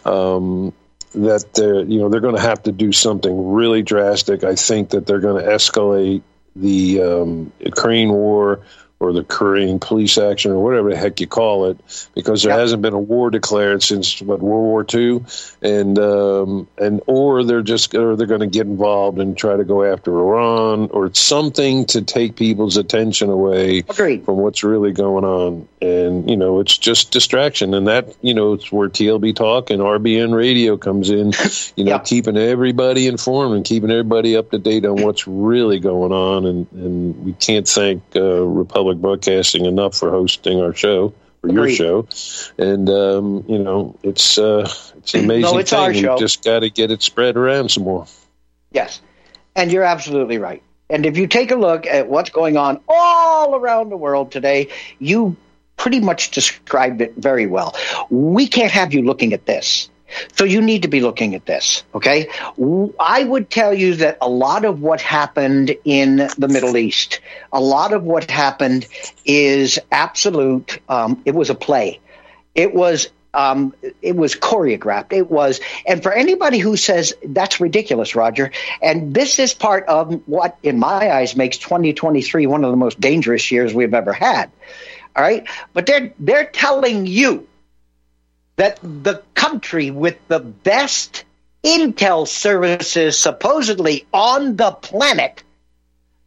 um, 0.06 0.74
that 1.16 1.54
they're 1.54 1.82
you 1.82 2.00
know 2.00 2.10
they're 2.10 2.22
going 2.22 2.36
to 2.36 2.42
have 2.42 2.64
to 2.64 2.72
do 2.72 2.92
something 2.92 3.52
really 3.52 3.82
drastic. 3.82 4.44
I 4.44 4.56
think 4.56 4.90
that 4.90 5.06
they're 5.06 5.20
going 5.20 5.44
to 5.44 5.50
escalate 5.50 6.22
the 6.56 7.02
um, 7.02 7.52
Ukraine 7.60 8.10
war 8.10 8.62
or 9.04 9.12
the 9.12 9.24
Korean 9.24 9.80
police 9.80 10.18
action 10.18 10.52
or 10.52 10.64
whatever 10.64 10.90
the 10.90 10.98
heck 10.98 11.20
you 11.20 11.28
call 11.28 11.66
it, 11.66 11.78
because 12.16 12.44
there 12.44 12.58
hasn't 12.58 12.82
been 12.82 12.94
a 12.94 13.00
war 13.00 13.30
declared 13.30 13.84
since 13.84 14.22
what 14.22 14.40
World 14.40 14.64
War 14.64 14.86
II, 14.94 15.26
and 15.62 16.00
um, 16.00 16.68
and 16.78 17.02
or 17.06 17.44
they're 17.44 17.62
just 17.62 17.94
or 17.96 18.16
they're 18.16 18.28
going 18.28 18.40
to 18.40 18.48
get 18.48 18.66
involved 18.66 19.20
and 19.20 19.38
try 19.38 19.58
to 19.58 19.66
go 19.66 19.84
after 19.84 20.18
Iran 20.18 20.90
or 20.92 21.14
something 21.14 21.86
to 21.88 22.02
take 22.02 22.38
people's 22.38 22.78
attention 22.78 23.30
away 23.30 23.80
Agreed. 23.80 24.24
from 24.24 24.38
what's 24.38 24.64
really 24.64 24.94
going 24.94 25.26
on, 25.26 25.68
and 25.82 26.30
you 26.30 26.38
know 26.38 26.62
it's 26.62 26.78
just 26.78 27.12
distraction, 27.12 27.74
and 27.74 27.88
that 27.88 28.16
you 28.22 28.34
know 28.34 28.54
it's 28.54 28.72
where 28.72 28.88
TLB 28.88 29.36
Talk 29.36 29.70
and 29.70 29.82
RBN 29.82 30.34
Radio 30.34 30.78
comes 30.78 31.10
in, 31.10 31.34
you 31.76 31.84
know, 31.84 32.00
keeping 32.00 32.38
everybody 32.38 33.08
informed 33.08 33.56
and 33.56 33.66
keeping 33.66 33.92
everybody 33.92 34.38
up 34.38 34.52
to 34.52 34.60
date 34.60 34.86
on 34.86 35.02
what's 35.02 35.28
really 35.28 35.80
going 35.80 36.14
on, 36.14 36.46
and 36.46 36.72
and 36.72 37.26
we 37.26 37.34
can't 37.34 37.68
thank 37.68 38.02
uh, 38.16 38.22
Republic 38.44 38.93
Broadcasting 39.02 39.66
enough 39.66 39.96
for 39.98 40.10
hosting 40.12 40.62
our 40.62 40.74
show. 40.74 41.14
Or 41.44 41.50
your 41.50 41.64
Agreed. 41.64 41.76
show, 41.76 42.08
and 42.58 42.90
um, 42.90 43.44
you 43.50 43.60
know 43.60 43.98
it's 44.02 44.38
uh, 44.38 44.66
it's 44.96 45.14
an 45.14 45.26
amazing 45.26 45.42
No, 45.42 45.58
it's 45.58 45.72
thing. 45.72 45.92
We 45.92 46.18
just 46.18 46.42
got 46.42 46.60
to 46.60 46.70
get 46.70 46.90
it 46.90 47.02
spread 47.04 47.36
around 47.36 47.70
some 47.70 47.84
more. 47.84 48.08
Yes. 48.72 49.02
And 49.56 49.72
you're 49.72 49.84
absolutely 49.84 50.38
right. 50.38 50.64
And 50.90 51.06
if 51.06 51.18
you 51.18 51.28
take 51.28 51.52
a 51.52 51.56
look 51.56 51.86
at 51.86 52.08
what's 52.08 52.30
going 52.30 52.56
on 52.56 52.80
all 52.88 53.56
around 53.56 53.90
the 53.90 53.98
world 53.98 54.32
today, 54.32 54.70
you 55.00 55.36
pretty 55.78 56.00
much 56.00 56.32
described 56.32 57.02
it 57.02 57.14
very 57.18 57.46
well. 57.46 57.76
We 58.10 58.48
can't 58.48 58.72
have 58.72 58.94
you 58.94 59.02
looking 59.02 59.34
at 59.34 59.46
this. 59.46 59.90
So 60.36 60.44
you 60.44 60.62
need 60.62 60.84
to 60.84 60.88
be 60.88 61.02
looking 61.02 61.36
at 61.36 61.46
this, 61.46 61.84
okay? 61.94 62.30
I 63.00 63.24
would 63.24 63.50
tell 63.50 63.74
you 63.74 63.96
that 63.96 64.18
a 64.22 64.30
lot 64.30 64.66
of 64.66 64.82
what 64.82 65.02
happened 65.02 65.76
in 65.86 66.30
the 66.38 66.48
Middle 66.48 66.78
East, 66.78 67.20
a 67.52 67.62
lot 67.62 67.94
of 67.94 68.04
what 68.04 68.30
happened 68.30 68.88
is 69.26 69.80
absolute, 69.92 70.80
um, 70.90 71.22
it 71.26 71.36
was 71.36 71.50
a 71.50 71.56
play. 71.56 72.00
It 72.56 72.74
was 72.74 73.10
um, 73.34 73.74
it 74.02 74.16
was 74.16 74.36
choreographed. 74.36 75.12
It 75.12 75.30
was, 75.30 75.60
and 75.88 76.04
for 76.04 76.14
anybody 76.14 76.60
who 76.60 76.78
says 76.78 77.16
that's 77.24 77.60
ridiculous, 77.60 78.16
Roger, 78.16 78.52
and 78.82 79.14
this 79.14 79.40
is 79.40 79.54
part 79.54 79.86
of 79.88 80.22
what, 80.28 80.58
in 80.62 80.78
my 80.78 81.12
eyes, 81.12 81.36
makes 81.36 81.58
2023 81.58 82.46
one 82.46 82.64
of 82.64 82.72
the 82.72 82.78
most 82.78 83.00
dangerous 83.00 83.52
years 83.52 83.74
we've 83.74 83.94
ever 83.94 84.14
had. 84.14 84.52
All 85.16 85.24
right, 85.24 85.48
but 85.74 85.86
they're 85.86 86.14
they're 86.20 86.46
telling 86.46 87.06
you 87.06 87.48
that 88.56 88.80
the 88.82 89.22
country 89.34 89.92
with 89.92 90.18
the 90.28 90.40
best 90.40 91.24
intel 91.64 92.28
services 92.28 93.18
supposedly 93.18 94.06
on 94.14 94.56
the 94.56 94.72
planet 94.72 95.44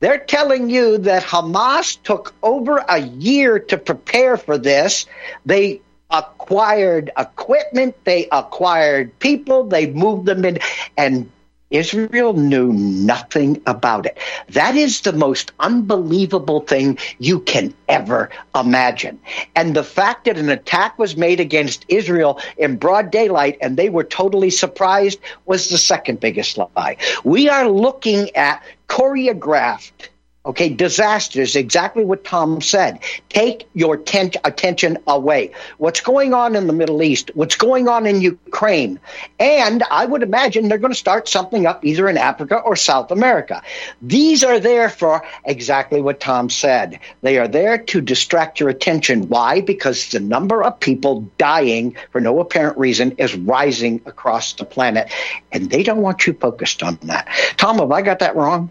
they're 0.00 0.18
telling 0.18 0.68
you 0.68 0.98
that 0.98 1.22
Hamas 1.22 2.02
took 2.02 2.34
over 2.42 2.76
a 2.76 2.98
year 2.98 3.58
to 3.58 3.78
prepare 3.78 4.36
for 4.36 4.58
this. 4.58 5.06
They 5.46 5.80
acquired 6.10 7.10
equipment, 7.18 7.96
they 8.04 8.28
acquired 8.30 9.18
people, 9.18 9.64
they 9.64 9.90
moved 9.90 10.26
them 10.26 10.44
in, 10.44 10.58
and 10.96 11.30
Israel 11.70 12.34
knew 12.34 12.72
nothing 12.72 13.60
about 13.66 14.06
it. 14.06 14.16
That 14.50 14.76
is 14.76 15.00
the 15.00 15.12
most 15.12 15.52
unbelievable 15.58 16.60
thing 16.60 16.98
you 17.18 17.40
can 17.40 17.74
ever 17.88 18.30
imagine. 18.54 19.18
And 19.56 19.74
the 19.74 19.82
fact 19.82 20.26
that 20.26 20.38
an 20.38 20.48
attack 20.48 20.98
was 20.98 21.16
made 21.16 21.40
against 21.40 21.84
Israel 21.88 22.40
in 22.56 22.76
broad 22.76 23.10
daylight 23.10 23.58
and 23.60 23.76
they 23.76 23.88
were 23.88 24.04
totally 24.04 24.50
surprised 24.50 25.18
was 25.46 25.68
the 25.68 25.78
second 25.78 26.20
biggest 26.20 26.56
lie. 26.56 26.96
We 27.24 27.48
are 27.48 27.68
looking 27.68 28.34
at 28.36 28.62
choreographed 28.88 30.08
Okay, 30.46 30.68
disasters, 30.68 31.56
exactly 31.56 32.04
what 32.04 32.22
Tom 32.22 32.60
said. 32.60 33.00
Take 33.28 33.68
your 33.74 33.96
tent- 33.96 34.36
attention 34.44 34.96
away. 35.04 35.50
What's 35.78 36.00
going 36.00 36.34
on 36.34 36.54
in 36.54 36.68
the 36.68 36.72
Middle 36.72 37.02
East? 37.02 37.32
What's 37.34 37.56
going 37.56 37.88
on 37.88 38.06
in 38.06 38.20
Ukraine? 38.20 39.00
And 39.40 39.82
I 39.90 40.06
would 40.06 40.22
imagine 40.22 40.68
they're 40.68 40.78
going 40.78 40.92
to 40.92 40.98
start 40.98 41.28
something 41.28 41.66
up 41.66 41.84
either 41.84 42.08
in 42.08 42.16
Africa 42.16 42.58
or 42.58 42.76
South 42.76 43.10
America. 43.10 43.60
These 44.00 44.44
are 44.44 44.60
there 44.60 44.88
for 44.88 45.24
exactly 45.44 46.00
what 46.00 46.20
Tom 46.20 46.48
said. 46.48 47.00
They 47.22 47.38
are 47.38 47.48
there 47.48 47.78
to 47.78 48.00
distract 48.00 48.60
your 48.60 48.68
attention. 48.68 49.28
Why? 49.28 49.62
Because 49.62 50.12
the 50.12 50.20
number 50.20 50.62
of 50.62 50.78
people 50.78 51.28
dying 51.38 51.96
for 52.12 52.20
no 52.20 52.38
apparent 52.38 52.78
reason 52.78 53.16
is 53.18 53.34
rising 53.34 54.00
across 54.06 54.52
the 54.52 54.64
planet, 54.64 55.10
and 55.50 55.68
they 55.68 55.82
don't 55.82 56.02
want 56.02 56.24
you 56.24 56.34
focused 56.34 56.84
on 56.84 57.00
that. 57.02 57.26
Tom, 57.56 57.78
have 57.78 57.90
I 57.90 58.02
got 58.02 58.20
that 58.20 58.36
wrong? 58.36 58.70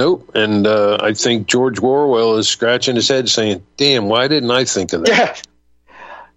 Nope. 0.00 0.30
And 0.34 0.66
uh, 0.66 0.96
I 0.98 1.12
think 1.12 1.46
George 1.46 1.78
Orwell 1.78 2.36
is 2.36 2.48
scratching 2.48 2.96
his 2.96 3.06
head 3.06 3.28
saying, 3.28 3.62
damn, 3.76 4.06
why 4.08 4.28
didn't 4.28 4.50
I 4.50 4.64
think 4.64 4.94
of 4.94 5.04
that? 5.04 5.42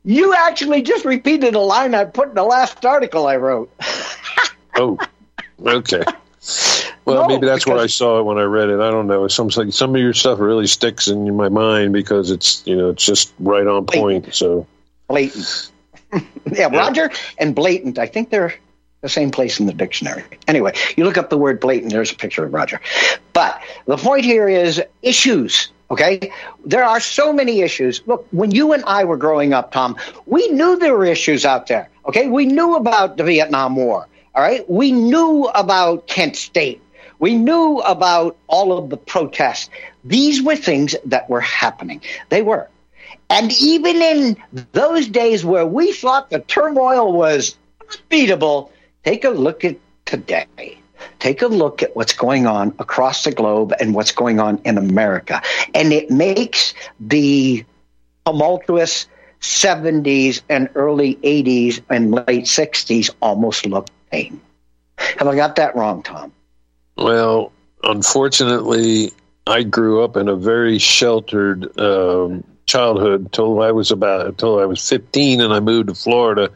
You 0.03 0.35
actually 0.35 0.81
just 0.81 1.05
repeated 1.05 1.55
a 1.55 1.61
line 1.61 1.95
I 1.95 2.03
put 2.03 2.27
in 2.27 2.35
the 2.35 2.43
last 2.43 2.85
article 2.85 3.25
I 3.25 3.37
wrote. 3.37 3.71
oh, 4.75 4.99
okay. 5.65 6.03
Well, 7.05 7.21
No, 7.21 7.27
maybe 7.29 7.47
that's 7.47 7.65
where 7.65 7.77
I 7.77 7.87
saw 7.87 8.19
it 8.19 8.23
when 8.23 8.37
I 8.37 8.41
read 8.41 8.67
it. 8.67 8.81
I 8.81 8.91
don't 8.91 9.07
know. 9.07 9.29
Some 9.29 9.49
some 9.49 9.95
of 9.95 10.01
your 10.01 10.11
stuff 10.11 10.39
really 10.39 10.67
sticks 10.67 11.07
in 11.07 11.33
my 11.37 11.47
mind 11.47 11.93
because 11.93 12.31
it's 12.31 12.67
you 12.67 12.75
know 12.75 12.89
it's 12.89 13.05
just 13.05 13.31
right 13.39 13.65
on 13.65 13.85
point. 13.85 14.35
So 14.35 14.67
Blatant. 15.07 15.71
yeah, 16.51 16.67
Roger 16.67 17.11
and 17.37 17.55
blatant. 17.55 17.97
I 17.97 18.07
think 18.07 18.29
they're 18.29 18.55
the 19.03 19.09
same 19.09 19.29
place 19.29 19.59
in 19.59 19.67
the 19.67 19.73
dictionary. 19.73 20.23
Anyway, 20.47 20.73
you 20.95 21.03
look 21.03 21.17
up 21.17 21.29
the 21.29 21.37
word 21.37 21.59
blatant, 21.59 21.91
there's 21.91 22.11
a 22.11 22.15
picture 22.15 22.45
of 22.45 22.53
Roger. 22.53 22.81
But 23.33 23.61
the 23.85 23.97
point 23.97 24.25
here 24.25 24.49
is 24.49 24.81
issues. 25.03 25.69
Okay, 25.91 26.31
there 26.65 26.85
are 26.85 26.99
so 26.99 27.31
many 27.31 27.61
issues. 27.61 28.01
Look, 28.07 28.25
when 28.31 28.49
you 28.49 28.73
and 28.73 28.83
I 28.85 29.03
were 29.03 29.17
growing 29.17 29.53
up, 29.53 29.71
Tom, 29.71 29.97
we 30.25 30.47
knew 30.47 30.77
there 30.77 30.97
were 30.97 31.05
issues 31.05 31.45
out 31.45 31.67
there. 31.67 31.89
Okay, 32.07 32.29
we 32.29 32.47
knew 32.47 32.75
about 32.75 33.17
the 33.17 33.23
Vietnam 33.23 33.75
War. 33.75 34.07
All 34.33 34.41
right, 34.41 34.67
we 34.67 34.91
knew 34.91 35.45
about 35.53 36.07
Kent 36.07 36.35
State. 36.35 36.81
We 37.19 37.35
knew 37.35 37.79
about 37.79 38.37
all 38.47 38.75
of 38.75 38.89
the 38.89 38.97
protests. 38.97 39.69
These 40.03 40.41
were 40.41 40.55
things 40.55 40.95
that 41.05 41.29
were 41.29 41.41
happening. 41.41 42.01
They 42.29 42.41
were. 42.41 42.69
And 43.29 43.51
even 43.51 44.01
in 44.01 44.37
those 44.71 45.07
days 45.07 45.45
where 45.45 45.65
we 45.65 45.91
thought 45.91 46.29
the 46.29 46.39
turmoil 46.39 47.13
was 47.13 47.55
unbeatable, 47.81 48.71
take 49.03 49.23
a 49.23 49.29
look 49.29 49.63
at 49.63 49.77
today. 50.05 50.77
Take 51.19 51.41
a 51.41 51.47
look 51.47 51.83
at 51.83 51.95
what's 51.95 52.13
going 52.13 52.47
on 52.47 52.73
across 52.79 53.23
the 53.23 53.31
globe 53.31 53.73
and 53.79 53.93
what's 53.93 54.11
going 54.11 54.39
on 54.39 54.59
in 54.63 54.77
America. 54.77 55.41
And 55.73 55.91
it 55.91 56.09
makes 56.09 56.73
the 56.99 57.65
tumultuous 58.25 59.07
70s 59.41 60.41
and 60.49 60.69
early 60.75 61.15
80s 61.15 61.81
and 61.89 62.11
late 62.11 62.45
60s 62.45 63.09
almost 63.21 63.65
look 63.65 63.87
tame. 64.11 64.41
Have 64.97 65.27
I 65.27 65.35
got 65.35 65.57
that 65.57 65.75
wrong, 65.75 66.03
Tom? 66.03 66.31
Well, 66.95 67.51
unfortunately, 67.83 69.11
I 69.45 69.63
grew 69.63 70.03
up 70.03 70.15
in 70.15 70.29
a 70.29 70.35
very 70.35 70.77
sheltered 70.77 71.77
um, 71.79 72.43
childhood 72.65 73.31
till 73.33 73.61
I 73.61 73.71
was 73.71 73.91
about 73.91 74.25
until 74.25 74.59
I 74.59 74.65
was 74.65 74.87
15 74.87 75.41
and 75.41 75.53
I 75.53 75.59
moved 75.59 75.89
to 75.89 75.95
Florida. 75.95 76.49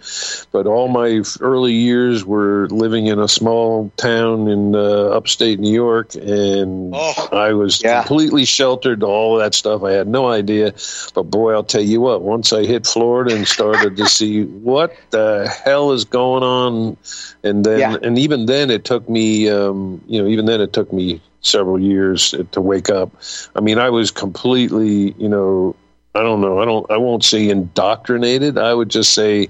But 0.51 0.65
all 0.65 0.87
my 0.87 1.21
early 1.41 1.73
years 1.73 2.23
were 2.25 2.67
living 2.69 3.07
in 3.07 3.19
a 3.19 3.27
small 3.27 3.91
town 3.97 4.47
in 4.47 4.75
uh, 4.75 5.09
upstate 5.09 5.59
New 5.59 5.73
York, 5.73 6.15
and 6.15 6.93
Oh, 6.95 7.29
I 7.31 7.53
was 7.53 7.81
yeah. 7.83 8.01
completely 8.01 8.45
sheltered 8.45 9.01
to 9.01 9.05
all 9.05 9.37
that 9.37 9.53
stuff. 9.53 9.83
I 9.83 9.91
had 9.91 10.07
no 10.07 10.27
idea. 10.29 10.73
But 11.13 11.23
boy, 11.23 11.53
I'll 11.53 11.63
tell 11.63 11.81
you 11.81 11.99
what, 12.01 12.21
once 12.21 12.53
I 12.53 12.65
hit 12.65 12.85
Florida 12.87 13.35
and 13.35 13.47
started 13.47 13.97
to 13.97 14.05
see 14.07 14.43
what 14.63 14.95
the 15.11 15.53
hell 15.65 15.91
is 15.91 16.05
going 16.05 16.43
on, 16.43 16.97
and 17.43 17.65
then 17.65 17.79
Yeah. 17.79 17.97
and 18.01 18.17
even 18.17 18.45
then 18.45 18.69
it 18.71 18.85
took 18.85 19.07
me, 19.09 19.49
um, 19.49 20.01
you 20.07 20.21
know, 20.21 20.27
even 20.27 20.45
then 20.45 20.61
it 20.61 20.73
took 20.73 20.91
me 20.93 21.21
several 21.41 21.79
years 21.79 22.33
to 22.51 22.61
wake 22.61 22.89
up. 22.89 23.11
I 23.55 23.61
mean, 23.61 23.77
I 23.77 23.89
was 23.89 24.11
completely, 24.11 25.13
you 25.17 25.29
know, 25.29 25.75
I 26.17 26.23
don't 26.23 26.41
know. 26.41 26.59
I 26.59 26.65
don't. 26.65 26.89
I 26.91 26.97
won't 26.97 27.23
say 27.23 27.47
indoctrinated. 27.49 28.57
I 28.57 28.73
would 28.73 28.89
just 28.89 29.13
say 29.13 29.45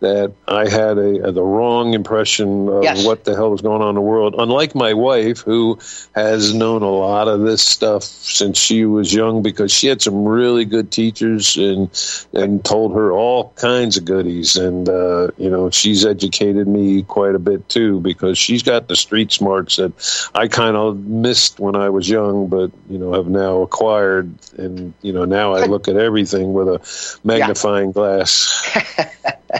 that 0.00 0.32
I 0.46 0.68
had 0.68 0.98
a, 0.98 1.32
the 1.32 1.42
wrong 1.42 1.94
impression 1.94 2.68
of 2.68 2.84
Yes. 2.84 3.06
what 3.06 3.24
the 3.24 3.34
hell 3.34 3.50
was 3.50 3.62
going 3.62 3.80
on 3.80 3.88
in 3.90 3.94
the 3.94 4.00
world. 4.02 4.34
Unlike 4.36 4.74
my 4.74 4.92
wife, 4.92 5.40
who 5.40 5.78
has 6.14 6.52
known 6.52 6.82
a 6.82 6.90
lot 6.90 7.26
of 7.26 7.40
this 7.40 7.62
stuff 7.62 8.02
since 8.02 8.58
she 8.58 8.84
was 8.84 9.14
young, 9.14 9.42
because 9.42 9.72
she 9.72 9.86
had 9.86 10.02
some 10.02 10.24
really 10.26 10.66
good 10.66 10.90
teachers 10.92 11.56
and 11.56 11.88
and 12.34 12.62
told 12.64 12.94
her 12.94 13.10
all 13.12 13.52
kinds 13.56 13.96
of 13.96 14.04
goodies. 14.04 14.56
And 14.56 14.88
uh, 14.90 15.28
you 15.38 15.48
know, 15.48 15.70
she's 15.70 16.04
educated 16.04 16.68
me 16.68 17.02
quite 17.04 17.34
a 17.34 17.38
bit 17.38 17.66
too, 17.70 17.98
because 18.00 18.36
she's 18.36 18.62
got 18.62 18.88
the 18.88 18.96
street 18.96 19.32
smarts 19.32 19.76
that 19.76 19.92
I 20.34 20.48
kind 20.48 20.76
of 20.76 20.98
missed 21.06 21.58
when 21.58 21.76
I 21.76 21.88
was 21.88 22.10
young, 22.10 22.48
but 22.48 22.70
you 22.90 22.98
know, 22.98 23.14
have 23.14 23.28
now 23.28 23.62
acquired. 23.62 24.34
And 24.58 24.92
you 25.00 25.14
know, 25.14 25.24
now 25.24 25.54
I 25.54 25.64
look 25.64 25.88
at 25.88 25.96
everything 25.96 26.09
with 26.52 26.68
a 26.68 27.20
magnifying 27.24 27.92
glass. 27.92 28.68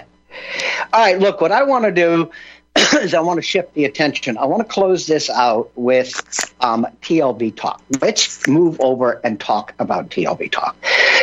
All 0.93 1.01
right, 1.01 1.19
look, 1.19 1.41
what 1.41 1.53
I 1.53 1.63
want 1.63 1.85
to 1.85 1.93
do 1.93 2.31
is 2.77 3.15
I 3.15 3.21
want 3.21 3.39
to 3.39 3.43
shift 3.43 3.75
the 3.75 3.85
attention. 3.85 4.37
I 4.39 4.45
want 4.47 4.67
to 4.67 4.73
close 4.73 5.07
this 5.07 5.31
out 5.31 5.71
with 5.77 6.13
um, 6.61 6.87
TLB 7.03 7.57
talk. 7.57 7.83
Let's 8.01 8.47
move 8.49 8.81
over 8.81 9.21
and 9.25 9.39
talk 9.41 9.75
about 9.79 10.11
TLB 10.11 10.51
talk. 10.51 10.77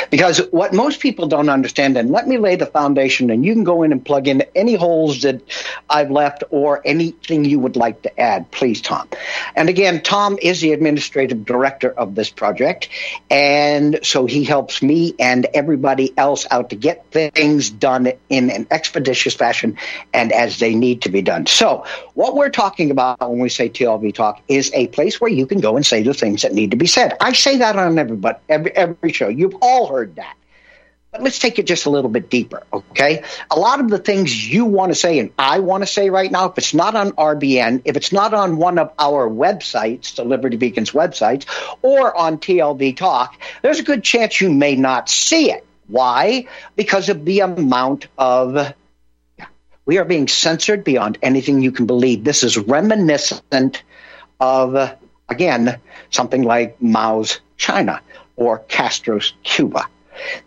Because 0.10 0.40
what 0.52 0.74
most 0.74 1.00
people 1.02 1.28
don't 1.28 1.50
understand, 1.50 1.98
and 1.98 2.12
let 2.12 2.28
me 2.28 2.38
lay 2.38 2.56
the 2.56 2.66
foundation, 2.66 3.30
and 3.30 3.46
you 3.46 3.54
can 3.54 3.64
go 3.64 3.84
in 3.84 3.92
and 3.92 4.04
plug 4.04 4.28
in 4.28 4.44
any 4.56 4.76
holes 4.76 5.22
that 5.22 5.42
I've 5.90 6.12
left 6.12 6.44
or 6.50 6.82
anything 6.86 7.46
you 7.46 7.60
would 7.60 7.76
like 7.76 8.02
to 8.04 8.20
add, 8.20 8.50
please, 8.52 8.82
Tom. 8.82 9.08
And 9.56 9.70
again, 9.70 10.02
Tom 10.02 10.38
is 10.42 10.62
the 10.62 10.74
administrative 10.74 11.46
director 11.46 11.92
of 11.92 12.16
this 12.16 12.30
project, 12.30 12.90
and 13.30 14.00
so 14.04 14.26
he 14.26 14.44
helps 14.44 14.82
me 14.82 15.16
and 15.20 15.46
everybody 15.54 16.14
else 16.18 16.46
out 16.52 16.70
to 16.70 16.76
get 16.76 17.06
things 17.12 17.70
done 17.70 18.12
in 18.30 18.50
an 18.50 18.68
expeditious 18.72 19.34
fashion 19.34 19.78
and 20.14 20.32
as 20.32 20.60
they 20.60 20.76
need 20.76 21.02
to 21.04 21.10
be 21.10 21.22
done. 21.22 21.46
So, 21.46 21.86
what 22.14 22.36
we're 22.36 22.50
talking 22.50 22.92
about 22.92 23.20
when 23.20 23.40
we 23.40 23.50
say 23.50 23.70
TLB 23.70 24.14
Talk 24.14 24.42
is 24.48 24.72
a 24.74 24.88
place 24.88 25.20
where 25.22 25.32
you 25.32 25.46
can 25.46 25.60
go 25.60 25.76
and 25.76 25.86
say 25.86 26.04
the 26.04 26.14
things 26.14 26.42
that 26.42 26.54
need 26.54 26.72
to 26.72 26.78
be 26.78 26.88
said. 26.88 27.16
I 27.22 27.34
say 27.34 27.58
that 27.58 27.76
on 27.76 27.98
everybody, 27.98 28.40
every, 28.50 28.72
every 28.76 29.12
show. 29.14 29.28
You've 29.28 29.56
all 29.62 29.88
heard 29.88 30.16
that. 30.16 30.36
Let's 31.20 31.40
take 31.40 31.60
it 31.60 31.66
just 31.66 31.86
a 31.86 31.90
little 31.90 32.10
bit 32.10 32.30
deeper, 32.30 32.64
okay? 32.72 33.24
A 33.52 33.60
lot 33.60 33.80
of 33.80 33.90
the 33.90 33.98
things 33.98 34.48
you 34.48 34.66
want 34.66 34.92
to 34.92 34.96
say 34.96 35.20
and 35.20 35.32
I 35.38 35.60
want 35.60 35.84
to 35.84 35.88
say 35.88 36.10
right 36.10 36.32
now, 36.32 36.46
if 36.46 36.58
it's 36.58 36.74
not 36.74 36.96
on 36.96 37.12
RBN, 37.12 37.82
if 37.86 37.96
it's 37.96 38.12
not 38.12 38.34
on 38.34 38.58
one 38.58 38.78
of 38.78 38.92
our 39.00 39.30
websites, 39.30 40.16
the 40.16 40.24
Liberty 40.24 40.58
Beacons 40.58 40.92
websites, 40.92 41.46
or 41.82 42.16
on 42.16 42.38
TLB 42.38 42.96
Talk, 42.96 43.40
there's 43.62 43.80
a 43.80 43.84
good 43.84 44.04
chance 44.04 44.40
you 44.42 44.52
may 44.52 44.76
not 44.76 45.10
see 45.10 45.52
it. 45.52 45.66
Why? 45.88 46.48
Because 46.76 47.10
of 47.10 47.24
the 47.26 47.42
amount 47.42 48.08
of 48.18 48.74
we 49.86 49.98
are 49.98 50.06
being 50.06 50.28
censored 50.28 50.84
beyond 50.84 51.18
anything 51.22 51.62
you 51.62 51.72
can 51.72 51.86
believe. 51.86 52.24
This 52.26 52.44
is 52.44 52.58
reminiscent 52.58 53.84
of, 54.38 54.98
again, 55.30 55.80
something 56.10 56.44
like 56.44 56.82
Mao's 56.82 57.40
China 57.56 58.02
or 58.36 58.60
Castro's 58.60 59.34
Cuba. 59.44 59.88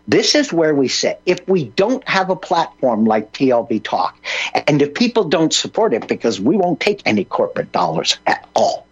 This 0.07 0.35
is 0.35 0.51
where 0.51 0.75
we 0.75 0.87
sit. 0.87 1.21
If 1.25 1.47
we 1.47 1.65
don't 1.65 2.07
have 2.07 2.29
a 2.29 2.35
platform 2.35 3.05
like 3.05 3.31
TLB 3.33 3.83
Talk, 3.83 4.17
and 4.67 4.81
if 4.81 4.93
people 4.93 5.25
don't 5.25 5.53
support 5.53 5.93
it, 5.93 6.07
because 6.07 6.39
we 6.39 6.57
won't 6.57 6.79
take 6.79 7.01
any 7.05 7.23
corporate 7.23 7.71
dollars 7.71 8.17
at 8.27 8.47
all. 8.55 8.87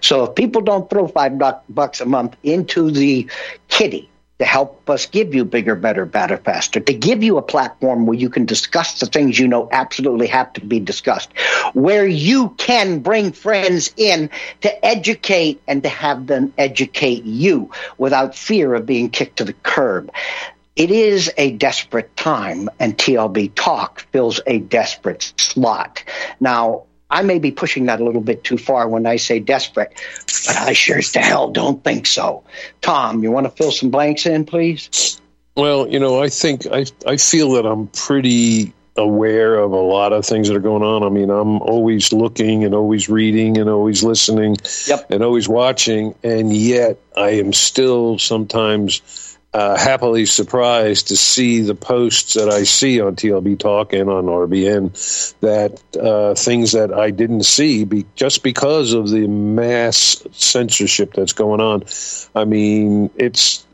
So 0.00 0.24
if 0.24 0.34
people 0.34 0.62
don't 0.62 0.88
throw 0.88 1.08
five 1.08 1.38
bucks 1.68 2.00
a 2.00 2.06
month 2.06 2.36
into 2.42 2.90
the 2.90 3.28
kitty 3.68 4.08
to 4.38 4.44
help 4.44 4.90
us 4.90 5.06
give 5.06 5.34
you 5.34 5.44
bigger, 5.44 5.76
better, 5.76 6.04
better, 6.04 6.36
faster, 6.36 6.80
to 6.80 6.92
give 6.92 7.22
you 7.22 7.38
a 7.38 7.42
platform 7.42 8.06
where 8.06 8.18
you 8.18 8.28
can 8.28 8.46
discuss 8.46 8.98
the 8.98 9.06
things 9.06 9.38
you 9.38 9.46
know 9.46 9.68
absolutely 9.70 10.26
have 10.26 10.52
to 10.54 10.60
be 10.60 10.80
discussed, 10.80 11.32
where 11.72 12.06
you 12.06 12.50
can 12.58 12.98
bring 12.98 13.30
friends 13.30 13.92
in 13.96 14.28
to 14.62 14.84
educate 14.84 15.62
and 15.68 15.84
to 15.84 15.88
have 15.88 16.26
them 16.26 16.52
educate 16.58 17.24
you 17.24 17.70
without 17.96 18.34
fear 18.34 18.74
of 18.74 18.86
being 18.86 19.08
kicked 19.08 19.36
to 19.36 19.44
the 19.44 19.52
curb. 19.52 20.10
It 20.74 20.90
is 20.90 21.30
a 21.36 21.52
desperate 21.52 22.16
time, 22.16 22.68
and 22.80 22.98
TLB 22.98 23.54
Talk 23.54 24.00
fills 24.10 24.40
a 24.44 24.58
desperate 24.58 25.32
slot. 25.36 26.02
Now, 26.40 26.86
I 27.14 27.22
may 27.22 27.38
be 27.38 27.52
pushing 27.52 27.86
that 27.86 28.00
a 28.00 28.04
little 28.04 28.20
bit 28.20 28.42
too 28.42 28.58
far 28.58 28.88
when 28.88 29.06
I 29.06 29.16
say 29.16 29.38
desperate, 29.38 29.92
but 30.46 30.56
I 30.56 30.72
sure 30.72 30.98
as 30.98 31.12
to 31.12 31.20
hell 31.20 31.48
don't 31.50 31.82
think 31.84 32.06
so. 32.06 32.42
Tom, 32.80 33.22
you 33.22 33.30
want 33.30 33.46
to 33.46 33.50
fill 33.50 33.70
some 33.70 33.88
blanks 33.90 34.26
in, 34.26 34.44
please? 34.44 35.20
Well, 35.56 35.86
you 35.88 36.00
know, 36.00 36.20
I 36.20 36.28
think 36.28 36.66
I 36.66 36.84
I 37.06 37.16
feel 37.16 37.52
that 37.52 37.64
I'm 37.66 37.86
pretty 37.86 38.72
aware 38.96 39.54
of 39.56 39.70
a 39.70 39.76
lot 39.80 40.12
of 40.12 40.26
things 40.26 40.48
that 40.48 40.56
are 40.56 40.60
going 40.60 40.82
on. 40.82 41.04
I 41.04 41.08
mean, 41.08 41.30
I'm 41.30 41.60
always 41.62 42.12
looking 42.12 42.64
and 42.64 42.74
always 42.74 43.08
reading 43.08 43.58
and 43.58 43.70
always 43.70 44.02
listening 44.02 44.56
Yep. 44.88 45.10
and 45.10 45.22
always 45.22 45.48
watching, 45.48 46.14
and 46.24 46.52
yet 46.52 46.98
I 47.16 47.30
am 47.30 47.52
still 47.52 48.18
sometimes 48.18 49.33
uh, 49.54 49.78
happily 49.78 50.26
surprised 50.26 51.08
to 51.08 51.16
see 51.16 51.60
the 51.60 51.76
posts 51.76 52.34
that 52.34 52.48
I 52.48 52.64
see 52.64 53.00
on 53.00 53.14
TLB 53.14 53.56
Talk 53.56 53.92
and 53.92 54.10
on 54.10 54.24
RBN 54.24 55.38
that 55.38 55.80
uh, 55.96 56.34
things 56.34 56.72
that 56.72 56.92
I 56.92 57.12
didn't 57.12 57.44
see 57.44 57.84
be, 57.84 58.04
just 58.16 58.42
because 58.42 58.92
of 58.94 59.08
the 59.08 59.28
mass 59.28 60.26
censorship 60.32 61.12
that's 61.14 61.34
going 61.34 61.60
on. 61.60 61.84
I 62.34 62.44
mean, 62.44 63.10
it's. 63.14 63.64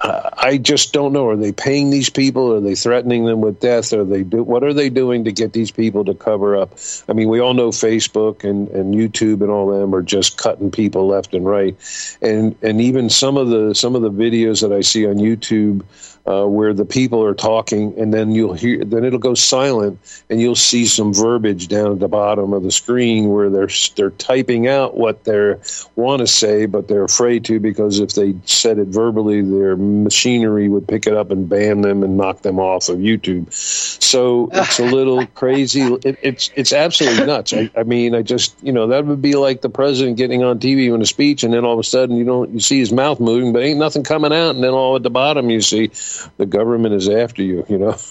I 0.00 0.28
I 0.40 0.56
just 0.58 0.92
don't 0.92 1.12
know. 1.12 1.28
Are 1.28 1.36
they 1.36 1.52
paying 1.52 1.90
these 1.90 2.10
people? 2.10 2.52
Are 2.52 2.60
they 2.60 2.74
threatening 2.74 3.24
them 3.24 3.40
with 3.40 3.60
death? 3.60 3.92
Are 3.92 4.04
they 4.04 4.22
do 4.22 4.42
what 4.42 4.62
are 4.62 4.72
they 4.72 4.88
doing 4.88 5.24
to 5.24 5.32
get 5.32 5.52
these 5.52 5.70
people 5.70 6.04
to 6.04 6.14
cover 6.14 6.56
up? 6.56 6.78
I 7.08 7.12
mean, 7.12 7.28
we 7.28 7.40
all 7.40 7.54
know 7.54 7.70
Facebook 7.70 8.48
and, 8.48 8.68
and 8.68 8.94
YouTube 8.94 9.42
and 9.42 9.50
all 9.50 9.66
them 9.66 9.94
are 9.94 10.02
just 10.02 10.38
cutting 10.38 10.70
people 10.70 11.08
left 11.08 11.34
and 11.34 11.44
right, 11.44 11.76
and 12.22 12.56
and 12.62 12.80
even 12.80 13.10
some 13.10 13.36
of 13.36 13.48
the 13.48 13.74
some 13.74 13.96
of 13.96 14.02
the 14.02 14.10
videos 14.10 14.62
that 14.62 14.72
I 14.72 14.80
see 14.80 15.06
on 15.06 15.16
YouTube 15.16 15.84
uh, 16.28 16.44
where 16.44 16.74
the 16.74 16.84
people 16.84 17.24
are 17.24 17.32
talking, 17.32 17.98
and 17.98 18.12
then 18.12 18.32
you'll 18.32 18.52
hear, 18.52 18.84
then 18.84 19.02
it'll 19.02 19.18
go 19.18 19.34
silent, 19.34 19.98
and 20.28 20.40
you'll 20.40 20.54
see 20.54 20.84
some 20.84 21.14
verbiage 21.14 21.68
down 21.68 21.92
at 21.92 22.00
the 22.00 22.08
bottom 22.08 22.52
of 22.52 22.62
the 22.62 22.70
screen 22.70 23.30
where 23.30 23.48
they're 23.48 23.70
they're 23.96 24.10
typing 24.10 24.68
out 24.68 24.94
what 24.94 25.24
they 25.24 25.54
want 25.96 26.20
to 26.20 26.26
say, 26.26 26.66
but 26.66 26.86
they're 26.86 27.04
afraid 27.04 27.46
to 27.46 27.58
because 27.58 27.98
if 27.98 28.12
they 28.12 28.34
said 28.44 28.78
it 28.78 28.88
verbally, 28.88 29.40
their 29.40 29.76
machinery 29.76 30.68
would 30.68 30.86
pick 30.86 31.06
it 31.06 31.14
up 31.14 31.30
and 31.30 31.48
ban 31.48 31.80
them 31.80 32.02
and 32.02 32.18
knock 32.18 32.42
them 32.42 32.58
off 32.58 32.90
of 32.90 32.98
YouTube. 32.98 33.50
So 33.52 34.50
it's 34.52 34.78
a 34.78 34.84
little 34.84 35.26
crazy. 35.34 35.80
It, 36.04 36.18
it's 36.20 36.50
it's 36.54 36.74
absolutely 36.74 37.24
nuts. 37.24 37.54
I, 37.54 37.70
I 37.74 37.84
mean, 37.84 38.14
I 38.14 38.20
just 38.20 38.54
you 38.62 38.72
know 38.72 38.88
that 38.88 39.06
would 39.06 39.22
be 39.22 39.34
like 39.34 39.62
the 39.62 39.70
president 39.70 40.18
getting 40.18 40.42
on 40.44 40.58
TV 40.58 40.94
in 40.94 41.00
a 41.00 41.06
speech, 41.06 41.42
and 41.42 41.54
then 41.54 41.64
all 41.64 41.72
of 41.72 41.78
a 41.78 41.84
sudden 41.84 42.16
you 42.16 42.24
don't 42.24 42.52
you 42.52 42.60
see 42.60 42.78
his 42.78 42.92
mouth 42.92 43.18
moving, 43.18 43.54
but 43.54 43.62
ain't 43.62 43.78
nothing 43.78 44.04
coming 44.04 44.32
out, 44.34 44.54
and 44.54 44.62
then 44.62 44.72
all 44.72 44.94
at 44.94 45.02
the 45.02 45.10
bottom 45.10 45.48
you 45.48 45.62
see 45.62 45.90
the 46.36 46.46
government 46.46 46.94
is 46.94 47.08
after 47.08 47.42
you. 47.42 47.64
You 47.68 47.78
know. 47.78 47.96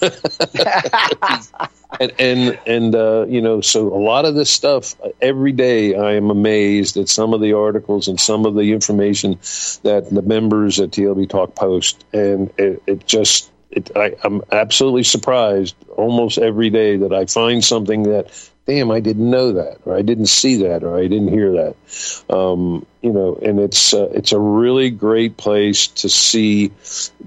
and 2.00 2.12
and 2.18 2.58
and 2.66 2.94
uh, 2.94 3.26
you 3.28 3.40
know, 3.40 3.60
so 3.60 3.88
a 3.88 4.00
lot 4.00 4.24
of 4.24 4.34
this 4.34 4.50
stuff 4.50 4.94
every 5.20 5.52
day, 5.52 5.94
I 5.94 6.14
am 6.14 6.30
amazed 6.30 6.96
at 6.96 7.08
some 7.08 7.34
of 7.34 7.40
the 7.40 7.54
articles 7.54 8.08
and 8.08 8.20
some 8.20 8.46
of 8.46 8.54
the 8.54 8.72
information 8.72 9.38
that 9.82 10.08
the 10.10 10.22
members 10.22 10.80
at 10.80 10.90
TLB 10.90 11.28
Talk 11.28 11.54
post, 11.54 12.04
and 12.12 12.50
it, 12.58 12.82
it 12.86 13.06
just. 13.06 13.50
It, 13.70 13.90
I, 13.94 14.14
I'm 14.24 14.40
absolutely 14.50 15.02
surprised 15.02 15.76
almost 15.94 16.38
every 16.38 16.70
day 16.70 16.96
that 16.96 17.12
I 17.12 17.26
find 17.26 17.62
something 17.62 18.04
that, 18.04 18.50
damn, 18.68 18.90
I 18.90 19.00
didn't 19.00 19.30
know 19.30 19.52
that, 19.52 19.78
or 19.86 19.96
I 19.96 20.02
didn't 20.02 20.26
see 20.26 20.56
that, 20.64 20.84
or 20.84 20.96
I 20.96 21.08
didn't 21.08 21.28
hear 21.28 21.52
that. 21.52 22.34
Um, 22.34 22.86
you 23.00 23.12
know, 23.12 23.36
and 23.42 23.58
it's 23.58 23.94
uh, 23.94 24.10
it's 24.12 24.30
a 24.32 24.38
really 24.38 24.90
great 24.90 25.38
place 25.38 25.88
to 25.88 26.08
see 26.08 26.70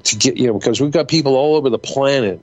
to 0.03 0.15
get 0.15 0.37
you 0.37 0.47
know 0.47 0.59
because 0.59 0.79
we've 0.79 0.91
got 0.91 1.07
people 1.07 1.35
all 1.35 1.55
over 1.55 1.69
the 1.69 1.79
planet 1.79 2.39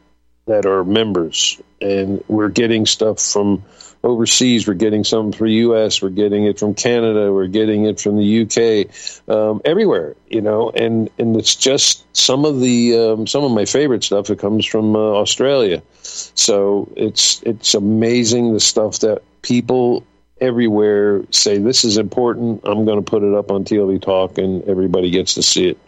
that 0.46 0.66
are 0.66 0.84
members, 0.84 1.62
and 1.80 2.22
we're 2.26 2.48
getting 2.48 2.86
stuff 2.86 3.20
from 3.20 3.62
overseas. 4.02 4.66
We're 4.66 4.74
getting 4.74 5.04
some 5.04 5.32
from 5.32 5.46
the 5.46 5.54
U.S. 5.54 6.00
We're 6.00 6.10
getting 6.10 6.44
it 6.44 6.58
from 6.58 6.74
Canada. 6.74 7.32
We're 7.32 7.46
getting 7.46 7.84
it 7.84 8.00
from 8.00 8.16
the 8.16 8.24
U.K. 8.24 8.88
Um, 9.28 9.60
everywhere, 9.64 10.16
you 10.28 10.40
know, 10.40 10.70
and 10.70 11.10
and 11.18 11.36
it's 11.36 11.54
just 11.54 12.04
some 12.16 12.44
of 12.44 12.60
the 12.60 12.96
um, 12.96 13.26
some 13.26 13.44
of 13.44 13.52
my 13.52 13.64
favorite 13.64 14.04
stuff. 14.04 14.30
It 14.30 14.38
comes 14.38 14.66
from 14.66 14.96
uh, 14.96 14.98
Australia, 14.98 15.82
so 16.02 16.90
it's 16.96 17.42
it's 17.42 17.74
amazing 17.74 18.52
the 18.52 18.60
stuff 18.60 19.00
that 19.00 19.22
people 19.42 20.04
everywhere 20.40 21.24
say 21.30 21.58
this 21.58 21.84
is 21.84 21.96
important. 21.96 22.60
I'm 22.64 22.84
going 22.84 23.02
to 23.02 23.08
put 23.08 23.22
it 23.22 23.34
up 23.34 23.50
on 23.50 23.64
TLB 23.64 24.02
Talk, 24.02 24.38
and 24.38 24.62
everybody 24.64 25.10
gets 25.10 25.34
to 25.34 25.42
see 25.42 25.68
it. 25.68 25.78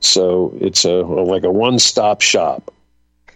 So 0.00 0.54
it's 0.60 0.84
a 0.84 1.02
like 1.02 1.44
a 1.44 1.50
one 1.50 1.78
stop 1.78 2.20
shop 2.20 2.72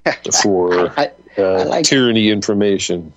for 0.42 0.90
uh, 0.98 1.64
like 1.66 1.84
tyranny 1.84 2.30
information. 2.30 3.12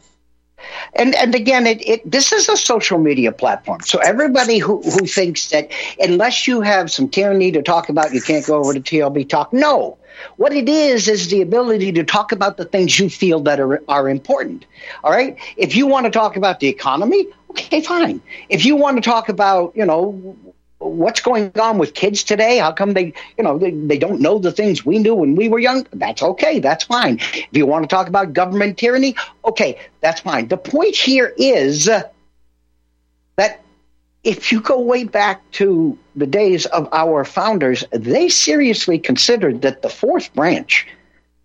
And 0.93 1.16
and 1.16 1.34
again, 1.36 1.68
it, 1.68 1.88
it 1.88 2.09
this 2.09 2.32
is 2.32 2.49
a 2.49 2.57
social 2.57 2.97
media 2.97 3.32
platform. 3.32 3.82
So 3.82 3.99
everybody 3.99 4.57
who, 4.57 4.82
who 4.82 5.05
thinks 5.05 5.49
that 5.49 5.72
unless 5.99 6.47
you 6.47 6.62
have 6.62 6.91
some 6.91 7.09
tyranny 7.09 7.51
to 7.51 7.62
talk 7.62 7.89
about, 7.89 8.14
you 8.14 8.22
can't 8.22 8.45
go 8.45 8.59
over 8.59 8.74
to 8.74 8.80
TLB 8.80 9.30
Talk. 9.30 9.53
No. 9.53 9.97
What 10.38 10.53
it 10.53 10.70
is 10.70 11.07
is 11.07 11.30
the 11.30 11.41
ability 11.41 11.91
to 11.93 12.03
talk 12.03 12.32
about 12.32 12.57
the 12.57 12.66
things 12.66 12.99
you 12.99 13.09
feel 13.09 13.39
that 13.41 13.59
are, 13.59 13.82
are 13.88 14.09
important. 14.09 14.66
All 15.03 15.12
right. 15.12 15.38
If 15.57 15.76
you 15.76 15.88
want 15.88 16.05
to 16.05 16.12
talk 16.12 16.36
about 16.36 16.59
the 16.59 16.68
economy, 16.68 17.28
okay, 17.51 17.82
fine. 17.82 18.22
If 18.49 18.66
you 18.66 18.76
want 18.76 18.97
to 18.97 19.01
talk 19.01 19.30
about, 19.30 19.76
you 19.76 19.86
know, 19.86 20.38
what's 20.82 21.21
going 21.21 21.51
on 21.59 21.77
with 21.77 21.93
kids 21.93 22.23
today? 22.23 22.57
How 22.57 22.71
come 22.71 22.93
they, 22.93 23.13
you 23.38 23.43
know, 23.43 23.57
they, 23.57 23.71
they 23.71 23.97
don't 23.97 24.19
know 24.19 24.39
the 24.39 24.51
things 24.51 24.86
we 24.86 24.99
knew 24.99 25.15
when 25.15 25.36
we 25.36 25.47
were 25.47 25.59
young? 25.59 25.86
That's 25.93 26.21
okay. 26.21 26.59
That's 26.59 26.84
fine. 26.86 27.19
If 27.34 27.49
you 27.51 27.65
want 27.65 27.84
to 27.84 27.93
talk 27.93 28.07
about 28.07 28.34
government 28.34 28.77
tyranny, 28.77 29.15
okay, 29.45 29.77
that's 30.01 30.21
fine. 30.21 30.47
The 30.47 30.57
point 30.57 30.95
here 30.95 31.34
is 31.38 31.88
uh, 31.88 32.03
that 33.36 33.61
if 34.23 34.51
you 34.51 34.61
go 34.61 34.79
way 34.79 35.03
back 35.03 35.49
to 35.51 35.97
the 36.15 36.27
days 36.27 36.65
of 36.67 36.89
our 36.91 37.23
founders, 37.25 37.84
they 37.91 38.29
seriously 38.29 38.99
considered 38.99 39.61
that 39.61 39.82
the 39.82 39.89
fourth 39.89 40.34
branch, 40.34 40.88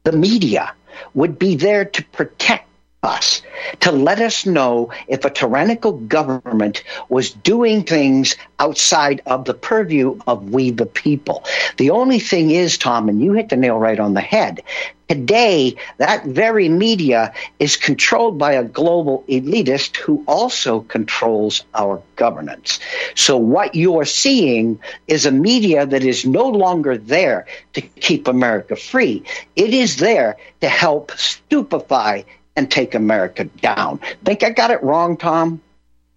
the 0.05 0.13
media, 0.13 0.73
would 1.15 1.39
be 1.39 1.57
there 1.57 1.85
to 1.85 2.05
protect 2.07 2.66
us 3.03 3.43
to 3.81 3.93
let 3.93 4.21
us 4.21 4.47
know 4.47 4.93
if 5.09 5.25
a 5.25 5.31
tyrannical 5.31 5.93
government 5.93 6.83
was 7.09 7.31
doing 7.31 7.85
things 7.85 8.37
outside 8.59 9.23
of 9.27 9.45
the 9.45 9.55
purview 9.55 10.19
of 10.27 10.51
we 10.51 10.71
the 10.71 10.87
people. 10.87 11.45
The 11.77 11.91
only 11.91 12.19
thing 12.19 12.51
is, 12.51 12.79
Tom, 12.79 13.09
and 13.09 13.21
you 13.21 13.33
hit 13.33 13.49
the 13.49 13.57
nail 13.57 13.79
right 13.79 13.99
on 13.99 14.15
the 14.15 14.21
head, 14.21 14.63
Today, 15.09 15.77
that 15.99 16.25
very 16.25 16.69
media 16.69 17.33
is 17.61 17.77
controlled 17.77 18.39
by 18.39 18.55
a 18.55 18.65
global 18.65 19.23
elitist 19.29 19.97
who 19.99 20.25
also 20.27 20.81
controls 20.81 21.65
our 21.75 22.03
governance. 22.17 22.81
So, 23.15 23.37
what 23.37 23.77
you're 23.77 24.05
seeing 24.05 24.81
is 25.07 25.25
a 25.25 25.31
media 25.31 25.87
that 25.87 26.03
is 26.03 26.27
no 26.27 26.49
longer 26.49 26.99
there 26.99 27.47
to 27.75 27.83
keep 27.83 28.27
America 28.27 28.75
free. 28.75 29.23
It 29.55 29.73
is 29.73 29.99
there 29.99 30.39
to 30.61 30.69
help 30.69 31.13
stupefy 31.13 32.25
and 32.57 32.71
take 32.71 32.95
America 32.95 33.45
down. 33.45 34.01
Think 34.25 34.43
I 34.43 34.51
got 34.51 34.71
it 34.71 34.83
wrong, 34.83 35.17
Tom? 35.17 35.61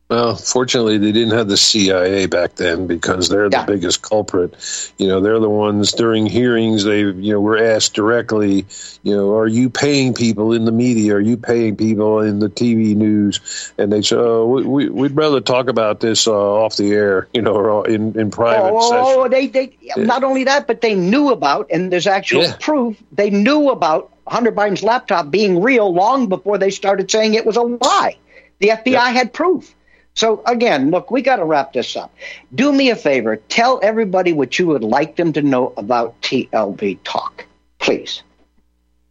Well, 0.10 0.36
fortunately, 0.36 0.98
they 0.98 1.12
didn't 1.12 1.38
have 1.38 1.48
the 1.48 1.56
CIA 1.56 2.26
back 2.26 2.56
then 2.56 2.88
because 2.88 3.30
they're 3.30 3.48
the 3.48 3.58
yeah. 3.58 3.66
biggest 3.66 4.02
culprit. 4.02 4.56
You 4.98 5.08
know, 5.08 5.22
they're 5.22 5.40
the 5.40 5.48
ones 5.48 5.92
during 5.92 6.26
hearings. 6.26 6.84
They, 6.84 7.02
you 7.02 7.34
know, 7.34 7.40
were 7.40 7.64
asked 7.64 7.94
directly. 7.94 8.66
You 9.04 9.16
know, 9.16 9.36
are 9.36 9.48
you 9.48 9.70
paying 9.70 10.16
people 10.16 10.54
in 10.54 10.66
the 10.66 10.72
media? 10.72 11.14
Are 11.14 11.20
you 11.20 11.38
paying 11.38 11.76
people 11.76 12.22
in 12.22 12.40
the 12.40 12.50
TV 12.50 12.96
news? 12.96 13.72
And 13.78 13.94
they 13.94 14.02
said, 14.02 14.18
oh, 14.18 14.48
we, 14.48 14.90
would 14.90 15.16
rather 15.16 15.42
talk 15.42 15.70
about 15.70 16.00
this 16.00 16.28
uh, 16.28 16.34
off 16.34 16.76
the 16.76 16.92
air. 16.92 17.28
You 17.32 17.44
know, 17.44 17.54
or 17.54 17.88
in 17.88 18.20
in 18.20 18.32
private. 18.32 18.72
Oh, 18.74 19.28
they 19.30 19.46
they 19.46 19.78
yeah. 19.80 19.94
not 19.98 20.24
only 20.24 20.46
that, 20.46 20.66
but 20.66 20.82
they 20.82 20.96
knew 20.96 21.30
about, 21.30 21.68
and 21.70 21.92
there's 21.92 22.08
actual 22.08 22.42
yeah. 22.42 22.56
proof. 22.60 22.98
They 23.12 23.30
knew 23.30 23.70
about 23.70 24.12
Hunter 24.30 24.52
Biden's 24.52 24.84
laptop 24.84 25.32
being 25.32 25.62
real 25.62 25.94
long 25.94 26.28
before 26.28 26.58
they 26.58 26.70
started 26.70 27.10
saying 27.10 27.34
it 27.34 27.46
was 27.46 27.58
a 27.58 27.62
lie. 27.62 28.18
The 28.60 28.70
FBI 28.70 28.92
yep. 28.92 29.14
had 29.14 29.34
proof. 29.34 29.76
So 30.16 30.42
again, 30.46 30.92
look, 30.92 31.12
we 31.12 31.22
got 31.22 31.38
to 31.38 31.46
wrap 31.46 31.74
this 31.74 31.96
up. 31.96 32.14
Do 32.54 32.72
me 32.72 32.90
a 32.90 32.96
favor, 32.96 33.38
tell 33.38 33.80
everybody 33.82 34.34
what 34.34 34.60
you 34.60 34.68
would 34.68 34.84
like 34.84 35.16
them 35.16 35.34
to 35.34 35.42
know 35.42 35.74
about 35.78 36.20
TLB 36.22 37.00
Talk, 37.04 37.46
please. 37.80 38.22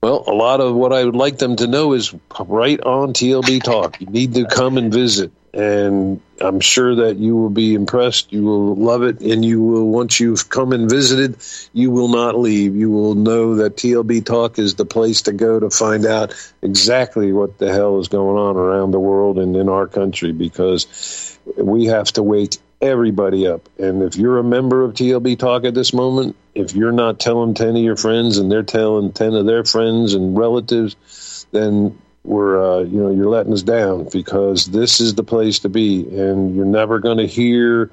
Well, 0.03 0.23
a 0.27 0.35
lot 0.35 0.61
of 0.61 0.75
what 0.75 0.93
I 0.93 1.05
would 1.05 1.17
like 1.17 1.39
them 1.39 1.57
to 1.57 1.67
know 1.67 1.93
is 1.93 2.15
right 2.39 2.81
on 2.81 3.15
TLB 3.15 3.63
Talk. 3.63 4.01
You 4.01 4.07
need 4.07 4.35
to 4.35 4.47
come 4.47 4.79
and 4.79 4.93
visit 4.93 5.33
and 5.53 6.21
I'm 6.41 6.61
sure 6.61 6.95
that 6.97 7.17
you 7.17 7.37
will 7.37 7.51
be 7.51 7.75
impressed. 7.75 8.33
You 8.33 8.45
will 8.45 8.75
love 8.75 9.03
it, 9.03 9.21
and 9.21 9.45
you 9.45 9.63
will 9.63 9.89
once 9.89 10.21
you've 10.21 10.49
come 10.49 10.73
and 10.73 10.89
visited, 10.89 11.37
you 11.73 11.91
will 11.91 12.09
not 12.09 12.39
leave. 12.39 12.77
You 12.77 12.91
will 12.91 13.15
know 13.15 13.57
that 13.57 13.77
TLB 13.77 14.25
Talk 14.25 14.59
is 14.59 14.75
the 14.75 14.85
place 14.85 15.23
to 15.23 15.33
go 15.33 15.59
to 15.59 15.71
find 15.71 16.07
out 16.07 16.35
exactly 16.63 17.33
what 17.33 17.59
the 17.59 17.73
hell 17.73 17.99
is 17.99 18.09
going 18.09 18.37
on 18.37 18.57
around 18.57 18.91
the 18.91 19.01
world 19.01 19.39
and 19.39 19.57
in 19.57 19.69
our 19.69 19.87
country 19.87 20.33
because 20.33 21.39
we 21.57 21.87
have 21.87 22.13
to 22.13 22.23
wake 22.23 22.57
everybody 22.81 23.47
up. 23.47 23.69
And 23.79 24.03
if 24.03 24.17
you're 24.17 24.39
a 24.39 24.45
member 24.45 24.85
of 24.85 24.95
TLB 24.95 25.39
Talk 25.39 25.65
at 25.65 25.75
this 25.75 25.93
moment, 25.93 26.37
if 26.55 26.75
you're 26.75 26.93
not 26.93 27.19
telling 27.19 27.55
10 27.55 27.71
of 27.71 27.83
your 27.83 27.97
friends 27.97 28.39
and 28.39 28.51
they're 28.51 28.63
telling 28.63 29.13
10 29.13 29.35
of 29.35 29.47
their 29.47 29.65
friends 29.65 30.15
and 30.15 30.37
relatives, 30.39 31.47
then 31.51 31.99
we're 32.29 32.63
uh, 32.63 32.81
you 32.81 33.03
know 33.03 33.11
you're 33.11 33.31
letting 33.31 33.55
us 33.55 33.63
down 33.63 34.07
because 34.13 34.67
this 34.67 35.01
is 35.01 35.15
the 35.15 35.25
place 35.25 35.61
to 35.61 35.71
be, 35.71 36.01
and 36.01 36.55
you're 36.55 36.67
never 36.67 36.99
going 36.99 37.17
to 37.17 37.27
hear 37.27 37.91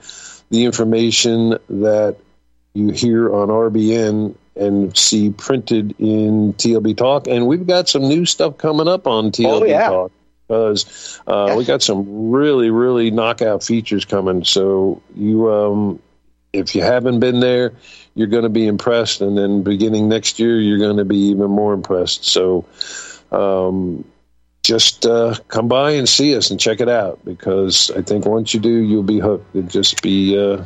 the 0.52 0.66
information 0.66 1.58
that 1.70 2.18
you 2.74 2.90
hear 2.90 3.34
on 3.34 3.48
RBN 3.48 4.36
and 4.58 4.96
see 4.96 5.30
printed 5.30 5.96
in 6.00 6.54
TLB 6.54 6.98
Talk. 6.98 7.28
And 7.28 7.48
we've 7.48 7.66
got 7.66 7.88
some 7.88 8.04
new 8.04 8.26
stuff 8.26 8.58
coming 8.58 8.90
up 8.90 9.08
on 9.08 9.32
TLB 9.32 9.62
oh, 9.62 9.66
yeah. 9.66 9.88
Talk 9.88 10.12
because 10.48 11.22
uh, 11.28 11.46
yes. 11.48 11.58
we 11.58 11.66
got 11.66 11.82
some 11.82 12.30
really 12.30 12.70
really 12.70 13.12
knockout 13.12 13.64
features 13.64 14.04
coming. 14.04 14.44
So 14.44 15.02
you 15.16 15.50
um, 15.52 16.02
if 16.52 16.76
you 16.76 16.82
haven't 16.82 17.22
been 17.22 17.40
there, 17.40 17.72
you're 18.16 18.28
going 18.28 18.44
to 18.44 18.50
be 18.50 18.68
impressed, 18.68 19.22
and 19.22 19.38
then 19.38 19.64
beginning 19.64 20.10
next 20.10 20.40
year, 20.40 20.60
you're 20.60 20.80
going 20.80 20.98
to 20.98 21.06
be 21.06 21.30
even 21.30 21.50
more 21.50 21.74
impressed. 21.74 22.26
So. 22.26 22.66
Um, 23.32 24.06
just 24.66 25.06
uh, 25.06 25.36
come 25.48 25.68
by 25.68 25.92
and 25.92 26.08
see 26.08 26.36
us 26.36 26.52
and 26.52 26.60
check 26.60 26.82
it 26.82 26.90
out 26.90 27.24
because 27.24 27.92
I 27.92 28.02
think 28.02 28.26
once 28.26 28.54
you 28.54 28.60
do, 28.60 28.70
you'll 28.70 29.04
be 29.04 29.20
hooked. 29.20 29.56
It'll 29.56 29.70
just 29.70 30.02
be 30.02 30.38
uh, 30.38 30.64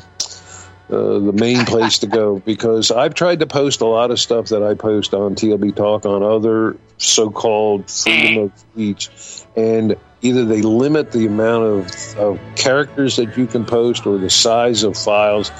uh, 0.89 1.19
the 1.19 1.33
main 1.33 1.65
place 1.65 1.99
to 1.99 2.07
go 2.07 2.39
because 2.45 2.91
I've 2.91 3.13
tried 3.13 3.39
to 3.39 3.47
post 3.47 3.81
a 3.81 3.85
lot 3.85 4.11
of 4.11 4.19
stuff 4.19 4.47
that 4.47 4.63
I 4.63 4.73
post 4.73 5.13
on 5.13 5.35
TLB 5.35 5.75
Talk 5.75 6.05
on 6.05 6.23
other 6.23 6.77
so 6.97 7.29
called 7.29 7.89
freedom 7.89 8.43
of 8.43 8.59
speech, 8.59 9.09
and 9.55 9.95
either 10.21 10.45
they 10.45 10.61
limit 10.61 11.11
the 11.11 11.25
amount 11.25 11.63
of, 11.65 12.17
of 12.17 12.39
characters 12.55 13.17
that 13.17 13.37
you 13.37 13.47
can 13.47 13.65
post 13.65 14.05
or 14.05 14.17
the 14.17 14.29
size 14.29 14.83
of 14.83 14.97
files. 14.97 15.51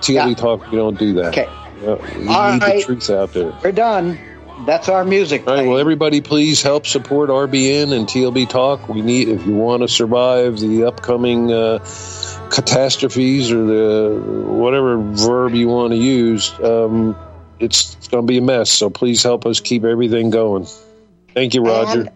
TLB 0.00 0.28
yeah. 0.28 0.34
Talk, 0.34 0.72
you 0.72 0.78
don't 0.78 0.98
do 0.98 1.14
that. 1.14 1.36
Okay. 1.36 1.48
You, 1.80 1.86
know, 1.86 2.04
you 2.12 2.18
need 2.20 2.28
right. 2.28 2.60
the 2.60 2.82
truth 2.84 3.10
out 3.10 3.32
there. 3.32 3.52
We're 3.62 3.72
done. 3.72 4.18
That's 4.66 4.88
our 4.88 5.04
music. 5.04 5.46
All 5.46 5.54
right. 5.54 5.66
Well, 5.66 5.78
everybody, 5.78 6.20
please 6.20 6.62
help 6.62 6.86
support 6.86 7.30
RBN 7.30 7.92
and 7.92 8.06
TLB 8.06 8.48
Talk. 8.48 8.88
We 8.88 9.00
need 9.02 9.28
if 9.28 9.46
you 9.46 9.54
want 9.54 9.82
to 9.82 9.88
survive 9.88 10.58
the 10.58 10.84
upcoming 10.84 11.50
uh, 11.50 11.78
catastrophes 12.50 13.50
or 13.52 13.64
the 13.64 14.20
whatever 14.46 14.98
verb 14.98 15.54
you 15.54 15.68
want 15.68 15.92
to 15.92 15.98
use. 15.98 16.52
Um, 16.60 17.16
it's, 17.58 17.94
it's 17.96 18.08
going 18.08 18.26
to 18.26 18.30
be 18.30 18.38
a 18.38 18.42
mess. 18.42 18.70
So 18.70 18.90
please 18.90 19.22
help 19.22 19.46
us 19.46 19.60
keep 19.60 19.84
everything 19.84 20.30
going. 20.30 20.66
Thank 21.34 21.54
you, 21.54 21.62
Roger. 21.62 22.00
And- 22.00 22.10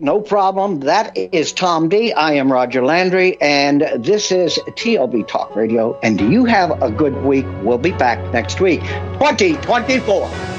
no 0.00 0.20
problem. 0.20 0.80
That 0.80 1.16
is 1.16 1.52
Tom 1.52 1.88
D. 1.88 2.12
I 2.12 2.34
am 2.34 2.52
Roger 2.52 2.84
Landry, 2.84 3.36
and 3.40 3.80
this 3.96 4.30
is 4.30 4.56
TLB 4.58 5.26
Talk 5.26 5.56
Radio. 5.56 5.98
And 6.04 6.20
you 6.20 6.44
have 6.44 6.82
a 6.82 6.88
good 6.88 7.24
week. 7.24 7.46
We'll 7.62 7.78
be 7.78 7.90
back 7.90 8.32
next 8.32 8.60
week, 8.60 8.80
2024. 8.80 10.57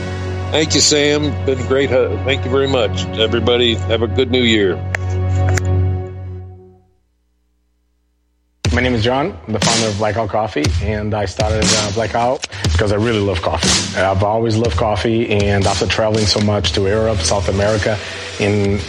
Thank 0.52 0.74
you, 0.74 0.82
Sam. 0.82 1.46
Been 1.46 1.64
great. 1.68 1.92
Thank 1.92 2.44
you 2.44 2.50
very 2.50 2.68
much. 2.68 3.06
Everybody, 3.20 3.76
have 3.76 4.02
a 4.02 4.08
good 4.08 4.32
new 4.32 4.42
year. 4.42 4.78
My 8.74 8.82
name 8.82 8.96
is 8.96 9.04
John. 9.04 9.38
I'm 9.46 9.54
the 9.54 9.60
founder 9.60 9.90
of 9.90 9.98
Blackout 10.00 10.30
Coffee, 10.30 10.66
and 10.82 11.14
I 11.14 11.26
started 11.26 11.64
uh, 11.64 11.92
Blackout 11.92 12.48
because 12.72 12.92
I 12.92 12.96
really 12.96 13.20
love 13.20 13.44
coffee. 13.44 13.96
I've 14.00 14.24
always 14.24 14.58
loved 14.58 14.76
coffee, 14.76 15.30
and 15.30 15.68
after 15.68 15.86
traveling 15.86 16.26
so 16.26 16.40
much 16.40 16.72
to 16.72 16.82
Europe, 16.82 17.20
South 17.20 17.48
America, 17.48 17.96
and 18.40 18.80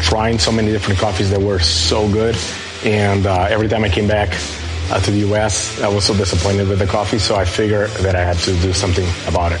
trying 0.00 0.38
so 0.38 0.50
many 0.50 0.72
different 0.72 0.98
coffees 0.98 1.28
that 1.30 1.40
were 1.40 1.58
so 1.58 2.10
good, 2.10 2.34
and 2.82 3.26
uh, 3.26 3.42
every 3.50 3.68
time 3.68 3.84
I 3.84 3.90
came 3.90 4.08
back 4.08 4.30
uh, 4.90 5.00
to 5.00 5.10
the 5.10 5.18
U.S., 5.18 5.82
I 5.82 5.88
was 5.88 6.06
so 6.06 6.14
disappointed 6.14 6.66
with 6.66 6.78
the 6.78 6.86
coffee, 6.86 7.18
so 7.18 7.36
I 7.36 7.44
figured 7.44 7.90
that 7.90 8.16
I 8.16 8.24
had 8.24 8.38
to 8.38 8.54
do 8.62 8.72
something 8.72 9.06
about 9.28 9.52
it. 9.52 9.60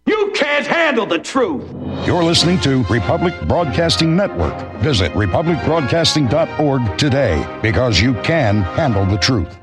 You 0.07 0.31
can't 0.33 0.65
handle 0.65 1.05
the 1.05 1.19
truth. 1.19 1.71
You're 2.07 2.23
listening 2.23 2.59
to 2.61 2.83
Republic 2.85 3.39
Broadcasting 3.47 4.15
Network. 4.15 4.59
Visit 4.77 5.11
republicbroadcasting.org 5.11 6.97
today 6.97 7.59
because 7.61 8.01
you 8.01 8.15
can 8.23 8.63
handle 8.63 9.05
the 9.05 9.17
truth. 9.17 9.59